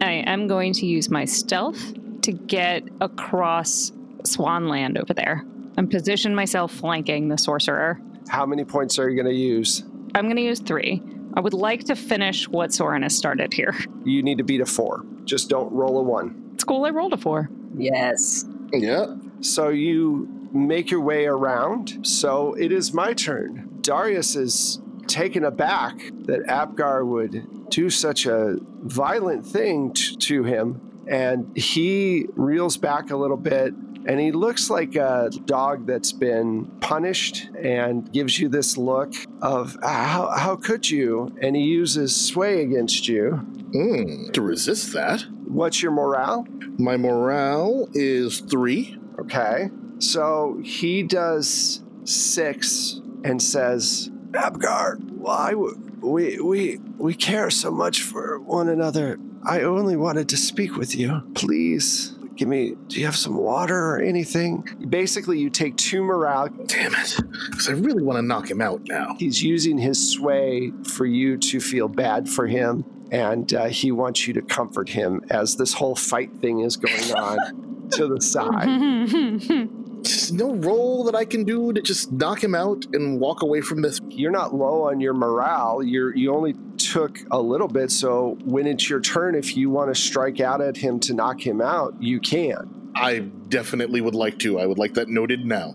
I 0.00 0.12
am 0.26 0.46
going 0.46 0.72
to 0.74 0.86
use 0.86 1.10
my 1.10 1.24
stealth 1.24 1.94
to 2.22 2.32
get 2.32 2.84
across 3.00 3.92
Swanland 4.24 4.98
over 5.00 5.14
there 5.14 5.44
and 5.76 5.90
position 5.90 6.34
myself 6.34 6.72
flanking 6.72 7.28
the 7.28 7.38
sorcerer. 7.38 8.00
How 8.28 8.46
many 8.46 8.64
points 8.64 8.98
are 8.98 9.08
you 9.10 9.16
going 9.16 9.32
to 9.32 9.38
use? 9.38 9.84
I'm 10.14 10.24
going 10.24 10.36
to 10.36 10.42
use 10.42 10.60
three. 10.60 11.02
I 11.34 11.40
would 11.40 11.54
like 11.54 11.84
to 11.84 11.96
finish 11.96 12.48
what 12.48 12.72
Soren 12.72 13.02
has 13.02 13.16
started 13.16 13.52
here. 13.54 13.74
You 14.04 14.22
need 14.22 14.38
to 14.38 14.44
beat 14.44 14.60
a 14.60 14.66
four. 14.66 15.04
Just 15.24 15.48
don't 15.48 15.72
roll 15.72 15.98
a 15.98 16.02
one. 16.02 16.50
It's 16.54 16.64
cool. 16.64 16.84
I 16.84 16.90
rolled 16.90 17.14
a 17.14 17.16
four. 17.16 17.48
Yes. 17.76 18.44
Yeah. 18.72 19.16
So 19.40 19.70
you 19.70 20.28
make 20.52 20.90
your 20.90 21.00
way 21.00 21.24
around. 21.26 22.06
So 22.06 22.52
it 22.54 22.70
is 22.70 22.92
my 22.92 23.14
turn. 23.14 23.78
Darius 23.80 24.36
is 24.36 24.80
taken 25.06 25.44
aback 25.44 25.96
that 26.26 26.40
Apgar 26.46 27.04
would 27.04 27.70
do 27.70 27.88
such 27.90 28.26
a 28.26 28.58
violent 28.82 29.46
thing 29.46 29.94
t- 29.94 30.16
to 30.16 30.44
him. 30.44 30.80
And 31.08 31.56
he 31.56 32.26
reels 32.36 32.76
back 32.76 33.10
a 33.10 33.16
little 33.16 33.36
bit 33.36 33.74
and 34.04 34.18
he 34.18 34.32
looks 34.32 34.68
like 34.70 34.96
a 34.96 35.30
dog 35.44 35.86
that's 35.86 36.12
been 36.12 36.70
punished 36.80 37.48
and 37.62 38.10
gives 38.12 38.38
you 38.38 38.48
this 38.48 38.76
look 38.76 39.12
of 39.40 39.76
how, 39.82 40.30
how 40.36 40.56
could 40.56 40.90
you? 40.90 41.34
And 41.40 41.54
he 41.54 41.62
uses 41.62 42.14
sway 42.14 42.62
against 42.62 43.06
you. 43.08 43.40
Mm, 43.74 44.32
to 44.32 44.42
resist 44.42 44.92
that, 44.92 45.24
what's 45.46 45.82
your 45.82 45.92
morale? 45.92 46.46
My 46.78 46.96
morale 46.96 47.88
is 47.94 48.40
three. 48.40 48.96
okay 49.20 49.70
so 49.98 50.58
he 50.64 51.02
does 51.04 51.80
six 52.04 53.00
and 53.24 53.40
says 53.40 54.10
Apgar 54.34 54.98
why 55.12 55.50
w- 55.50 55.91
we 56.02 56.38
we 56.40 56.78
we 56.98 57.14
care 57.14 57.50
so 57.50 57.70
much 57.70 58.02
for 58.02 58.38
one 58.40 58.68
another 58.68 59.18
i 59.46 59.60
only 59.62 59.96
wanted 59.96 60.28
to 60.28 60.36
speak 60.36 60.76
with 60.76 60.94
you 60.96 61.22
please 61.34 62.14
give 62.36 62.48
me 62.48 62.74
do 62.88 62.98
you 62.98 63.06
have 63.06 63.16
some 63.16 63.36
water 63.36 63.76
or 63.94 63.98
anything 64.00 64.66
basically 64.88 65.38
you 65.38 65.48
take 65.50 65.76
two 65.76 66.02
morale 66.02 66.48
Damn 66.66 66.94
it. 66.94 67.16
Because 67.50 67.68
I 67.68 67.72
really 67.72 68.02
want 68.02 68.16
to 68.18 68.22
knock 68.22 68.50
him 68.50 68.60
out 68.60 68.82
now. 68.88 69.14
he's 69.18 69.42
using 69.42 69.78
his 69.78 70.12
sway 70.12 70.72
for 70.84 71.06
you 71.06 71.36
to 71.38 71.60
feel 71.60 71.88
bad 71.88 72.28
for 72.28 72.46
him 72.46 72.84
and 73.10 73.52
uh, 73.52 73.66
he 73.66 73.92
wants 73.92 74.26
you 74.26 74.32
to 74.34 74.42
comfort 74.42 74.88
him 74.88 75.22
as 75.30 75.56
this 75.56 75.74
whole 75.74 75.94
fight 75.94 76.32
thing 76.40 76.60
is 76.60 76.76
going 76.76 77.14
on 77.14 77.88
to 77.90 78.06
the 78.08 78.20
side 78.20 79.08
Just 79.08 79.72
no 80.32 80.54
roll 80.54 81.04
that 81.04 81.14
I 81.14 81.24
can 81.24 81.44
do 81.44 81.72
to 81.72 81.80
just 81.80 82.12
knock 82.12 82.42
him 82.42 82.54
out 82.54 82.84
and 82.92 83.20
walk 83.20 83.42
away 83.42 83.60
from 83.60 83.82
this. 83.82 84.00
you're 84.08 84.30
not 84.30 84.54
low 84.54 84.88
on 84.88 85.00
your 85.00 85.14
morale 85.14 85.82
you're 85.82 86.14
you 86.16 86.34
only 86.34 86.54
took 86.78 87.18
a 87.30 87.40
little 87.40 87.68
bit 87.68 87.90
so 87.90 88.36
when 88.44 88.66
it's 88.66 88.88
your 88.88 89.00
turn 89.00 89.34
if 89.34 89.56
you 89.56 89.70
want 89.70 89.94
to 89.94 90.00
strike 90.00 90.40
out 90.40 90.60
at 90.60 90.76
him 90.76 90.98
to 91.00 91.14
knock 91.14 91.40
him 91.40 91.60
out 91.60 91.94
you 92.00 92.20
can 92.20 92.81
I 92.94 93.20
definitely 93.20 94.00
would 94.00 94.14
like 94.14 94.38
to. 94.40 94.58
I 94.58 94.66
would 94.66 94.78
like 94.78 94.94
that 94.94 95.08
noted 95.08 95.44
now. 95.44 95.74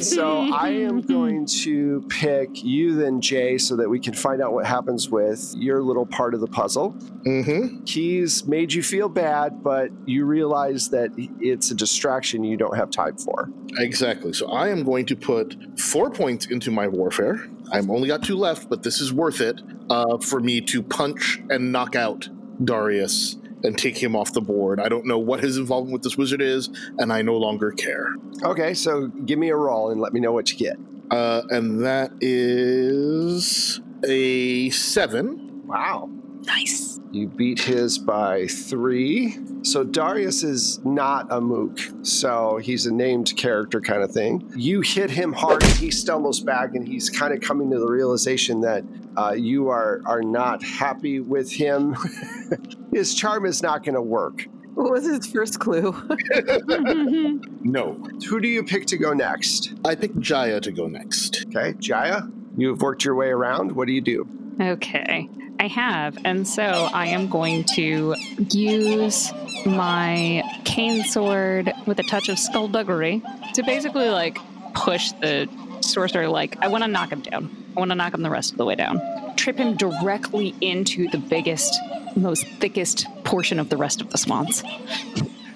so 0.00 0.48
i 0.52 0.68
am 0.68 1.00
going 1.00 1.46
to 1.46 2.04
pick 2.10 2.62
you 2.64 2.96
then 2.96 3.20
jay 3.20 3.56
so 3.56 3.76
that 3.76 3.88
we 3.88 3.98
can 3.98 4.12
find 4.12 4.42
out 4.42 4.52
what 4.52 4.66
happens 4.66 5.08
with 5.08 5.54
your 5.56 5.80
little 5.82 6.04
part 6.04 6.34
of 6.34 6.40
the 6.40 6.46
puzzle 6.48 6.90
Mm-hmm. 7.24 7.84
he's 7.84 8.46
made 8.46 8.72
you 8.72 8.82
feel 8.82 9.08
bad, 9.08 9.62
but 9.62 9.90
you 10.06 10.24
realize 10.24 10.88
that 10.88 11.10
it's 11.16 11.70
a 11.70 11.74
distraction 11.74 12.42
you 12.44 12.56
don't 12.56 12.74
have 12.76 12.90
time 12.90 13.16
for. 13.18 13.50
Exactly. 13.76 14.32
So 14.32 14.50
I 14.50 14.68
am 14.68 14.84
going 14.84 15.04
to 15.06 15.16
put 15.16 15.54
four 15.78 16.10
points 16.10 16.46
into 16.46 16.70
my 16.70 16.88
warfare. 16.88 17.46
I've 17.72 17.90
only 17.90 18.08
got 18.08 18.22
two 18.22 18.36
left, 18.36 18.70
but 18.70 18.82
this 18.82 19.00
is 19.02 19.12
worth 19.12 19.42
it 19.42 19.60
uh, 19.90 20.16
for 20.16 20.40
me 20.40 20.62
to 20.62 20.82
punch 20.82 21.40
and 21.50 21.70
knock 21.72 21.94
out 21.94 22.26
Darius 22.64 23.36
and 23.62 23.78
take 23.78 23.96
him 23.96 24.16
off 24.16 24.32
the 24.32 24.40
board. 24.40 24.80
I 24.80 24.88
don't 24.88 25.06
know 25.06 25.18
what 25.18 25.40
his 25.40 25.56
involvement 25.56 25.92
with 25.92 26.02
this 26.02 26.16
wizard 26.16 26.40
is, 26.40 26.70
and 26.98 27.12
I 27.12 27.22
no 27.22 27.36
longer 27.36 27.70
care. 27.72 28.14
Okay, 28.42 28.74
so 28.74 29.08
give 29.08 29.38
me 29.38 29.48
a 29.50 29.56
roll 29.56 29.90
and 29.90 30.00
let 30.00 30.12
me 30.12 30.20
know 30.20 30.32
what 30.32 30.50
you 30.50 30.58
get. 30.58 30.76
Uh, 31.10 31.42
and 31.50 31.84
that 31.84 32.12
is 32.20 33.80
a 34.04 34.70
seven. 34.70 35.62
Wow. 35.66 36.08
Nice. 36.44 37.00
You 37.12 37.26
beat 37.26 37.58
his 37.60 37.98
by 37.98 38.46
three. 38.46 39.36
So 39.62 39.82
Darius 39.82 40.42
is 40.44 40.78
not 40.84 41.26
a 41.30 41.40
mook, 41.40 41.78
so 42.02 42.58
he's 42.58 42.86
a 42.86 42.94
named 42.94 43.36
character 43.36 43.80
kind 43.80 44.02
of 44.02 44.12
thing. 44.12 44.48
You 44.56 44.80
hit 44.80 45.10
him 45.10 45.32
hard, 45.32 45.62
and 45.64 45.72
he 45.72 45.90
stumbles 45.90 46.40
back, 46.40 46.74
and 46.74 46.86
he's 46.86 47.10
kind 47.10 47.34
of 47.34 47.40
coming 47.40 47.70
to 47.70 47.78
the 47.78 47.86
realization 47.88 48.60
that 48.60 48.84
uh, 49.16 49.32
you 49.32 49.68
are 49.68 50.00
are 50.06 50.22
not 50.22 50.62
happy 50.62 51.18
with 51.20 51.50
him. 51.50 51.96
his 52.92 53.14
charm 53.14 53.44
is 53.44 53.60
not 53.62 53.84
going 53.84 53.96
to 53.96 54.02
work. 54.02 54.46
What 54.74 54.92
was 54.92 55.04
his 55.04 55.26
first 55.26 55.58
clue? 55.58 55.94
No. 57.62 57.92
Who 58.28 58.40
do 58.40 58.48
you 58.48 58.62
pick 58.64 58.86
to 58.86 58.96
go 58.96 59.12
next? 59.12 59.74
I 59.84 59.94
pick 59.94 60.16
Jaya 60.18 60.60
to 60.62 60.72
go 60.72 60.86
next. 60.86 61.44
Okay, 61.48 61.74
Jaya, 61.78 62.22
you've 62.56 62.80
worked 62.80 63.04
your 63.04 63.14
way 63.14 63.28
around. 63.28 63.72
What 63.72 63.86
do 63.86 63.92
you 63.92 64.00
do? 64.00 64.26
Okay, 64.60 65.28
I 65.60 65.66
have. 65.66 66.16
And 66.24 66.48
so 66.48 66.62
I 66.62 67.08
am 67.08 67.28
going 67.28 67.64
to 67.74 68.16
use 68.50 69.30
my 69.66 70.42
cane 70.64 71.04
sword 71.04 71.70
with 71.84 71.98
a 71.98 72.02
touch 72.02 72.30
of 72.30 72.38
skullduggery 72.38 73.22
to 73.52 73.62
basically 73.62 74.08
like 74.08 74.38
push 74.72 75.12
the 75.20 75.50
sorcerer. 75.82 76.28
Like, 76.28 76.56
I 76.62 76.68
want 76.68 76.82
to 76.84 76.88
knock 76.88 77.10
him 77.12 77.20
down. 77.20 77.54
I 77.76 77.78
want 77.78 77.90
to 77.90 77.94
knock 77.94 78.14
him 78.14 78.22
the 78.22 78.30
rest 78.30 78.52
of 78.52 78.56
the 78.56 78.64
way 78.64 78.74
down. 78.74 79.02
Trip 79.36 79.58
him 79.58 79.76
directly 79.76 80.54
into 80.62 81.10
the 81.10 81.18
biggest, 81.18 81.78
most 82.16 82.46
thickest 82.46 83.06
portion 83.24 83.60
of 83.60 83.68
the 83.68 83.76
rest 83.76 84.00
of 84.00 84.08
the 84.08 84.16
swans. 84.16 84.64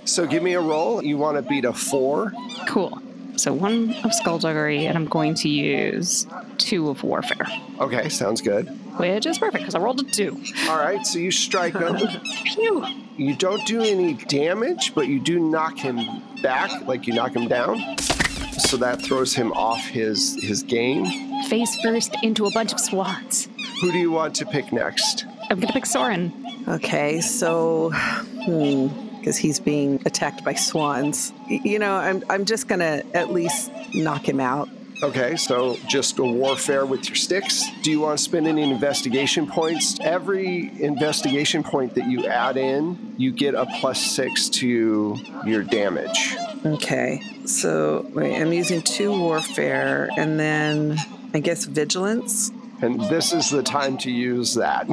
So 0.04 0.26
give 0.26 0.42
me 0.42 0.52
a 0.52 0.60
roll. 0.60 1.02
You 1.02 1.16
want 1.16 1.38
to 1.38 1.42
beat 1.42 1.64
a 1.64 1.72
four. 1.72 2.34
Cool. 2.68 3.00
So 3.36 3.52
one 3.52 3.94
of 4.04 4.14
skullduggery, 4.14 4.86
and 4.86 4.96
I'm 4.96 5.06
going 5.06 5.34
to 5.36 5.48
use 5.48 6.26
two 6.58 6.88
of 6.88 7.02
warfare, 7.02 7.46
Okay, 7.80 8.08
sounds 8.08 8.40
good. 8.40 8.68
which 8.98 9.26
is 9.26 9.38
perfect 9.38 9.62
because 9.62 9.74
I 9.74 9.80
rolled 9.80 10.00
a 10.00 10.04
two. 10.04 10.40
All 10.68 10.76
right, 10.78 11.04
so 11.06 11.18
you 11.18 11.30
strike 11.30 11.74
him. 11.74 11.96
Phew. 12.54 12.84
You 13.16 13.34
don't 13.36 13.64
do 13.66 13.80
any 13.80 14.14
damage, 14.14 14.94
but 14.94 15.08
you 15.08 15.20
do 15.20 15.38
knock 15.40 15.76
him 15.78 15.98
back, 16.42 16.70
like 16.86 17.06
you 17.06 17.12
knock 17.14 17.34
him 17.34 17.48
down. 17.48 17.98
So 18.58 18.76
that 18.78 19.02
throws 19.02 19.34
him 19.34 19.52
off 19.52 19.80
his 19.84 20.40
his 20.42 20.62
game. 20.62 21.06
Face 21.44 21.76
first 21.82 22.14
into 22.22 22.46
a 22.46 22.50
bunch 22.52 22.72
of 22.72 22.78
swans. 22.80 23.48
Who 23.80 23.90
do 23.92 23.98
you 23.98 24.10
want 24.12 24.34
to 24.36 24.46
pick 24.46 24.72
next? 24.72 25.26
I'm 25.50 25.58
gonna 25.60 25.72
pick 25.72 25.86
Soren. 25.86 26.32
Okay, 26.68 27.20
so, 27.20 27.90
hmm, 27.92 28.88
because 29.24 29.38
he's 29.38 29.58
being 29.58 30.02
attacked 30.04 30.44
by 30.44 30.52
swans. 30.52 31.32
You 31.48 31.78
know, 31.78 31.94
I'm 31.94 32.22
I'm 32.28 32.44
just 32.44 32.68
gonna 32.68 33.02
at 33.14 33.32
least 33.32 33.72
knock 33.94 34.28
him 34.28 34.38
out. 34.38 34.68
Okay, 35.02 35.34
so 35.36 35.76
just 35.88 36.18
a 36.18 36.24
warfare 36.24 36.84
with 36.84 37.08
your 37.08 37.16
sticks. 37.16 37.64
Do 37.82 37.90
you 37.90 38.00
want 38.00 38.18
to 38.18 38.22
spend 38.22 38.46
any 38.46 38.62
investigation 38.62 39.46
points? 39.46 39.98
Every 40.00 40.70
investigation 40.82 41.62
point 41.62 41.94
that 41.94 42.06
you 42.06 42.26
add 42.26 42.58
in, 42.58 43.14
you 43.16 43.32
get 43.32 43.54
a 43.54 43.64
plus 43.80 43.98
six 43.98 44.50
to 44.50 45.16
your 45.46 45.62
damage. 45.62 46.36
Okay, 46.66 47.22
so 47.46 48.06
wait, 48.12 48.38
I'm 48.38 48.52
using 48.52 48.82
two 48.82 49.18
warfare 49.18 50.10
and 50.18 50.38
then 50.38 50.98
I 51.32 51.40
guess 51.40 51.64
vigilance. 51.64 52.50
And 52.82 53.00
this 53.08 53.32
is 53.32 53.48
the 53.48 53.62
time 53.62 53.96
to 53.98 54.10
use 54.10 54.54
that. 54.54 54.86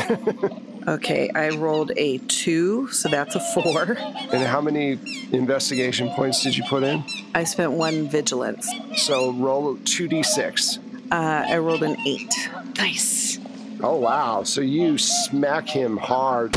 Okay, 0.88 1.30
I 1.36 1.50
rolled 1.50 1.92
a 1.96 2.18
two, 2.20 2.88
so 2.90 3.08
that's 3.10 3.36
a 3.36 3.40
four. 3.40 3.94
and 3.94 4.44
how 4.44 4.62
many 4.62 4.98
investigation 5.32 6.10
points 6.10 6.42
did 6.44 6.58
you 6.58 6.64
put 6.64 6.84
in? 6.84 7.04
I 7.36 7.44
spent 7.44 7.72
one 7.74 8.10
vigilance. 8.10 8.68
So 8.98 9.32
roll 9.34 9.76
2d6. 9.78 10.80
Uh, 11.12 11.46
I 11.50 11.58
rolled 11.58 11.84
an 11.84 11.98
eight. 12.08 12.34
Nice. 12.78 13.40
Oh, 13.84 13.98
wow. 13.98 14.44
So 14.44 14.62
you 14.62 14.98
smack 14.98 15.68
him 15.68 15.98
hard. 15.98 16.56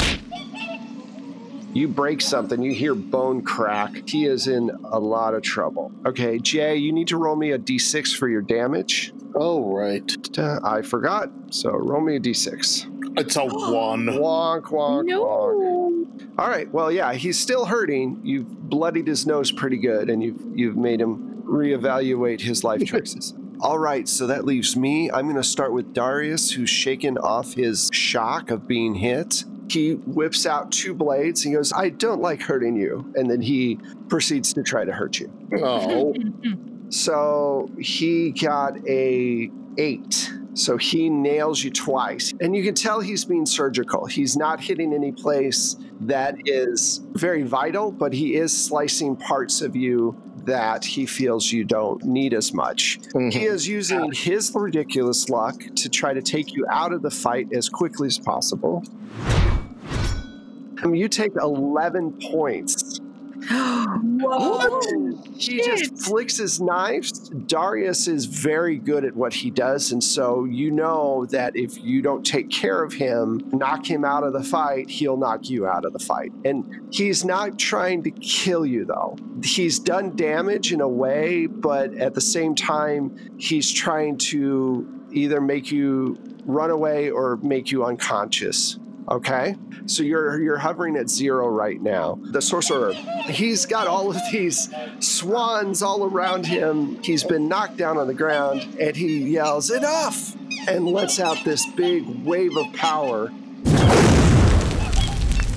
You 1.74 1.88
break 1.88 2.20
something, 2.20 2.62
you 2.62 2.72
hear 2.72 2.94
bone 2.94 3.42
crack. 3.42 4.08
He 4.08 4.26
is 4.26 4.46
in 4.46 4.70
a 4.84 4.98
lot 5.00 5.34
of 5.34 5.42
trouble. 5.42 5.90
Okay, 6.06 6.38
Jay, 6.38 6.76
you 6.76 6.92
need 6.92 7.08
to 7.08 7.16
roll 7.16 7.34
me 7.34 7.50
a 7.50 7.58
d6 7.58 8.16
for 8.16 8.28
your 8.28 8.42
damage. 8.42 9.12
Oh, 9.34 9.72
right. 9.74 10.02
I 10.64 10.82
forgot. 10.82 11.30
So 11.50 11.70
roll 11.70 12.00
me 12.00 12.16
a 12.16 12.20
d6. 12.20 13.18
It's 13.18 13.36
a 13.36 13.44
one. 13.44 14.06
Wonk, 14.06 14.64
wonk, 14.64 15.04
wonk. 15.04 15.06
No. 15.06 16.34
All 16.38 16.48
right. 16.48 16.70
Well, 16.72 16.90
yeah, 16.90 17.12
he's 17.14 17.38
still 17.38 17.64
hurting. 17.64 18.20
You've 18.24 18.68
bloodied 18.68 19.06
his 19.06 19.26
nose 19.26 19.52
pretty 19.52 19.76
good, 19.76 20.10
and 20.10 20.22
you've 20.22 20.42
you've 20.54 20.76
made 20.76 21.00
him 21.00 21.42
reevaluate 21.44 22.40
his 22.40 22.64
life 22.64 22.84
choices. 22.86 23.34
All 23.60 23.78
right, 23.78 24.08
so 24.08 24.26
that 24.26 24.44
leaves 24.44 24.76
me. 24.76 25.10
I'm 25.12 25.24
going 25.26 25.36
to 25.36 25.44
start 25.44 25.72
with 25.72 25.94
Darius, 25.94 26.50
who's 26.50 26.68
shaken 26.70 27.16
off 27.18 27.54
his 27.54 27.88
shock 27.92 28.50
of 28.50 28.66
being 28.66 28.96
hit. 28.96 29.44
He 29.70 29.92
whips 29.94 30.44
out 30.44 30.72
two 30.72 30.92
blades. 30.92 31.42
He 31.42 31.52
goes, 31.52 31.72
"I 31.72 31.90
don't 31.90 32.20
like 32.20 32.42
hurting 32.42 32.76
you," 32.76 33.12
and 33.14 33.30
then 33.30 33.40
he 33.40 33.78
proceeds 34.08 34.52
to 34.54 34.62
try 34.64 34.84
to 34.84 34.92
hurt 34.92 35.20
you. 35.20 35.32
Oh, 35.62 36.14
So 36.94 37.68
he 37.76 38.30
got 38.30 38.78
a 38.88 39.50
eight. 39.78 40.32
So 40.54 40.76
he 40.76 41.10
nails 41.10 41.64
you 41.64 41.72
twice. 41.72 42.32
And 42.40 42.54
you 42.54 42.62
can 42.62 42.76
tell 42.76 43.00
he's 43.00 43.24
being 43.24 43.46
surgical. 43.46 44.06
He's 44.06 44.36
not 44.36 44.60
hitting 44.60 44.94
any 44.94 45.10
place 45.10 45.74
that 46.02 46.36
is 46.44 47.00
very 47.14 47.42
vital, 47.42 47.90
but 47.90 48.12
he 48.12 48.36
is 48.36 48.56
slicing 48.56 49.16
parts 49.16 49.60
of 49.60 49.74
you 49.74 50.16
that 50.44 50.84
he 50.84 51.04
feels 51.04 51.50
you 51.50 51.64
don't 51.64 52.04
need 52.04 52.32
as 52.32 52.54
much. 52.54 53.00
He 53.12 53.44
is 53.44 53.66
using 53.66 54.12
his 54.12 54.52
ridiculous 54.54 55.28
luck 55.28 55.60
to 55.74 55.88
try 55.88 56.14
to 56.14 56.22
take 56.22 56.54
you 56.54 56.64
out 56.70 56.92
of 56.92 57.02
the 57.02 57.10
fight 57.10 57.48
as 57.52 57.68
quickly 57.68 58.06
as 58.06 58.20
possible. 58.20 58.84
Um, 60.84 60.94
you 60.94 61.08
take 61.08 61.32
11 61.34 62.20
points 62.30 62.83
Whoa! 63.50 64.80
He 65.36 65.62
just 65.62 65.98
flicks 65.98 66.36
his 66.36 66.60
knives. 66.60 67.28
Darius 67.28 68.08
is 68.08 68.26
very 68.26 68.78
good 68.78 69.04
at 69.04 69.14
what 69.14 69.34
he 69.34 69.50
does, 69.50 69.92
and 69.92 70.02
so 70.02 70.44
you 70.44 70.70
know 70.70 71.26
that 71.26 71.56
if 71.56 71.82
you 71.82 72.02
don't 72.02 72.24
take 72.24 72.50
care 72.50 72.82
of 72.82 72.92
him, 72.92 73.42
knock 73.52 73.86
him 73.86 74.04
out 74.04 74.24
of 74.24 74.32
the 74.32 74.42
fight, 74.42 74.88
he'll 74.88 75.16
knock 75.16 75.50
you 75.50 75.66
out 75.66 75.84
of 75.84 75.92
the 75.92 75.98
fight. 75.98 76.32
And 76.44 76.88
he's 76.92 77.24
not 77.24 77.58
trying 77.58 78.02
to 78.04 78.10
kill 78.10 78.64
you, 78.64 78.84
though. 78.84 79.16
He's 79.42 79.78
done 79.78 80.16
damage 80.16 80.72
in 80.72 80.80
a 80.80 80.88
way, 80.88 81.46
but 81.46 81.94
at 81.94 82.14
the 82.14 82.20
same 82.20 82.54
time, 82.54 83.36
he's 83.38 83.70
trying 83.70 84.18
to 84.18 85.08
either 85.12 85.40
make 85.40 85.70
you 85.70 86.18
run 86.44 86.70
away 86.70 87.10
or 87.10 87.36
make 87.42 87.70
you 87.70 87.84
unconscious. 87.84 88.78
Okay, 89.06 89.54
so 89.84 90.02
you're 90.02 90.40
you're 90.42 90.56
hovering 90.56 90.96
at 90.96 91.10
zero 91.10 91.46
right 91.48 91.80
now. 91.80 92.18
The 92.22 92.40
sorcerer, 92.40 92.94
he's 93.26 93.66
got 93.66 93.86
all 93.86 94.10
of 94.10 94.16
these 94.32 94.70
swans 95.00 95.82
all 95.82 96.04
around 96.04 96.46
him. 96.46 97.02
He's 97.02 97.22
been 97.22 97.46
knocked 97.46 97.76
down 97.76 97.98
on 97.98 98.06
the 98.06 98.14
ground, 98.14 98.66
and 98.80 98.96
he 98.96 99.18
yells, 99.18 99.70
"Enough!" 99.70 100.34
and 100.68 100.86
lets 100.86 101.20
out 101.20 101.36
this 101.44 101.66
big 101.72 102.24
wave 102.24 102.56
of 102.56 102.72
power. 102.72 103.30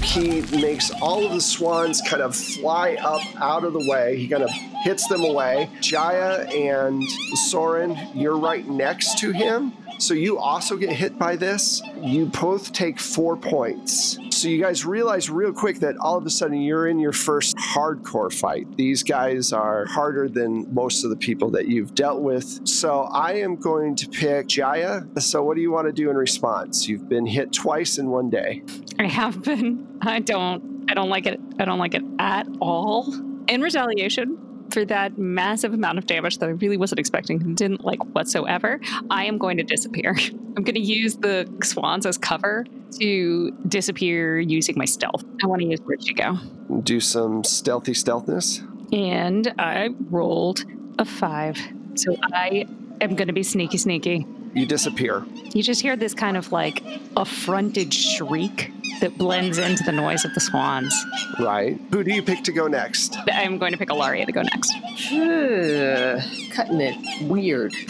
He 0.03 0.41
makes 0.57 0.91
all 1.01 1.25
of 1.25 1.31
the 1.31 1.41
swans 1.41 2.01
kind 2.01 2.21
of 2.21 2.35
fly 2.35 2.95
up 2.95 3.21
out 3.41 3.63
of 3.63 3.71
the 3.73 3.87
way. 3.89 4.17
He 4.17 4.27
kind 4.27 4.43
of 4.43 4.49
hits 4.83 5.07
them 5.07 5.23
away. 5.23 5.69
Jaya 5.79 6.47
and 6.49 7.01
Soren, 7.49 7.97
you're 8.13 8.37
right 8.37 8.67
next 8.67 9.19
to 9.19 9.31
him. 9.31 9.73
So 9.99 10.13
you 10.13 10.37
also 10.37 10.77
get 10.77 10.91
hit 10.91 11.17
by 11.17 11.35
this. 11.35 11.81
You 12.01 12.27
both 12.27 12.71
take 12.71 12.99
four 12.99 13.35
points. 13.35 14.19
So 14.29 14.47
you 14.47 14.61
guys 14.61 14.85
realize 14.85 15.29
real 15.29 15.51
quick 15.51 15.79
that 15.79 15.97
all 15.97 16.17
of 16.17 16.25
a 16.25 16.29
sudden 16.29 16.61
you're 16.61 16.87
in 16.87 16.99
your 16.99 17.11
first 17.11 17.57
hardcore 17.57 18.31
fight. 18.31 18.77
These 18.77 19.01
guys 19.01 19.51
are 19.51 19.85
harder 19.85 20.29
than 20.29 20.71
most 20.73 21.03
of 21.03 21.09
the 21.09 21.15
people 21.15 21.49
that 21.51 21.67
you've 21.67 21.95
dealt 21.95 22.21
with. 22.21 22.67
So 22.67 23.03
I 23.11 23.33
am 23.33 23.55
going 23.55 23.95
to 23.95 24.07
pick 24.07 24.47
Jaya. 24.47 25.01
So 25.19 25.43
what 25.43 25.55
do 25.55 25.61
you 25.61 25.71
want 25.71 25.87
to 25.87 25.93
do 25.93 26.09
in 26.11 26.15
response? 26.15 26.87
You've 26.87 27.09
been 27.09 27.25
hit 27.25 27.51
twice 27.51 27.97
in 27.97 28.09
one 28.09 28.29
day. 28.29 28.61
I 28.99 29.07
have 29.07 29.43
been. 29.43 29.99
I 30.01 30.19
don't. 30.19 30.85
I 30.89 30.93
don't 30.93 31.09
like 31.09 31.25
it. 31.25 31.39
I 31.59 31.65
don't 31.65 31.79
like 31.79 31.95
it 31.95 32.03
at 32.19 32.47
all. 32.61 33.13
In 33.47 33.61
retaliation 33.61 34.46
for 34.71 34.85
that 34.85 35.17
massive 35.17 35.73
amount 35.73 35.97
of 35.97 36.05
damage 36.05 36.37
that 36.39 36.47
I 36.47 36.51
really 36.53 36.77
wasn't 36.77 36.99
expecting 36.99 37.41
and 37.41 37.55
didn't 37.55 37.83
like 37.83 38.03
whatsoever, 38.15 38.79
I 39.09 39.25
am 39.25 39.37
going 39.37 39.57
to 39.57 39.63
disappear. 39.63 40.15
I'm 40.57 40.63
going 40.63 40.75
to 40.75 40.81
use 40.81 41.15
the 41.17 41.47
swans 41.63 42.05
as 42.05 42.17
cover 42.17 42.65
to 42.99 43.51
disappear 43.67 44.39
using 44.39 44.75
my 44.77 44.85
stealth. 44.85 45.23
I 45.43 45.47
want 45.47 45.61
to 45.61 45.67
use 45.67 45.79
Bridge 45.79 46.05
to 46.05 46.13
go. 46.13 46.37
Do 46.81 46.99
some 46.99 47.43
stealthy 47.43 47.93
stealthness. 47.93 48.61
And 48.91 49.53
I 49.59 49.89
rolled 50.09 50.65
a 50.97 51.05
five. 51.05 51.59
So 51.95 52.15
I 52.33 52.65
am 53.01 53.15
going 53.15 53.27
to 53.27 53.33
be 53.33 53.43
sneaky, 53.43 53.77
sneaky. 53.77 54.25
You 54.53 54.65
disappear. 54.65 55.25
You 55.53 55.63
just 55.63 55.81
hear 55.81 55.95
this 55.95 56.13
kind 56.13 56.37
of 56.37 56.51
like 56.51 56.83
affronted 57.15 57.93
shriek 57.93 58.71
that 59.01 59.17
blends 59.17 59.57
into 59.57 59.83
the 59.83 59.91
noise 59.91 60.25
of 60.25 60.33
the 60.33 60.39
swans. 60.39 60.93
Right. 61.39 61.79
Who 61.91 62.03
do 62.03 62.13
you 62.13 62.23
pick 62.23 62.43
to 62.45 62.51
go 62.51 62.67
next? 62.67 63.17
I'm 63.31 63.57
going 63.57 63.71
to 63.71 63.77
pick 63.77 63.91
Ilaria 63.91 64.25
to 64.25 64.31
go 64.31 64.41
next. 64.41 64.73
Ugh, 65.11 66.51
Cutting 66.51 66.81
it 66.81 67.27
weird. 67.29 67.73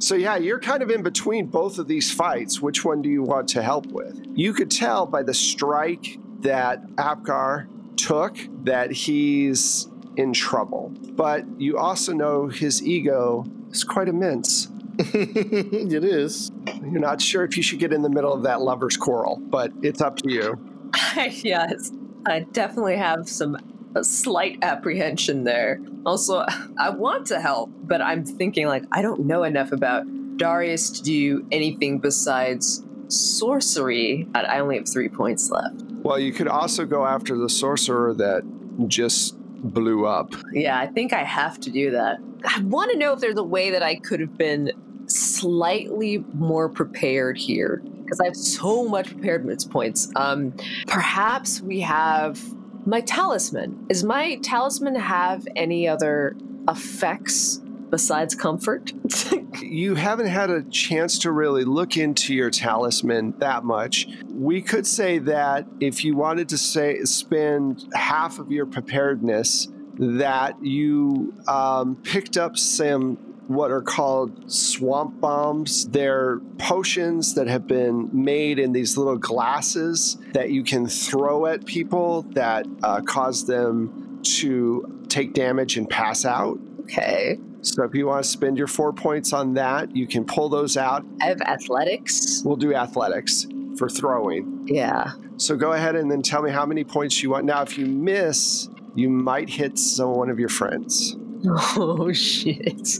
So 0.00 0.14
yeah, 0.14 0.36
you're 0.36 0.60
kind 0.60 0.82
of 0.82 0.90
in 0.90 1.02
between 1.02 1.46
both 1.46 1.78
of 1.78 1.88
these 1.88 2.12
fights. 2.12 2.60
Which 2.60 2.84
one 2.84 3.02
do 3.02 3.08
you 3.08 3.22
want 3.22 3.48
to 3.50 3.62
help 3.62 3.86
with? 3.86 4.24
You 4.32 4.52
could 4.52 4.70
tell 4.70 5.06
by 5.06 5.24
the 5.24 5.34
strike 5.34 6.18
that 6.40 6.80
Apgar 6.96 7.68
took 7.96 8.38
that 8.64 8.92
he's 8.92 9.88
in 10.16 10.32
trouble. 10.32 10.92
But 11.10 11.44
you 11.60 11.78
also 11.78 12.12
know 12.12 12.46
his 12.46 12.80
ego 12.82 13.44
is 13.70 13.82
quite 13.82 14.06
immense. 14.08 14.68
it 15.00 16.04
is. 16.04 16.50
You're 16.82 17.00
not 17.00 17.20
sure 17.20 17.44
if 17.44 17.56
you 17.56 17.62
should 17.62 17.78
get 17.78 17.92
in 17.92 18.02
the 18.02 18.10
middle 18.10 18.32
of 18.32 18.42
that 18.42 18.60
lover's 18.60 18.96
quarrel, 18.96 19.40
but 19.40 19.70
it's 19.82 20.00
up 20.00 20.16
to 20.18 20.30
you. 20.30 20.58
yes, 21.16 21.92
I 22.26 22.40
definitely 22.40 22.96
have 22.96 23.28
some 23.28 23.56
a 23.94 24.04
slight 24.04 24.58
apprehension 24.62 25.44
there. 25.44 25.80
Also, 26.04 26.44
I 26.78 26.90
want 26.90 27.26
to 27.28 27.40
help, 27.40 27.70
but 27.82 28.02
I'm 28.02 28.24
thinking 28.24 28.66
like 28.66 28.84
I 28.92 29.02
don't 29.02 29.20
know 29.20 29.44
enough 29.44 29.72
about 29.72 30.04
Darius 30.36 30.90
to 30.90 31.02
do 31.02 31.46
anything 31.52 31.98
besides 31.98 32.84
sorcery. 33.08 34.26
I 34.34 34.40
I 34.40 34.60
only 34.60 34.78
have 34.78 34.88
three 34.88 35.08
points 35.08 35.50
left. 35.50 35.82
Well, 36.02 36.18
you 36.18 36.32
could 36.32 36.48
also 36.48 36.86
go 36.86 37.06
after 37.06 37.36
the 37.36 37.48
sorcerer 37.48 38.14
that 38.14 38.42
just 38.88 39.36
blew 39.38 40.06
up. 40.06 40.34
Yeah, 40.52 40.78
I 40.78 40.86
think 40.86 41.12
I 41.12 41.24
have 41.24 41.58
to 41.60 41.70
do 41.70 41.90
that. 41.92 42.18
I 42.44 42.60
want 42.62 42.92
to 42.92 42.98
know 42.98 43.12
if 43.12 43.20
there's 43.20 43.36
a 43.36 43.42
way 43.42 43.70
that 43.70 43.82
I 43.82 43.96
could 43.96 44.20
have 44.20 44.38
been 44.38 44.70
slightly 45.08 46.18
more 46.34 46.68
prepared 46.68 47.36
here 47.36 47.82
because 48.02 48.20
I 48.20 48.24
have 48.24 48.36
so 48.36 48.88
much 48.88 49.08
preparedness 49.08 49.64
points. 49.64 50.10
Um, 50.16 50.54
perhaps 50.86 51.60
we 51.60 51.80
have 51.80 52.40
my 52.86 53.00
talisman. 53.02 53.86
Does 53.88 54.02
my 54.04 54.36
talisman 54.36 54.94
have 54.94 55.46
any 55.56 55.86
other 55.86 56.36
effects 56.68 57.60
besides 57.90 58.34
comfort? 58.34 58.92
You 59.60 59.96
haven't 59.96 60.28
had 60.28 60.50
a 60.50 60.62
chance 60.62 61.18
to 61.20 61.32
really 61.32 61.64
look 61.64 61.96
into 61.96 62.32
your 62.32 62.48
talisman 62.48 63.34
that 63.38 63.64
much. 63.64 64.06
We 64.28 64.62
could 64.62 64.86
say 64.86 65.18
that 65.18 65.66
if 65.80 66.04
you 66.04 66.16
wanted 66.16 66.48
to 66.50 66.58
say 66.58 67.00
spend 67.00 67.88
half 67.92 68.38
of 68.38 68.52
your 68.52 68.66
preparedness, 68.66 69.68
that 69.98 70.64
you 70.64 71.34
um, 71.48 71.96
picked 71.96 72.36
up 72.36 72.56
some 72.56 73.18
what 73.48 73.70
are 73.70 73.80
called 73.80 74.50
swamp 74.52 75.20
bombs. 75.20 75.88
They're 75.88 76.38
potions 76.58 77.34
that 77.34 77.48
have 77.48 77.66
been 77.66 78.10
made 78.12 78.58
in 78.58 78.72
these 78.72 78.96
little 78.96 79.16
glasses 79.16 80.18
that 80.34 80.50
you 80.50 80.62
can 80.62 80.86
throw 80.86 81.46
at 81.46 81.64
people 81.64 82.22
that 82.34 82.66
uh, 82.82 83.00
cause 83.00 83.46
them 83.46 84.20
to 84.22 85.06
take 85.08 85.32
damage 85.32 85.76
and 85.76 85.88
pass 85.88 86.24
out. 86.24 86.58
okay. 86.82 87.38
So 87.62 87.82
if 87.82 87.94
you 87.94 88.06
want 88.06 88.22
to 88.22 88.28
spend 88.28 88.56
your 88.56 88.68
four 88.68 88.92
points 88.92 89.32
on 89.32 89.54
that, 89.54 89.94
you 89.96 90.06
can 90.06 90.24
pull 90.24 90.48
those 90.48 90.76
out. 90.76 91.04
I 91.20 91.26
have 91.26 91.40
athletics. 91.40 92.42
We'll 92.44 92.56
do 92.56 92.72
athletics 92.74 93.46
for 93.76 93.88
throwing. 93.88 94.64
Yeah. 94.66 95.12
So 95.38 95.56
go 95.56 95.72
ahead 95.72 95.96
and 95.96 96.10
then 96.10 96.22
tell 96.22 96.42
me 96.42 96.50
how 96.50 96.64
many 96.64 96.84
points 96.84 97.20
you 97.22 97.30
want. 97.30 97.46
Now, 97.46 97.62
if 97.62 97.76
you 97.76 97.86
miss, 97.86 98.68
you 98.94 99.08
might 99.08 99.48
hit 99.48 99.78
some 99.78 100.10
one 100.10 100.30
of 100.30 100.38
your 100.38 100.48
friends 100.48 101.16
Oh 101.76 102.12
shit. 102.12 102.98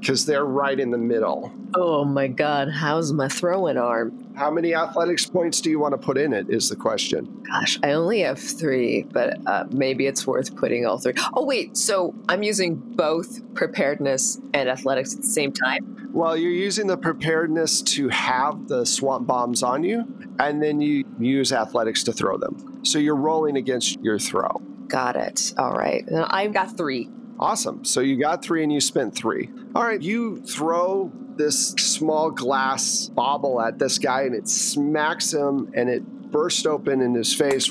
because 0.00 0.26
they're 0.26 0.44
right 0.44 0.78
in 0.78 0.90
the 0.90 0.98
middle. 0.98 1.52
Oh 1.74 2.04
my 2.04 2.28
god, 2.28 2.70
how's 2.70 3.12
my 3.12 3.28
throwing 3.28 3.76
arm? 3.76 4.32
How 4.36 4.50
many 4.50 4.74
athletics 4.74 5.26
points 5.26 5.60
do 5.60 5.70
you 5.70 5.78
want 5.78 5.92
to 5.92 5.98
put 5.98 6.16
in 6.16 6.32
it? 6.32 6.48
Is 6.48 6.68
the 6.68 6.76
question. 6.76 7.42
Gosh, 7.50 7.78
I 7.82 7.92
only 7.92 8.20
have 8.20 8.38
three, 8.38 9.02
but 9.12 9.38
uh, 9.46 9.64
maybe 9.70 10.06
it's 10.06 10.26
worth 10.26 10.54
putting 10.56 10.86
all 10.86 10.98
three. 10.98 11.14
Oh, 11.34 11.44
wait, 11.44 11.76
so 11.76 12.14
I'm 12.28 12.42
using 12.42 12.76
both 12.76 13.40
preparedness 13.54 14.38
and 14.54 14.68
athletics 14.68 15.14
at 15.14 15.22
the 15.22 15.26
same 15.26 15.52
time? 15.52 16.10
Well, 16.12 16.36
you're 16.36 16.52
using 16.52 16.86
the 16.86 16.96
preparedness 16.96 17.82
to 17.82 18.08
have 18.08 18.68
the 18.68 18.86
swamp 18.86 19.26
bombs 19.26 19.62
on 19.62 19.82
you, 19.84 20.06
and 20.38 20.62
then 20.62 20.80
you 20.80 21.04
use 21.18 21.52
athletics 21.52 22.02
to 22.04 22.12
throw 22.12 22.38
them. 22.38 22.80
So 22.84 22.98
you're 22.98 23.16
rolling 23.16 23.56
against 23.56 24.00
your 24.00 24.18
throw. 24.18 24.60
Got 24.88 25.16
it. 25.16 25.52
All 25.58 25.72
right. 25.72 26.04
I've 26.28 26.52
got 26.52 26.76
three. 26.76 27.10
Awesome. 27.38 27.84
So 27.84 28.00
you 28.00 28.18
got 28.18 28.42
three 28.42 28.62
and 28.62 28.72
you 28.72 28.80
spent 28.80 29.14
three. 29.14 29.50
All 29.74 29.84
right, 29.84 30.02
you 30.02 30.40
throw 30.42 31.12
this 31.36 31.68
small 31.70 32.30
glass 32.30 33.10
bauble 33.14 33.60
at 33.60 33.78
this 33.78 33.98
guy 33.98 34.22
and 34.22 34.34
it 34.34 34.48
smacks 34.48 35.32
him 35.32 35.70
and 35.74 35.88
it 35.88 36.02
bursts 36.30 36.66
open 36.66 37.00
in 37.00 37.14
his 37.14 37.32
face. 37.32 37.68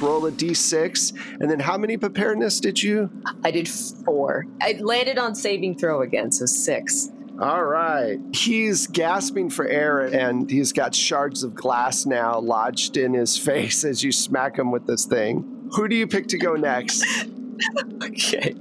Roll 0.00 0.26
a 0.26 0.32
d6. 0.32 1.12
And 1.40 1.50
then 1.50 1.60
how 1.60 1.78
many 1.78 1.96
preparedness 1.96 2.60
did 2.60 2.82
you? 2.82 3.10
I 3.44 3.50
did 3.50 3.68
four. 3.68 4.46
I 4.60 4.78
landed 4.80 5.18
on 5.18 5.34
saving 5.34 5.78
throw 5.78 6.02
again, 6.02 6.32
so 6.32 6.46
six. 6.46 7.10
All 7.40 7.64
right. 7.64 8.18
He's 8.32 8.88
gasping 8.88 9.48
for 9.48 9.64
air 9.66 10.00
and 10.00 10.50
he's 10.50 10.72
got 10.72 10.92
shards 10.92 11.44
of 11.44 11.54
glass 11.54 12.04
now 12.04 12.40
lodged 12.40 12.96
in 12.96 13.14
his 13.14 13.38
face 13.46 13.84
as 13.84 14.02
you 14.02 14.10
smack 14.10 14.58
him 14.58 14.72
with 14.72 14.86
this 14.86 15.04
thing. 15.04 15.70
Who 15.76 15.86
do 15.86 15.94
you 15.94 16.08
pick 16.08 16.26
to 16.28 16.38
go 16.38 16.54
next? 16.54 17.04
Okay. 18.02 18.54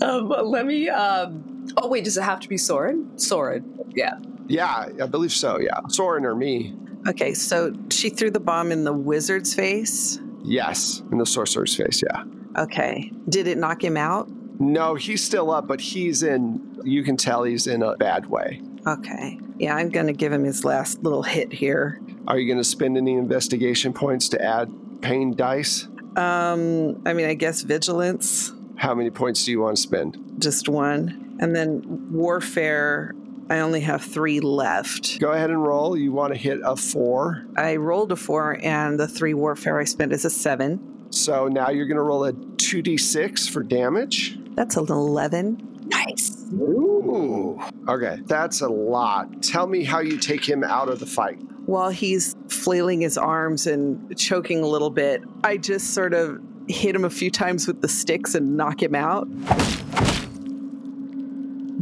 Um, 0.00 0.28
let 0.28 0.66
me. 0.66 0.88
Um, 0.88 1.66
oh, 1.76 1.88
wait, 1.88 2.04
does 2.04 2.16
it 2.16 2.22
have 2.22 2.40
to 2.40 2.48
be 2.48 2.56
Soren? 2.56 3.18
Soren. 3.18 3.78
Yeah. 3.94 4.14
yeah, 4.48 4.88
I 5.02 5.06
believe 5.06 5.32
so. 5.32 5.58
Yeah. 5.58 5.80
Soren 5.88 6.24
or 6.24 6.34
me? 6.34 6.74
Okay, 7.06 7.34
so 7.34 7.72
she 7.90 8.10
threw 8.10 8.30
the 8.30 8.40
bomb 8.40 8.72
in 8.72 8.84
the 8.84 8.92
wizard's 8.92 9.54
face. 9.54 10.18
Yes. 10.44 11.02
In 11.10 11.18
the 11.18 11.26
sorcerer's 11.26 11.74
face. 11.76 12.02
Yeah. 12.02 12.24
Okay. 12.56 13.12
Did 13.28 13.46
it 13.46 13.58
knock 13.58 13.82
him 13.82 13.96
out? 13.96 14.28
No, 14.60 14.94
he's 14.94 15.22
still 15.22 15.50
up, 15.50 15.66
but 15.66 15.80
he's 15.80 16.22
in. 16.22 16.80
You 16.84 17.02
can 17.02 17.16
tell 17.16 17.44
he's 17.44 17.66
in 17.66 17.82
a 17.82 17.96
bad 17.96 18.26
way. 18.26 18.60
Okay. 18.86 19.38
Yeah, 19.58 19.76
I'm 19.76 19.90
going 19.90 20.06
to 20.06 20.12
give 20.12 20.32
him 20.32 20.44
his 20.44 20.64
last 20.64 21.02
little 21.02 21.22
hit 21.22 21.52
here. 21.52 22.00
Are 22.26 22.38
you 22.38 22.46
going 22.46 22.58
to 22.58 22.64
spend 22.64 22.96
any 22.96 23.14
investigation 23.14 23.92
points 23.92 24.28
to 24.30 24.42
add 24.42 24.70
pain 25.00 25.34
dice? 25.34 25.88
Um, 26.16 27.02
I 27.06 27.12
mean, 27.12 27.26
I 27.26 27.34
guess 27.34 27.62
vigilance, 27.62 28.52
How 28.76 28.94
many 28.94 29.10
points 29.10 29.44
do 29.44 29.50
you 29.50 29.60
want 29.60 29.76
to 29.76 29.82
spend? 29.82 30.18
just 30.38 30.68
one. 30.68 31.36
And 31.40 31.54
then 31.56 31.82
warfare, 32.12 33.14
I 33.50 33.60
only 33.60 33.80
have 33.80 34.02
three 34.02 34.40
left. 34.40 35.18
Go 35.20 35.32
ahead 35.32 35.50
and 35.50 35.62
roll. 35.62 35.96
You 35.96 36.12
want 36.12 36.32
to 36.32 36.38
hit 36.38 36.60
a 36.64 36.76
four. 36.76 37.44
I 37.56 37.76
rolled 37.76 38.12
a 38.12 38.16
four, 38.16 38.58
and 38.62 38.98
the 39.00 39.08
three 39.08 39.34
warfare 39.34 39.78
I 39.78 39.84
spent 39.84 40.12
is 40.12 40.24
a 40.24 40.30
seven. 40.30 41.06
So 41.10 41.48
now 41.48 41.70
you're 41.70 41.86
going 41.86 41.96
to 41.96 42.02
roll 42.02 42.24
a 42.24 42.32
2d6 42.32 43.50
for 43.50 43.62
damage. 43.62 44.38
That's 44.54 44.76
an 44.76 44.86
11. 44.88 45.86
Nice. 45.86 46.46
Ooh. 46.54 47.60
Okay, 47.88 48.18
that's 48.26 48.60
a 48.62 48.68
lot. 48.68 49.42
Tell 49.42 49.66
me 49.66 49.84
how 49.84 50.00
you 50.00 50.16
take 50.18 50.44
him 50.48 50.64
out 50.64 50.88
of 50.88 51.00
the 51.00 51.06
fight. 51.06 51.38
While 51.72 51.88
he's 51.88 52.36
flailing 52.48 53.00
his 53.00 53.16
arms 53.16 53.66
and 53.66 54.14
choking 54.18 54.62
a 54.62 54.66
little 54.66 54.90
bit, 54.90 55.22
I 55.42 55.56
just 55.56 55.94
sort 55.94 56.12
of 56.12 56.38
hit 56.68 56.94
him 56.94 57.06
a 57.06 57.08
few 57.08 57.30
times 57.30 57.66
with 57.66 57.80
the 57.80 57.88
sticks 57.88 58.34
and 58.34 58.58
knock 58.58 58.82
him 58.82 58.94
out. 58.94 59.26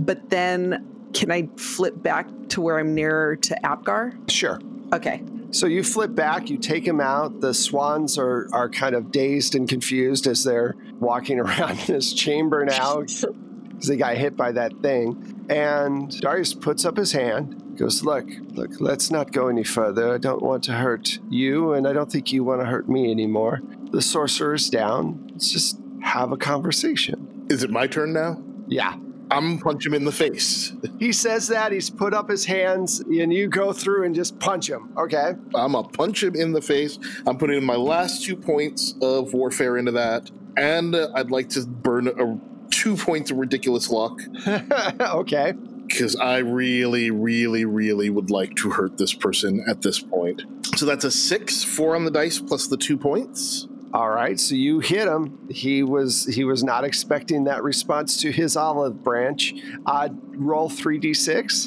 But 0.07 0.31
then, 0.31 1.11
can 1.13 1.33
I 1.33 1.49
flip 1.57 2.01
back 2.01 2.29
to 2.51 2.61
where 2.61 2.79
I'm 2.79 2.95
nearer 2.95 3.35
to 3.35 3.67
Apgar? 3.67 4.17
Sure. 4.29 4.61
Okay. 4.93 5.25
So 5.51 5.67
you 5.67 5.83
flip 5.83 6.15
back, 6.15 6.51
you 6.51 6.59
take 6.59 6.87
him 6.87 7.01
out. 7.01 7.41
The 7.41 7.53
swans 7.53 8.17
are, 8.17 8.47
are 8.53 8.69
kind 8.69 8.95
of 8.95 9.11
dazed 9.11 9.57
and 9.57 9.69
confused 9.69 10.29
as 10.29 10.45
they're 10.45 10.77
walking 11.01 11.41
around 11.45 11.81
this 11.89 12.13
chamber 12.13 12.65
now 12.65 13.01
because 13.81 13.89
they 13.89 13.97
got 13.97 14.17
hit 14.17 14.37
by 14.37 14.53
that 14.53 14.73
thing. 14.83 15.47
And 15.51 16.17
Darius 16.21 16.55
puts 16.55 16.85
up 16.85 16.97
his 16.97 17.11
hand, 17.11 17.70
goes, 17.81 18.05
Look, 18.05 18.27
look, 18.53 18.81
let's 18.81 19.11
not 19.11 19.33
go 19.33 19.49
any 19.49 19.65
further. 19.65 20.15
I 20.15 20.19
don't 20.19 20.43
want 20.43 20.63
to 20.65 20.73
hurt 20.73 21.19
you, 21.29 21.73
and 21.73 21.89
I 21.89 21.93
don't 21.93 22.13
think 22.13 22.33
you 22.33 22.45
want 22.45 22.61
to 22.61 22.67
hurt 22.67 22.89
me 22.89 23.11
anymore. 23.11 23.61
The 23.91 24.03
sorcerer's 24.03 24.69
down. 24.69 25.29
Let's 25.33 25.51
just 25.51 25.79
have 26.03 26.31
a 26.31 26.37
conversation. 26.37 27.47
Is 27.51 27.63
it 27.63 27.71
my 27.71 27.87
turn 27.87 28.13
now? 28.13 28.43
Yeah. 28.69 28.97
I'm 29.33 29.59
punch 29.59 29.87
him 29.87 29.95
in 29.95 30.05
the 30.05 30.13
face. 30.13 30.73
He 30.99 31.13
says 31.13 31.49
that. 31.49 31.73
He's 31.73 31.89
put 31.89 32.13
up 32.13 32.29
his 32.29 32.45
hands, 32.45 33.01
and 33.01 33.33
you 33.33 33.49
go 33.49 33.73
through 33.73 34.05
and 34.05 34.15
just 34.15 34.39
punch 34.41 34.69
him. 34.69 34.93
Okay. 34.99 35.35
I'm 35.55 35.73
gonna 35.73 35.89
punch 35.89 36.23
him 36.23 36.35
in 36.35 36.53
the 36.53 36.61
face. 36.61 36.99
I'm 37.27 37.39
putting 37.39 37.65
my 37.65 37.77
last 37.77 38.25
two 38.25 38.37
points 38.37 38.95
of 39.01 39.33
warfare 39.33 39.79
into 39.79 39.93
that, 39.93 40.31
and 40.57 40.95
uh, 40.95 41.11
I'd 41.15 41.31
like 41.31 41.49
to 41.51 41.65
burn 41.65 42.09
a, 42.09 42.39
two 42.71 42.97
points 42.97 43.31
of 43.31 43.37
ridiculous 43.37 43.91
luck 43.91 44.19
okay. 45.01 45.53
Because 45.91 46.17
I 46.17 46.39
really, 46.39 47.11
really, 47.11 47.65
really 47.65 48.09
would 48.11 48.31
like 48.31 48.55
to 48.57 48.71
hurt 48.71 48.97
this 48.97 49.13
person 49.13 49.63
at 49.69 49.83
this 49.83 49.99
point. 50.01 50.43
So 50.77 50.87
that's 50.87 51.05
a 51.05 51.11
six, 51.11 51.65
four 51.65 51.97
on 51.97 52.05
the 52.05 52.11
dice 52.11 52.39
plus 52.39 52.69
the 52.69 52.77
two 52.77 52.97
points. 52.97 53.67
All 53.93 54.09
right, 54.09 54.39
so 54.39 54.55
you 54.55 54.79
hit 54.79 55.09
him. 55.09 55.49
He 55.51 55.83
was 55.83 56.25
he 56.27 56.45
was 56.45 56.63
not 56.63 56.85
expecting 56.85 57.45
that 57.45 57.65
response 57.65 58.19
to 58.19 58.31
his 58.31 58.57
olive 58.57 59.03
branch. 59.03 59.53
Uh, 59.85 60.11
roll 60.29 60.69
three 60.69 60.99
d 60.99 61.13
six. 61.13 61.65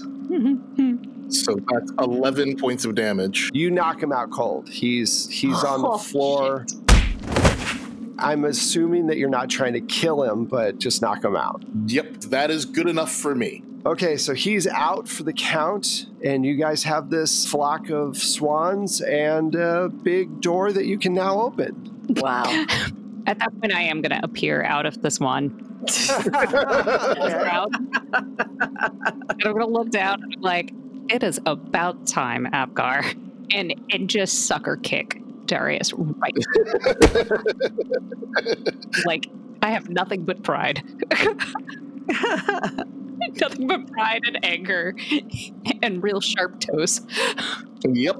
So 1.27 1.55
that's 1.69 1.91
eleven 1.99 2.55
points 2.57 2.85
of 2.85 2.95
damage. 2.95 3.51
You 3.53 3.71
knock 3.71 4.01
him 4.01 4.13
out 4.13 4.31
cold. 4.31 4.69
He's 4.69 5.27
he's 5.29 5.65
on 5.65 5.81
the 5.81 5.89
Oh, 5.89 5.97
floor. 5.97 6.65
I'm 8.19 8.45
assuming 8.45 9.07
that 9.07 9.17
you're 9.17 9.27
not 9.27 9.49
trying 9.49 9.73
to 9.73 9.81
kill 9.81 10.23
him, 10.23 10.45
but 10.45 10.79
just 10.79 11.01
knock 11.01 11.25
him 11.25 11.35
out. 11.35 11.61
Yep, 11.87 12.21
that 12.29 12.51
is 12.51 12.63
good 12.63 12.87
enough 12.87 13.11
for 13.11 13.35
me. 13.35 13.63
Okay, 13.85 14.15
so 14.15 14.33
he's 14.33 14.65
out 14.65 15.09
for 15.09 15.23
the 15.23 15.33
count, 15.33 16.05
and 16.23 16.45
you 16.45 16.55
guys 16.55 16.83
have 16.83 17.09
this 17.09 17.45
flock 17.45 17.89
of 17.89 18.17
swans 18.17 19.01
and 19.01 19.55
a 19.55 19.89
big 19.89 20.39
door 20.39 20.71
that 20.71 20.85
you 20.85 20.97
can 20.97 21.13
now 21.13 21.41
open. 21.41 22.05
Wow. 22.15 22.45
At 23.25 23.39
that 23.39 23.59
point, 23.59 23.73
I 23.73 23.81
am 23.81 24.01
going 24.01 24.17
to 24.17 24.23
appear 24.23 24.63
out 24.63 24.85
of 24.85 25.01
the 25.01 25.11
swan. 25.11 25.45
and 26.09 26.35
I'm 29.29 29.37
going 29.41 29.59
to 29.59 29.65
look 29.65 29.89
down 29.89 30.23
and 30.23 30.35
I'm 30.35 30.41
like, 30.41 30.73
it 31.09 31.23
is 31.23 31.41
about 31.45 32.07
time, 32.07 32.47
Apgar. 32.53 33.03
And, 33.51 33.73
and 33.91 34.09
just 34.09 34.47
sucker 34.47 34.77
kick 34.77 35.21
Darius 35.45 35.91
right. 35.93 36.33
like, 39.05 39.27
I 39.61 39.71
have 39.71 39.89
nothing 39.89 40.23
but 40.23 40.43
pride. 40.43 40.81
nothing 43.41 43.67
but 43.67 43.87
pride 43.91 44.21
and 44.25 44.43
anger 44.43 44.95
and 45.81 46.03
real 46.03 46.21
sharp 46.21 46.59
toes. 46.59 47.01
Yep. 47.85 48.17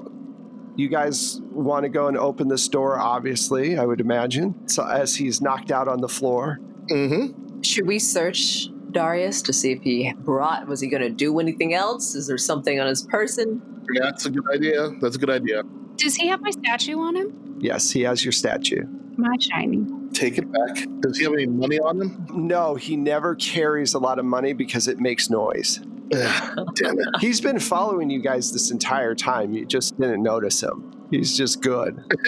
You 0.76 0.88
guys 0.88 1.40
want 1.52 1.84
to 1.84 1.88
go 1.88 2.08
and 2.08 2.16
open 2.16 2.48
this 2.48 2.66
door, 2.68 2.98
obviously, 2.98 3.78
I 3.78 3.84
would 3.84 4.00
imagine. 4.00 4.68
So 4.68 4.84
as 4.84 5.14
he's 5.14 5.40
knocked 5.40 5.70
out 5.70 5.86
on 5.86 6.00
the 6.00 6.08
floor. 6.08 6.58
Mm-hmm. 6.90 7.62
Should 7.62 7.86
we 7.86 7.98
search 7.98 8.68
Darius 8.90 9.40
to 9.42 9.52
see 9.52 9.72
if 9.72 9.82
he 9.82 10.12
brought, 10.18 10.66
was 10.66 10.80
he 10.80 10.88
going 10.88 11.02
to 11.02 11.10
do 11.10 11.38
anything 11.38 11.74
else? 11.74 12.14
Is 12.14 12.26
there 12.26 12.38
something 12.38 12.80
on 12.80 12.88
his 12.88 13.02
person? 13.02 13.62
Yeah, 13.92 14.02
that's 14.04 14.26
a 14.26 14.30
good 14.30 14.44
idea. 14.52 14.90
That's 15.00 15.16
a 15.16 15.18
good 15.18 15.30
idea. 15.30 15.62
Does 15.96 16.16
he 16.16 16.26
have 16.28 16.40
my 16.40 16.50
statue 16.50 16.98
on 16.98 17.14
him? 17.14 17.56
Yes, 17.60 17.90
he 17.90 18.02
has 18.02 18.24
your 18.24 18.32
statue. 18.32 18.84
My 19.16 19.36
shiny. 19.38 19.84
Take 20.12 20.38
it 20.38 20.50
back. 20.50 20.86
Does 21.00 21.18
he 21.18 21.24
have 21.24 21.32
any 21.34 21.46
money 21.46 21.78
on 21.78 22.00
him? 22.00 22.26
No, 22.32 22.74
he 22.74 22.96
never 22.96 23.34
carries 23.34 23.94
a 23.94 23.98
lot 23.98 24.18
of 24.18 24.24
money 24.24 24.52
because 24.52 24.88
it 24.88 24.98
makes 24.98 25.30
noise. 25.30 25.80
Ugh, 26.14 26.68
damn 26.76 26.98
it. 26.98 27.08
He's 27.20 27.40
been 27.40 27.58
following 27.58 28.10
you 28.10 28.20
guys 28.20 28.52
this 28.52 28.70
entire 28.70 29.14
time. 29.14 29.52
You 29.52 29.64
just 29.64 29.98
didn't 29.98 30.22
notice 30.22 30.62
him. 30.62 30.90
He's 31.10 31.36
just 31.36 31.60
good, 31.62 32.02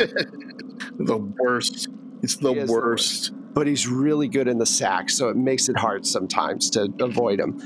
The 0.99 1.18
worst. 1.39 1.89
It's 2.22 2.37
the 2.37 2.53
He 2.53 2.61
is 2.61 2.66
the 2.68 2.72
worst. 2.72 3.32
but 3.55 3.66
he's 3.66 3.87
really 3.87 4.28
good 4.28 4.49
in 4.49 4.59
the 4.59 4.66
sack, 4.66 5.11
so 5.11 5.28
it 5.28 5.37
makes 5.37 5.68
it 5.68 5.76
hard 5.78 6.07
sometimes 6.07 6.70
to 6.70 6.93
avoid 7.01 7.41
him. 7.41 7.59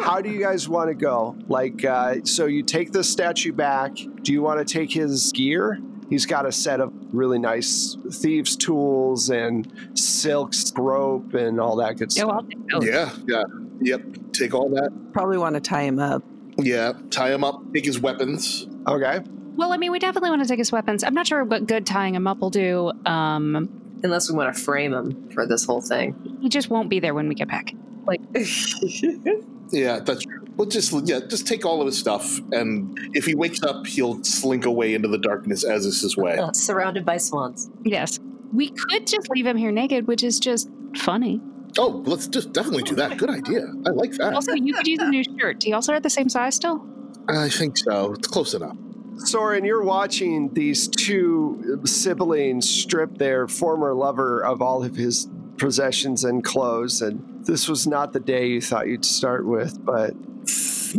How 0.00 0.20
do 0.20 0.30
you 0.30 0.40
guys 0.40 0.68
want 0.68 0.88
to 0.88 0.94
go? 0.94 1.36
Like, 1.48 1.84
uh, 1.84 2.16
so 2.24 2.46
you 2.46 2.62
take 2.62 2.92
the 2.92 3.04
statue 3.04 3.52
back. 3.52 3.94
Do 4.22 4.32
you 4.32 4.42
want 4.42 4.66
to 4.66 4.72
take 4.72 4.92
his 4.92 5.32
gear? 5.32 5.78
He's 6.08 6.24
got 6.26 6.46
a 6.46 6.52
set 6.52 6.80
of 6.80 6.92
really 7.12 7.38
nice 7.38 7.96
thieves' 8.12 8.54
tools 8.56 9.28
and 9.30 9.90
silks, 9.98 10.72
rope, 10.76 11.34
and 11.34 11.60
all 11.60 11.76
that 11.76 11.96
good 11.98 12.14
Yeah, 12.14 12.24
stuff. 12.24 12.28
well, 12.28 12.36
I'll 12.36 12.42
take 12.44 12.68
those. 12.68 12.86
yeah, 12.86 13.10
yeah. 13.26 13.42
Yep. 13.80 14.02
Take 14.32 14.54
all 14.54 14.68
that. 14.70 14.90
Probably 15.12 15.36
want 15.38 15.54
to 15.54 15.60
tie 15.60 15.82
him 15.82 15.98
up. 15.98 16.22
Yeah. 16.58 16.92
Tie 17.10 17.32
him 17.32 17.44
up. 17.44 17.60
Take 17.74 17.84
his 17.84 18.00
weapons. 18.00 18.66
Okay. 18.86 19.20
Well, 19.56 19.72
I 19.72 19.76
mean, 19.78 19.90
we 19.92 19.98
definitely 19.98 20.30
want 20.30 20.42
to 20.42 20.48
take 20.48 20.58
his 20.58 20.70
weapons. 20.72 21.02
I'm 21.04 21.14
not 21.14 21.26
sure 21.26 21.42
what 21.44 21.66
good 21.66 21.86
tying 21.86 22.14
him 22.14 22.26
up 22.26 22.38
will 22.38 22.50
do. 22.50 22.92
Um, 23.04 23.82
Unless 24.02 24.30
we 24.30 24.36
want 24.36 24.54
to 24.54 24.62
frame 24.62 24.92
him 24.94 25.30
for 25.30 25.46
this 25.46 25.64
whole 25.64 25.80
thing. 25.80 26.38
he 26.42 26.48
just 26.50 26.68
won't 26.70 26.88
be 26.90 27.00
there 27.00 27.14
when 27.14 27.28
we 27.28 27.34
get 27.34 27.48
back. 27.48 27.72
Like, 28.06 28.20
Yeah, 29.72 29.98
that's 30.00 30.22
true. 30.22 30.35
We'll 30.56 30.68
just 30.68 30.92
yeah, 31.06 31.20
just 31.20 31.46
take 31.46 31.66
all 31.66 31.80
of 31.82 31.86
his 31.86 31.98
stuff, 31.98 32.40
and 32.52 32.98
if 33.12 33.26
he 33.26 33.34
wakes 33.34 33.62
up, 33.62 33.86
he'll 33.86 34.24
slink 34.24 34.64
away 34.64 34.94
into 34.94 35.08
the 35.08 35.18
darkness 35.18 35.64
as 35.64 35.84
is 35.84 36.00
his 36.00 36.16
way. 36.16 36.38
Surrounded 36.54 37.04
by 37.04 37.18
swans. 37.18 37.70
Yes. 37.84 38.18
We 38.54 38.70
could 38.70 39.06
just 39.06 39.28
leave 39.28 39.44
him 39.44 39.56
here 39.56 39.70
naked, 39.70 40.06
which 40.06 40.22
is 40.22 40.40
just 40.40 40.70
funny. 40.96 41.42
Oh, 41.78 42.02
let's 42.06 42.26
just 42.26 42.52
definitely 42.52 42.84
do 42.84 42.94
that. 42.94 43.18
Good 43.18 43.28
idea. 43.28 43.66
I 43.86 43.90
like 43.90 44.12
that. 44.12 44.32
Also, 44.32 44.54
you 44.54 44.72
could 44.72 44.86
use 44.86 45.00
a 45.00 45.08
new 45.08 45.22
shirt. 45.38 45.60
Do 45.60 45.68
you 45.68 45.74
also 45.74 45.92
have 45.92 46.02
the 46.02 46.10
same 46.10 46.30
size 46.30 46.54
still? 46.54 46.86
I 47.28 47.50
think 47.50 47.76
so. 47.76 48.14
It's 48.14 48.28
close 48.28 48.54
enough. 48.54 48.76
Soren, 49.18 49.64
you're 49.64 49.82
watching 49.82 50.52
these 50.54 50.88
two 50.88 51.80
siblings 51.84 52.68
strip 52.68 53.18
their 53.18 53.48
former 53.48 53.94
lover 53.94 54.44
of 54.44 54.62
all 54.62 54.84
of 54.84 54.96
his 54.96 55.28
possessions 55.58 56.24
and 56.24 56.44
clothes, 56.44 57.02
and 57.02 57.44
this 57.44 57.68
was 57.68 57.86
not 57.86 58.12
the 58.12 58.20
day 58.20 58.46
you 58.46 58.60
thought 58.60 58.86
you'd 58.86 59.04
start 59.04 59.46
with, 59.46 59.84
but 59.84 60.14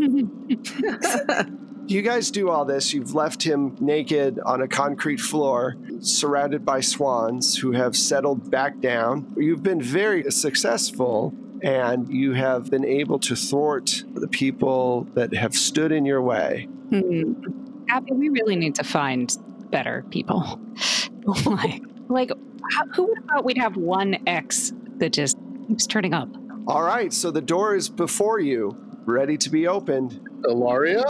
you 1.88 2.02
guys 2.02 2.32
do 2.32 2.50
all 2.50 2.66
this. 2.66 2.94
You've 2.94 3.14
left 3.14 3.44
him 3.44 3.76
naked 3.80 4.40
on 4.40 4.62
a 4.62 4.68
concrete 4.68 5.20
floor, 5.20 5.76
surrounded 6.00 6.66
by 6.66 6.82
swans 6.82 7.58
who 7.58 7.72
have 7.72 7.96
settled 7.96 8.52
back 8.52 8.80
down. 8.80 9.34
You've 9.38 9.64
been 9.64 9.82
very 9.82 10.30
successful, 10.32 11.34
and 11.62 12.12
you 12.12 12.34
have 12.34 12.70
been 12.70 12.86
able 12.86 13.20
to 13.20 13.36
thwart 13.36 14.04
the 14.14 14.28
people 14.28 15.08
that 15.14 15.34
have 15.34 15.56
stood 15.56 15.92
in 15.92 16.06
your 16.06 16.22
way. 16.22 16.68
Hmm. 16.90 17.34
Abby, 17.90 18.12
we 18.12 18.30
really 18.30 18.56
need 18.56 18.76
to 18.76 18.84
find 18.84 19.36
better 19.72 20.04
people. 20.10 20.60
like, 21.46 21.82
like 22.10 22.32
how, 22.72 22.86
who 22.88 23.08
would 23.08 23.18
have 23.18 23.26
thought 23.26 23.46
we'd 23.46 23.58
have 23.58 23.78
one 23.78 24.18
ex 24.28 24.74
that 24.98 25.14
just 25.14 25.38
keeps 25.68 25.88
turning 25.88 26.14
up? 26.14 26.30
All 26.68 26.84
right, 26.84 27.14
so 27.14 27.32
the 27.32 27.42
door 27.42 27.76
is 27.76 27.88
before 27.88 28.40
you, 28.40 28.78
ready 29.08 29.38
to 29.38 29.50
be 29.50 29.68
opened. 29.68 30.20
Ilaria, 30.46 31.04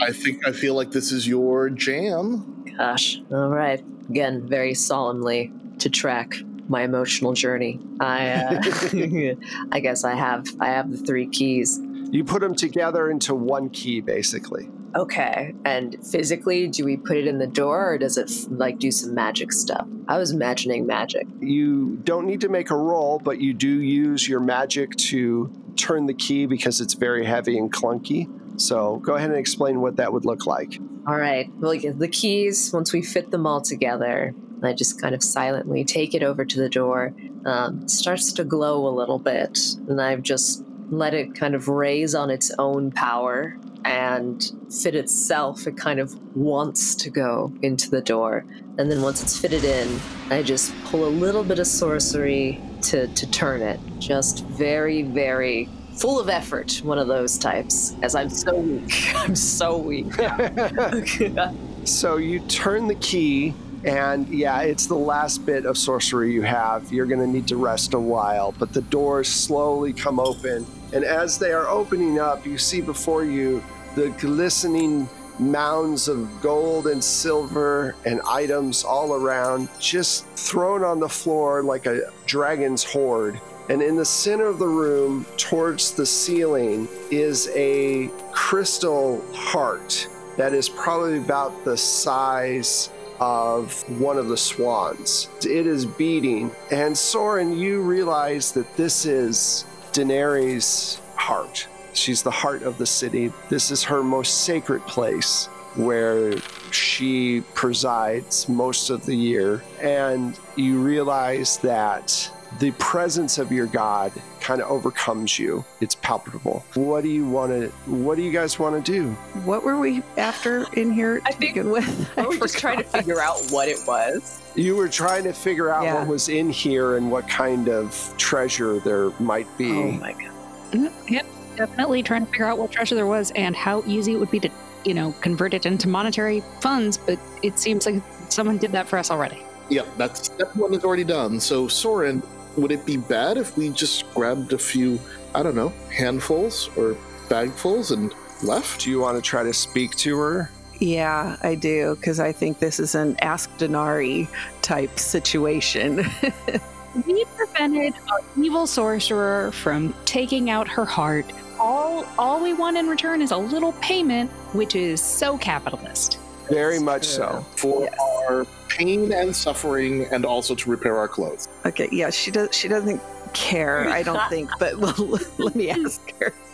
I 0.00 0.12
think 0.12 0.46
I 0.46 0.52
feel 0.52 0.74
like 0.74 0.92
this 0.92 1.12
is 1.12 1.28
your 1.28 1.68
jam. 1.68 2.64
Gosh. 2.78 3.20
All 3.30 3.50
right. 3.50 3.84
Again, 4.08 4.48
very 4.48 4.72
solemnly 4.72 5.52
to 5.80 5.90
track 5.90 6.34
my 6.68 6.82
emotional 6.82 7.32
journey. 7.34 7.80
I, 8.00 8.30
uh, 8.30 9.34
I 9.72 9.80
guess 9.80 10.04
I 10.04 10.14
have 10.14 10.46
I 10.60 10.68
have 10.68 10.90
the 10.90 10.96
three 10.96 11.26
keys. 11.26 11.78
You 12.10 12.24
put 12.24 12.40
them 12.40 12.54
together 12.54 13.10
into 13.10 13.34
one 13.34 13.68
key, 13.70 14.00
basically. 14.00 14.68
Okay. 14.94 15.54
And 15.64 15.96
physically, 16.04 16.68
do 16.68 16.84
we 16.84 16.96
put 16.96 17.16
it 17.16 17.26
in 17.26 17.38
the 17.38 17.46
door 17.46 17.92
or 17.92 17.98
does 17.98 18.16
it 18.16 18.30
like 18.50 18.78
do 18.78 18.90
some 18.90 19.14
magic 19.14 19.52
stuff? 19.52 19.86
I 20.08 20.18
was 20.18 20.32
imagining 20.32 20.86
magic. 20.86 21.26
You 21.40 22.00
don't 22.02 22.26
need 22.26 22.40
to 22.40 22.48
make 22.48 22.70
a 22.70 22.76
roll, 22.76 23.18
but 23.18 23.40
you 23.40 23.54
do 23.54 23.68
use 23.68 24.28
your 24.28 24.40
magic 24.40 24.96
to 24.96 25.52
turn 25.76 26.06
the 26.06 26.14
key 26.14 26.46
because 26.46 26.80
it's 26.80 26.94
very 26.94 27.24
heavy 27.24 27.56
and 27.56 27.72
clunky. 27.72 28.28
So 28.60 28.96
go 28.96 29.14
ahead 29.14 29.30
and 29.30 29.38
explain 29.38 29.80
what 29.80 29.96
that 29.96 30.12
would 30.12 30.24
look 30.24 30.46
like. 30.46 30.78
All 31.06 31.16
right. 31.16 31.50
Well, 31.56 31.78
the 31.78 32.08
keys, 32.08 32.72
once 32.72 32.92
we 32.92 33.02
fit 33.02 33.30
them 33.30 33.46
all 33.46 33.60
together, 33.60 34.34
I 34.62 34.72
just 34.74 35.00
kind 35.00 35.14
of 35.14 35.22
silently 35.22 35.84
take 35.84 36.14
it 36.14 36.22
over 36.22 36.44
to 36.44 36.60
the 36.60 36.68
door. 36.68 37.14
Um, 37.46 37.88
starts 37.88 38.32
to 38.34 38.44
glow 38.44 38.86
a 38.86 38.92
little 38.92 39.18
bit, 39.18 39.58
and 39.88 40.00
I've 40.00 40.22
just 40.22 40.62
let 40.90 41.14
it 41.14 41.34
kind 41.34 41.54
of 41.54 41.68
raise 41.68 42.14
on 42.14 42.28
its 42.28 42.50
own 42.58 42.90
power 42.90 43.56
and 43.84 44.52
fit 44.70 44.94
itself. 44.94 45.66
It 45.66 45.76
kind 45.76 46.00
of 46.00 46.14
wants 46.36 46.94
to 46.96 47.10
go 47.10 47.52
into 47.62 47.90
the 47.90 48.00
door. 48.00 48.44
And 48.78 48.90
then 48.90 49.02
once 49.02 49.22
it's 49.22 49.38
fitted 49.38 49.64
in, 49.64 50.00
I 50.30 50.42
just 50.42 50.72
pull 50.84 51.06
a 51.06 51.10
little 51.10 51.44
bit 51.44 51.58
of 51.58 51.66
sorcery 51.66 52.60
to, 52.82 53.08
to 53.08 53.30
turn 53.30 53.62
it. 53.62 53.80
Just 53.98 54.44
very, 54.46 55.02
very 55.02 55.68
full 55.96 56.18
of 56.18 56.28
effort, 56.28 56.80
one 56.82 56.98
of 56.98 57.08
those 57.08 57.36
types, 57.36 57.94
as 58.02 58.14
I'm 58.14 58.30
so 58.30 58.56
weak. 58.56 59.10
I'm 59.14 59.36
so 59.36 59.76
weak. 59.76 60.06
So 61.84 62.18
you 62.18 62.40
turn 62.40 62.88
the 62.88 62.94
key, 62.96 63.54
and 63.84 64.28
yeah, 64.28 64.60
it's 64.60 64.86
the 64.86 64.94
last 64.94 65.46
bit 65.46 65.64
of 65.64 65.78
sorcery 65.78 66.32
you 66.32 66.42
have. 66.42 66.92
You're 66.92 67.06
going 67.06 67.20
to 67.20 67.26
need 67.26 67.48
to 67.48 67.56
rest 67.56 67.94
a 67.94 67.98
while, 67.98 68.52
but 68.58 68.74
the 68.74 68.82
doors 68.82 69.28
slowly 69.28 69.94
come 69.94 70.20
open. 70.20 70.66
And 70.92 71.04
as 71.04 71.38
they 71.38 71.52
are 71.52 71.68
opening 71.68 72.18
up, 72.18 72.46
you 72.46 72.58
see 72.58 72.80
before 72.80 73.24
you 73.24 73.62
the 73.94 74.10
glistening 74.18 75.08
mounds 75.38 76.06
of 76.08 76.40
gold 76.40 76.86
and 76.86 77.02
silver 77.02 77.94
and 78.04 78.20
items 78.28 78.84
all 78.84 79.14
around, 79.14 79.68
just 79.78 80.26
thrown 80.36 80.84
on 80.84 81.00
the 81.00 81.08
floor 81.08 81.62
like 81.62 81.86
a 81.86 82.12
dragon's 82.26 82.84
hoard. 82.84 83.40
And 83.68 83.80
in 83.82 83.96
the 83.96 84.04
center 84.04 84.46
of 84.46 84.58
the 84.58 84.66
room, 84.66 85.24
towards 85.36 85.92
the 85.92 86.04
ceiling, 86.04 86.88
is 87.10 87.48
a 87.54 88.10
crystal 88.32 89.24
heart 89.32 90.08
that 90.36 90.52
is 90.52 90.68
probably 90.68 91.18
about 91.18 91.64
the 91.64 91.76
size 91.76 92.90
of 93.20 93.72
one 94.00 94.16
of 94.16 94.28
the 94.28 94.36
swans. 94.36 95.28
It 95.44 95.66
is 95.66 95.84
beating. 95.84 96.50
And 96.70 96.96
Soren, 96.96 97.56
you 97.56 97.82
realize 97.82 98.50
that 98.52 98.76
this 98.76 99.04
is 99.04 99.64
Denari's 99.92 101.00
heart. 101.16 101.66
She's 101.92 102.22
the 102.22 102.30
heart 102.30 102.62
of 102.62 102.78
the 102.78 102.86
city. 102.86 103.32
This 103.48 103.70
is 103.70 103.82
her 103.84 104.02
most 104.02 104.44
sacred 104.44 104.82
place 104.86 105.46
where 105.74 106.38
she 106.70 107.42
presides 107.54 108.48
most 108.48 108.90
of 108.90 109.06
the 109.06 109.14
year. 109.14 109.62
And 109.80 110.38
you 110.56 110.80
realize 110.80 111.58
that 111.58 112.30
the 112.58 112.72
presence 112.72 113.38
of 113.38 113.52
your 113.52 113.66
God 113.66 114.12
kind 114.40 114.60
of 114.60 114.68
overcomes 114.70 115.38
you. 115.38 115.64
It's 115.80 115.94
palpable. 115.94 116.64
What 116.74 117.02
do 117.04 117.08
you 117.08 117.26
want 117.26 117.52
to, 117.52 117.68
what 117.90 118.16
do 118.16 118.22
you 118.22 118.32
guys 118.32 118.58
want 118.58 118.84
to 118.84 118.92
do? 118.92 119.10
What 119.44 119.62
were 119.62 119.78
we 119.78 120.02
after 120.18 120.66
in 120.74 120.90
here 120.92 121.20
I 121.24 121.30
think- 121.30 121.54
begin 121.54 121.70
with? 121.70 122.10
I 122.18 122.26
was 122.26 122.38
just 122.38 122.58
trying 122.58 122.78
to 122.78 122.84
figure 122.84 123.20
out 123.20 123.38
what 123.50 123.68
it 123.68 123.78
was. 123.86 124.42
You 124.56 124.74
were 124.76 124.88
trying 124.88 125.24
to 125.24 125.32
figure 125.32 125.70
out 125.72 125.84
Yeah. 125.84 125.94
what 125.94 126.08
was 126.08 126.28
in 126.28 126.50
here 126.50 126.96
and 126.96 127.10
what 127.10 127.28
kind 127.28 127.68
of 127.68 128.14
treasure 128.18 128.80
there 128.80 129.10
might 129.20 129.46
be. 129.56 129.70
Oh 129.70 129.92
my 129.92 130.12
god. 130.12 130.30
Mm, 130.72 130.92
Yep, 131.08 131.26
definitely 131.56 132.02
trying 132.02 132.26
to 132.26 132.30
figure 132.32 132.46
out 132.46 132.58
what 132.58 132.72
treasure 132.72 132.94
there 132.96 133.06
was 133.06 133.30
and 133.32 133.54
how 133.54 133.82
easy 133.86 134.14
it 134.14 134.16
would 134.18 134.30
be 134.30 134.40
to, 134.40 134.50
you 134.84 134.94
know, 134.94 135.12
convert 135.20 135.54
it 135.54 135.66
into 135.66 135.88
monetary 135.88 136.42
funds. 136.60 136.98
But 136.98 137.18
it 137.42 137.58
seems 137.58 137.86
like 137.86 138.02
someone 138.28 138.58
did 138.58 138.72
that 138.72 138.88
for 138.88 138.98
us 138.98 139.10
already. 139.10 139.42
Yep, 139.68 139.86
that's 139.96 140.24
step 140.26 140.54
one 140.56 140.74
is 140.74 140.84
already 140.84 141.04
done. 141.04 141.38
So, 141.38 141.68
Soren, 141.68 142.22
would 142.56 142.72
it 142.72 142.84
be 142.84 142.96
bad 142.96 143.36
if 143.38 143.56
we 143.56 143.70
just 143.70 144.12
grabbed 144.14 144.52
a 144.52 144.58
few, 144.58 144.98
I 145.34 145.42
don't 145.42 145.54
know, 145.54 145.72
handfuls 145.92 146.70
or 146.76 146.96
bagfuls 147.28 147.92
and 147.92 148.14
left? 148.42 148.82
Do 148.82 148.90
you 148.90 149.00
want 149.00 149.16
to 149.16 149.22
try 149.22 149.42
to 149.42 149.52
speak 149.52 149.96
to 149.96 150.18
her? 150.18 150.50
Yeah, 150.78 151.36
I 151.42 151.56
do, 151.56 151.96
because 151.96 152.20
I 152.20 152.32
think 152.32 152.58
this 152.58 152.80
is 152.80 152.94
an 152.94 153.16
Ask 153.20 153.50
Denari 153.58 154.28
type 154.62 154.98
situation. 154.98 156.04
We 157.06 157.24
prevented 157.36 157.94
an 157.94 158.44
evil 158.44 158.66
sorcerer 158.66 159.52
from 159.52 159.94
taking 160.06 160.50
out 160.50 160.66
her 160.66 160.84
heart. 160.84 161.32
All 161.58 162.04
all 162.18 162.42
we 162.42 162.52
want 162.52 162.76
in 162.76 162.88
return 162.88 163.22
is 163.22 163.30
a 163.30 163.36
little 163.36 163.72
payment, 163.74 164.28
which 164.54 164.74
is 164.74 165.00
so 165.00 165.38
capitalist. 165.38 166.18
Very 166.50 166.78
much 166.78 167.06
so. 167.06 167.44
For 167.56 167.88
our 168.28 168.46
pain 168.68 169.12
and 169.12 169.34
suffering, 169.34 170.06
and 170.12 170.24
also 170.24 170.54
to 170.54 170.70
repair 170.70 170.96
our 170.98 171.08
clothes. 171.08 171.48
okay, 171.64 171.88
yeah, 171.92 172.10
she 172.10 172.30
does. 172.30 172.54
She 172.54 172.68
doesn't 172.68 173.00
care, 173.32 173.88
I 173.88 174.02
don't 174.02 174.28
think. 174.28 174.50
But 174.58 174.78
well, 174.78 175.18
let 175.38 175.54
me 175.54 175.70
ask 175.70 176.12
her. 176.20 176.32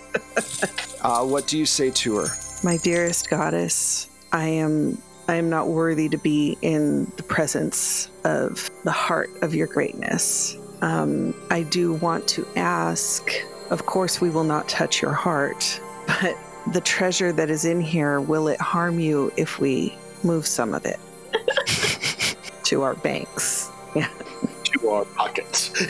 Uh, 1.02 1.24
what 1.24 1.46
do 1.46 1.56
you 1.56 1.66
say 1.66 1.88
to 1.88 2.16
her? 2.16 2.26
My 2.64 2.78
dearest 2.78 3.30
goddess, 3.30 4.08
I 4.32 4.46
am 4.48 5.00
I 5.28 5.34
am 5.36 5.48
not 5.50 5.68
worthy 5.68 6.08
to 6.08 6.16
be 6.16 6.56
in 6.62 7.04
the 7.16 7.22
presence 7.22 8.10
of 8.24 8.70
the 8.82 8.90
heart 8.90 9.30
of 9.42 9.54
your 9.54 9.66
greatness. 9.66 10.56
Um, 10.82 11.34
I 11.50 11.62
do 11.62 11.94
want 11.94 12.26
to 12.28 12.46
ask. 12.56 13.30
Of 13.70 13.86
course, 13.86 14.20
we 14.20 14.30
will 14.30 14.44
not 14.44 14.68
touch 14.68 15.02
your 15.02 15.12
heart, 15.12 15.80
but 16.06 16.36
the 16.72 16.80
treasure 16.80 17.32
that 17.32 17.50
is 17.50 17.64
in 17.64 17.80
here 17.80 18.20
will 18.20 18.48
it 18.48 18.60
harm 18.60 18.98
you 18.98 19.32
if 19.36 19.58
we 19.58 19.96
move 20.22 20.46
some 20.46 20.74
of 20.74 20.84
it 20.84 20.98
to 22.64 22.82
our 22.82 22.94
banks? 22.94 23.70
To 23.94 24.88
our 24.88 25.04
pockets. 25.04 25.70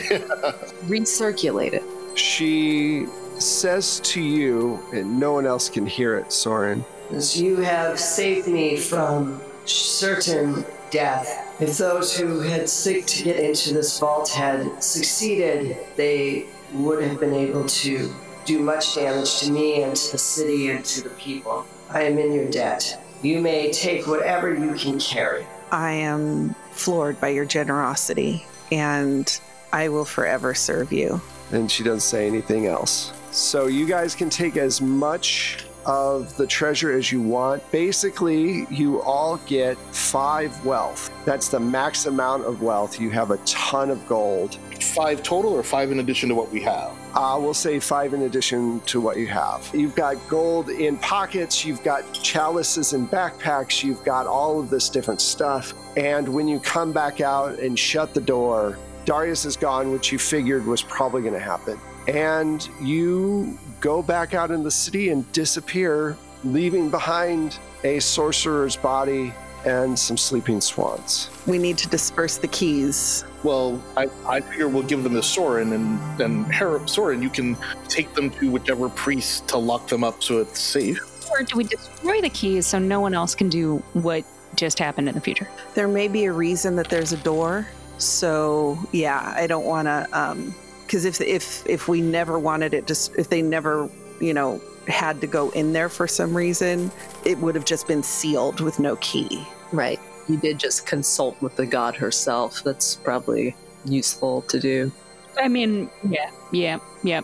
Recirculate 0.87 1.73
it. 1.73 1.83
She 2.17 3.05
says 3.39 3.99
to 4.01 4.21
you, 4.21 4.79
and 4.93 5.19
no 5.19 5.33
one 5.33 5.45
else 5.45 5.69
can 5.69 5.85
hear 5.85 6.17
it, 6.17 6.31
Soren. 6.31 6.85
as 7.11 7.39
you 7.39 7.57
have 7.57 7.99
saved 7.99 8.47
me 8.47 8.77
from 8.77 9.41
certain 9.65 10.65
death. 10.89 11.55
If 11.59 11.77
those 11.77 12.15
who 12.15 12.39
had 12.39 12.69
seek 12.69 13.05
to 13.07 13.23
get 13.23 13.39
into 13.39 13.73
this 13.73 13.99
vault 13.99 14.29
had 14.29 14.81
succeeded, 14.83 15.77
they 15.95 16.45
would 16.73 17.03
have 17.03 17.19
been 17.19 17.33
able 17.33 17.65
to 17.65 18.13
do 18.47 18.59
much 18.59 18.95
damage 18.95 19.41
to 19.41 19.51
me 19.51 19.83
and 19.83 19.93
to 19.93 20.13
the 20.13 20.17
city 20.17 20.71
and 20.71 20.83
to 20.85 21.03
the 21.03 21.09
people. 21.11 21.67
I 21.89 22.03
am 22.03 22.17
in 22.17 22.31
your 22.31 22.49
debt. 22.49 23.03
You 23.21 23.41
may 23.41 23.71
take 23.71 24.07
whatever 24.07 24.53
you 24.53 24.73
can 24.75 24.99
carry. 24.99 25.45
I 25.71 25.91
am 25.91 26.55
floored 26.71 27.19
by 27.19 27.29
your 27.29 27.43
generosity, 27.43 28.45
and 28.71 29.39
I 29.73 29.89
will 29.89 30.05
forever 30.05 30.53
serve 30.53 30.93
you. 30.93 31.21
And 31.51 31.69
she 31.69 31.83
doesn't 31.83 31.99
say 31.99 32.25
anything 32.25 32.67
else. 32.67 33.11
So 33.31 33.67
you 33.67 33.85
guys 33.85 34.15
can 34.15 34.29
take 34.29 34.55
as 34.55 34.81
much 34.81 35.65
of 35.85 36.35
the 36.37 36.47
treasure 36.47 36.91
as 36.91 37.11
you 37.11 37.21
want. 37.21 37.69
Basically, 37.71 38.65
you 38.69 39.01
all 39.01 39.37
get 39.45 39.77
five 39.93 40.65
wealth. 40.65 41.11
That's 41.25 41.47
the 41.49 41.59
max 41.59 42.05
amount 42.05 42.45
of 42.45 42.61
wealth. 42.61 42.99
You 42.99 43.09
have 43.11 43.31
a 43.31 43.37
ton 43.45 43.89
of 43.89 44.05
gold. 44.07 44.57
Five 44.83 45.23
total, 45.23 45.53
or 45.53 45.63
five 45.63 45.91
in 45.91 45.99
addition 45.99 46.29
to 46.29 46.35
what 46.35 46.51
we 46.51 46.61
have? 46.61 46.91
Uh, 47.13 47.37
we'll 47.39 47.53
say 47.53 47.79
five 47.79 48.13
in 48.13 48.23
addition 48.23 48.79
to 48.81 49.01
what 49.01 49.17
you 49.17 49.27
have. 49.27 49.69
You've 49.73 49.95
got 49.95 50.15
gold 50.27 50.69
in 50.69 50.97
pockets, 50.97 51.65
you've 51.65 51.83
got 51.83 52.11
chalices 52.13 52.93
in 52.93 53.07
backpacks, 53.07 53.83
you've 53.83 54.03
got 54.03 54.27
all 54.27 54.59
of 54.59 54.69
this 54.69 54.89
different 54.89 55.21
stuff. 55.21 55.73
And 55.95 56.27
when 56.27 56.47
you 56.47 56.59
come 56.59 56.91
back 56.91 57.21
out 57.21 57.59
and 57.59 57.77
shut 57.77 58.13
the 58.13 58.21
door, 58.21 58.77
Darius 59.05 59.45
is 59.45 59.55
gone, 59.55 59.91
which 59.91 60.11
you 60.11 60.19
figured 60.19 60.65
was 60.65 60.81
probably 60.81 61.21
going 61.21 61.33
to 61.33 61.39
happen. 61.39 61.79
And 62.07 62.67
you 62.81 63.57
go 63.79 64.01
back 64.01 64.33
out 64.33 64.51
in 64.51 64.63
the 64.63 64.71
city 64.71 65.09
and 65.09 65.29
disappear, 65.31 66.17
leaving 66.43 66.89
behind 66.89 67.57
a 67.83 67.99
sorcerer's 67.99 68.75
body 68.75 69.33
and 69.65 69.97
some 69.97 70.17
sleeping 70.17 70.61
swans. 70.61 71.29
We 71.45 71.57
need 71.57 71.77
to 71.79 71.89
disperse 71.89 72.37
the 72.37 72.47
keys. 72.47 73.25
Well, 73.43 73.81
I, 73.95 74.09
I 74.25 74.41
figure 74.41 74.67
we'll 74.67 74.83
give 74.83 75.03
them 75.03 75.13
to 75.13 75.23
Soren, 75.23 75.73
and 75.73 75.99
then 76.17 76.45
Harap 76.45 76.89
Soren, 76.89 77.21
you 77.21 77.29
can 77.29 77.57
take 77.87 78.13
them 78.13 78.29
to 78.31 78.51
whichever 78.51 78.89
priest 78.89 79.47
to 79.49 79.57
lock 79.57 79.87
them 79.87 80.03
up 80.03 80.23
so 80.23 80.39
it's 80.39 80.59
safe. 80.59 80.99
Or 81.31 81.43
do 81.43 81.57
we 81.57 81.63
destroy 81.63 82.21
the 82.21 82.29
keys 82.29 82.67
so 82.67 82.79
no 82.79 82.99
one 83.01 83.13
else 83.13 83.35
can 83.35 83.49
do 83.49 83.77
what 83.93 84.23
just 84.55 84.79
happened 84.79 85.09
in 85.09 85.15
the 85.15 85.21
future? 85.21 85.47
There 85.75 85.87
may 85.87 86.07
be 86.07 86.25
a 86.25 86.33
reason 86.33 86.75
that 86.77 86.89
there's 86.89 87.13
a 87.13 87.17
door. 87.17 87.67
So 87.97 88.77
yeah, 88.91 89.33
I 89.35 89.47
don't 89.47 89.65
want 89.65 89.87
to. 89.87 90.07
Um, 90.13 90.55
because 90.85 91.03
if 91.03 91.19
if 91.19 91.67
if 91.67 91.87
we 91.89 92.01
never 92.01 92.39
wanted 92.39 92.73
it, 92.73 92.87
just 92.87 93.13
if 93.17 93.29
they 93.29 93.41
never, 93.41 93.89
you 94.19 94.33
know, 94.33 94.61
had 94.87 95.21
to 95.21 95.27
go 95.27 95.49
in 95.51 95.73
there 95.73 95.89
for 95.89 96.07
some 96.07 96.35
reason, 96.35 96.91
it 97.25 97.37
would 97.39 97.55
have 97.55 97.65
just 97.65 97.87
been 97.87 98.03
sealed 98.03 98.61
with 98.61 98.79
no 98.79 98.95
key. 98.97 99.45
Right. 99.71 99.99
You 100.27 100.37
did 100.37 100.59
just 100.59 100.85
consult 100.85 101.41
with 101.41 101.55
the 101.55 101.65
god 101.65 101.95
herself. 101.95 102.63
That's 102.63 102.95
probably 102.95 103.55
useful 103.85 104.41
to 104.43 104.59
do. 104.59 104.91
I 105.37 105.47
mean, 105.47 105.89
yeah, 106.07 106.31
yeah, 106.51 106.79
yeah. 107.03 107.21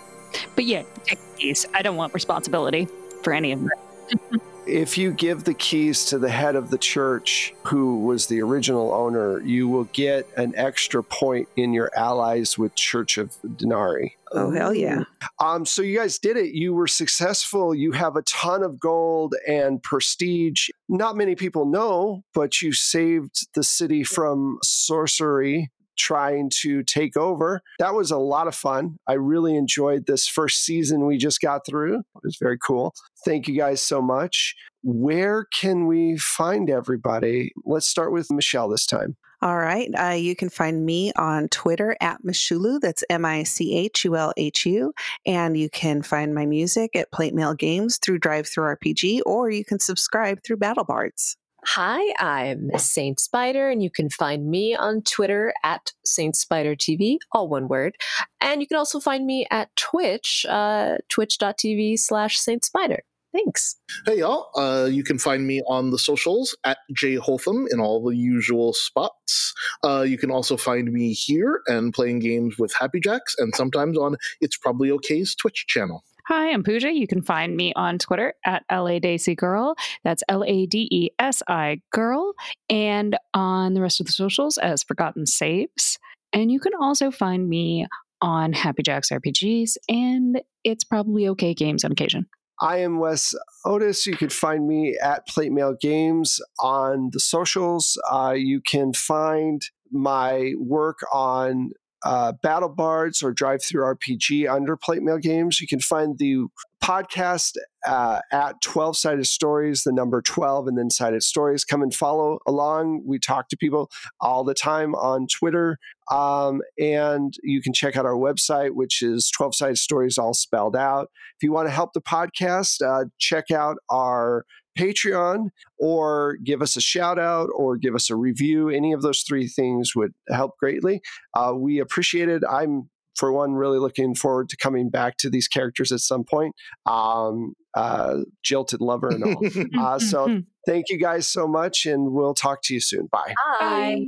But 0.55 0.65
yeah, 0.65 0.83
take 1.03 1.19
the 1.19 1.37
keys. 1.37 1.65
I 1.73 1.81
don't 1.81 1.95
want 1.95 2.13
responsibility 2.13 2.87
for 3.23 3.33
any 3.33 3.51
of 3.51 3.61
that. 3.63 4.41
if 4.65 4.97
you 4.97 5.11
give 5.11 5.43
the 5.43 5.53
keys 5.53 6.05
to 6.05 6.17
the 6.17 6.29
head 6.29 6.55
of 6.55 6.69
the 6.69 6.77
church, 6.77 7.53
who 7.63 7.99
was 7.99 8.27
the 8.27 8.41
original 8.41 8.93
owner, 8.93 9.39
you 9.41 9.67
will 9.67 9.85
get 9.85 10.27
an 10.37 10.53
extra 10.55 11.03
point 11.03 11.47
in 11.55 11.73
your 11.73 11.91
allies 11.95 12.57
with 12.57 12.75
Church 12.75 13.17
of 13.17 13.35
Denari. 13.43 14.11
Oh, 14.31 14.51
hell 14.51 14.73
yeah. 14.73 15.03
Um, 15.39 15.65
so 15.65 15.81
you 15.81 15.97
guys 15.97 16.17
did 16.17 16.37
it. 16.37 16.55
You 16.55 16.73
were 16.73 16.87
successful. 16.87 17.75
You 17.75 17.91
have 17.91 18.15
a 18.15 18.23
ton 18.23 18.63
of 18.63 18.79
gold 18.79 19.35
and 19.47 19.81
prestige. 19.83 20.69
Not 20.89 21.15
many 21.15 21.35
people 21.35 21.65
know, 21.65 22.23
but 22.33 22.61
you 22.61 22.73
saved 22.73 23.47
the 23.53 23.63
city 23.63 24.03
from 24.03 24.57
sorcery 24.63 25.71
trying 25.97 26.49
to 26.61 26.83
take 26.83 27.17
over. 27.17 27.61
That 27.79 27.93
was 27.93 28.11
a 28.11 28.17
lot 28.17 28.47
of 28.47 28.55
fun. 28.55 28.97
I 29.07 29.13
really 29.13 29.55
enjoyed 29.55 30.05
this 30.05 30.27
first 30.27 30.63
season 30.63 31.05
we 31.05 31.17
just 31.17 31.41
got 31.41 31.65
through. 31.65 31.99
It 31.99 32.21
was 32.23 32.37
very 32.39 32.57
cool. 32.57 32.93
Thank 33.25 33.47
you 33.47 33.57
guys 33.57 33.81
so 33.81 34.01
much. 34.01 34.55
Where 34.83 35.45
can 35.53 35.87
we 35.87 36.17
find 36.17 36.69
everybody? 36.69 37.51
Let's 37.65 37.87
start 37.87 38.11
with 38.11 38.31
Michelle 38.31 38.69
this 38.69 38.85
time. 38.85 39.15
All 39.43 39.57
right. 39.57 39.89
Uh, 39.93 40.13
you 40.13 40.37
can 40.37 40.47
find 40.47 40.85
me 40.85 41.11
on 41.17 41.49
Twitter 41.49 41.97
at 41.99 42.23
Michulhu. 42.23 42.79
That's 42.79 43.03
M 43.09 43.25
I 43.25 43.43
C 43.43 43.75
H 43.75 44.05
U 44.05 44.15
L 44.15 44.31
H 44.37 44.65
U. 44.65 44.93
And 45.25 45.57
you 45.57 45.69
can 45.69 46.01
find 46.01 46.33
my 46.33 46.45
music 46.45 46.95
at 46.95 47.11
Plate 47.11 47.33
Mail 47.33 47.53
Games 47.53 47.97
through 47.97 48.19
DriveThruRPG, 48.19 49.19
or 49.25 49.49
you 49.49 49.65
can 49.65 49.79
subscribe 49.79 50.39
through 50.45 50.57
Battle 50.57 50.85
Bards. 50.85 51.35
Hi, 51.65 52.13
I'm 52.19 52.69
Saint 52.77 53.21
Spider, 53.21 53.69
and 53.69 53.81
you 53.81 53.89
can 53.89 54.09
find 54.09 54.49
me 54.49 54.75
on 54.75 55.01
Twitter 55.01 55.53
at 55.63 55.93
Saint 56.03 56.35
Spider 56.35 56.75
TV, 56.75 57.17
all 57.31 57.47
one 57.47 57.69
word. 57.69 57.95
And 58.41 58.59
you 58.59 58.67
can 58.67 58.77
also 58.77 58.99
find 58.99 59.25
me 59.25 59.47
at 59.49 59.73
Twitch, 59.77 60.45
uh, 60.49 60.97
twitch.tv 61.07 61.99
slash 61.99 62.37
Saint 62.37 62.65
Spider. 62.65 63.03
Thanks. 63.31 63.77
Hey, 64.05 64.19
y'all. 64.19 64.49
Uh, 64.55 64.85
you 64.85 65.03
can 65.03 65.17
find 65.17 65.47
me 65.47 65.61
on 65.65 65.89
the 65.89 65.97
socials 65.97 66.55
at 66.65 66.77
Jay 66.91 67.15
Holtham 67.15 67.65
in 67.71 67.79
all 67.79 68.03
the 68.03 68.15
usual 68.15 68.73
spots. 68.73 69.53
Uh, 69.83 70.01
you 70.01 70.17
can 70.17 70.29
also 70.29 70.57
find 70.57 70.91
me 70.91 71.13
here 71.13 71.61
and 71.67 71.93
playing 71.93 72.19
games 72.19 72.57
with 72.59 72.73
Happy 72.73 72.99
Jacks 72.99 73.35
and 73.39 73.55
sometimes 73.55 73.97
on 73.97 74.17
It's 74.41 74.57
Probably 74.57 74.91
OK's 74.91 75.33
Twitch 75.33 75.65
channel. 75.67 76.03
Hi, 76.27 76.53
I'm 76.53 76.63
Pooja. 76.63 76.89
You 76.89 77.05
can 77.05 77.21
find 77.21 77.57
me 77.57 77.73
on 77.75 77.97
Twitter 77.97 78.33
at 78.45 78.63
LA 78.71 78.99
Daisy 78.99 79.35
Girl. 79.35 79.75
That's 80.05 80.23
L 80.29 80.45
A 80.45 80.65
D 80.65 80.87
E 80.89 81.09
S 81.19 81.43
I 81.49 81.81
Girl. 81.91 82.31
And 82.69 83.17
on 83.33 83.73
the 83.73 83.81
rest 83.81 83.99
of 83.99 84.05
the 84.05 84.13
socials 84.13 84.57
as 84.57 84.83
Forgotten 84.83 85.25
Saves. 85.25 85.99
And 86.31 86.49
you 86.49 86.61
can 86.61 86.71
also 86.79 87.11
find 87.11 87.49
me 87.49 87.87
on 88.21 88.53
Happy 88.53 88.83
Jacks 88.83 89.09
RPGs 89.09 89.73
and 89.89 90.41
It's 90.63 90.85
Probably 90.85 91.27
Okay 91.27 91.53
Games 91.53 91.83
on 91.83 91.91
occasion. 91.91 92.25
I 92.61 92.77
am 92.77 92.99
Wes 92.99 93.35
Otis. 93.65 94.07
You 94.07 94.15
can 94.15 94.29
find 94.29 94.65
me 94.65 94.97
at 95.03 95.27
Plate 95.27 95.51
Mail 95.51 95.75
Games 95.79 96.39
on 96.61 97.09
the 97.11 97.19
socials. 97.19 98.01
Uh, 98.09 98.33
you 98.37 98.61
can 98.61 98.93
find 98.93 99.61
my 99.91 100.53
work 100.57 100.99
on 101.11 101.71
uh, 102.03 102.33
Battle 102.41 102.69
Bards 102.69 103.23
or 103.23 103.33
DriveThruRPG 103.33 104.49
under 104.49 104.75
Plate 104.75 105.03
Mail 105.03 105.17
Games. 105.17 105.61
You 105.61 105.67
can 105.67 105.79
find 105.79 106.17
the 106.17 106.45
podcast 106.83 107.55
uh, 107.87 108.19
at 108.31 108.61
12 108.61 108.97
Sided 108.97 109.25
Stories, 109.25 109.83
the 109.83 109.93
number 109.93 110.21
12, 110.21 110.67
and 110.67 110.77
then 110.77 110.89
Sided 110.89 111.23
Stories. 111.23 111.63
Come 111.63 111.81
and 111.81 111.95
follow 111.95 112.39
along. 112.45 113.03
We 113.05 113.19
talk 113.19 113.47
to 113.49 113.57
people 113.57 113.89
all 114.19 114.43
the 114.43 114.53
time 114.53 114.93
on 114.95 115.27
Twitter. 115.27 115.77
Um, 116.11 116.61
and 116.77 117.33
you 117.41 117.61
can 117.61 117.71
check 117.71 117.95
out 117.95 118.05
our 118.05 118.15
website, 118.15 118.71
which 118.71 119.01
is 119.01 119.31
12 119.31 119.55
Sided 119.55 119.77
Stories, 119.77 120.17
all 120.17 120.33
spelled 120.33 120.75
out. 120.75 121.09
If 121.37 121.43
you 121.43 121.53
want 121.53 121.67
to 121.67 121.73
help 121.73 121.93
the 121.93 122.01
podcast, 122.01 122.81
uh, 122.81 123.05
check 123.17 123.49
out 123.49 123.77
our 123.89 124.45
Patreon 124.77 125.49
or 125.79 126.37
give 126.43 126.61
us 126.61 126.75
a 126.75 126.81
shout 126.81 127.19
out 127.19 127.49
or 127.55 127.77
give 127.77 127.95
us 127.95 128.09
a 128.09 128.15
review. 128.15 128.69
Any 128.69 128.93
of 128.93 129.01
those 129.01 129.21
three 129.21 129.47
things 129.47 129.95
would 129.95 130.13
help 130.29 130.57
greatly. 130.59 131.01
Uh, 131.33 131.53
we 131.55 131.79
appreciate 131.79 132.29
it. 132.29 132.43
I'm, 132.49 132.89
for 133.15 133.31
one, 133.31 133.53
really 133.53 133.79
looking 133.79 134.15
forward 134.15 134.49
to 134.49 134.57
coming 134.57 134.89
back 134.89 135.17
to 135.17 135.29
these 135.29 135.47
characters 135.47 135.91
at 135.91 135.99
some 135.99 136.23
point. 136.23 136.55
Um, 136.85 137.53
uh, 137.75 138.17
jilted 138.43 138.81
lover 138.81 139.09
and 139.09 139.23
all. 139.23 139.41
uh, 139.79 139.99
so 139.99 140.41
thank 140.67 140.85
you 140.89 140.99
guys 140.99 141.27
so 141.27 141.47
much, 141.47 141.85
and 141.85 142.11
we'll 142.11 142.33
talk 142.35 142.61
to 142.63 142.73
you 142.73 142.79
soon. 142.79 143.07
Bye. 143.11 143.33
Bye. 143.59 144.03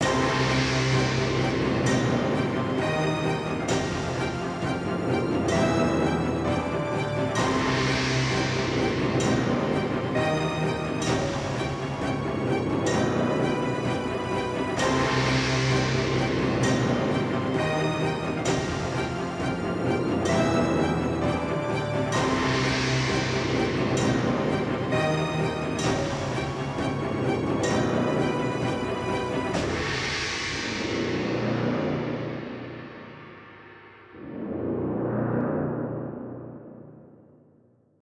Bye. 0.00 0.54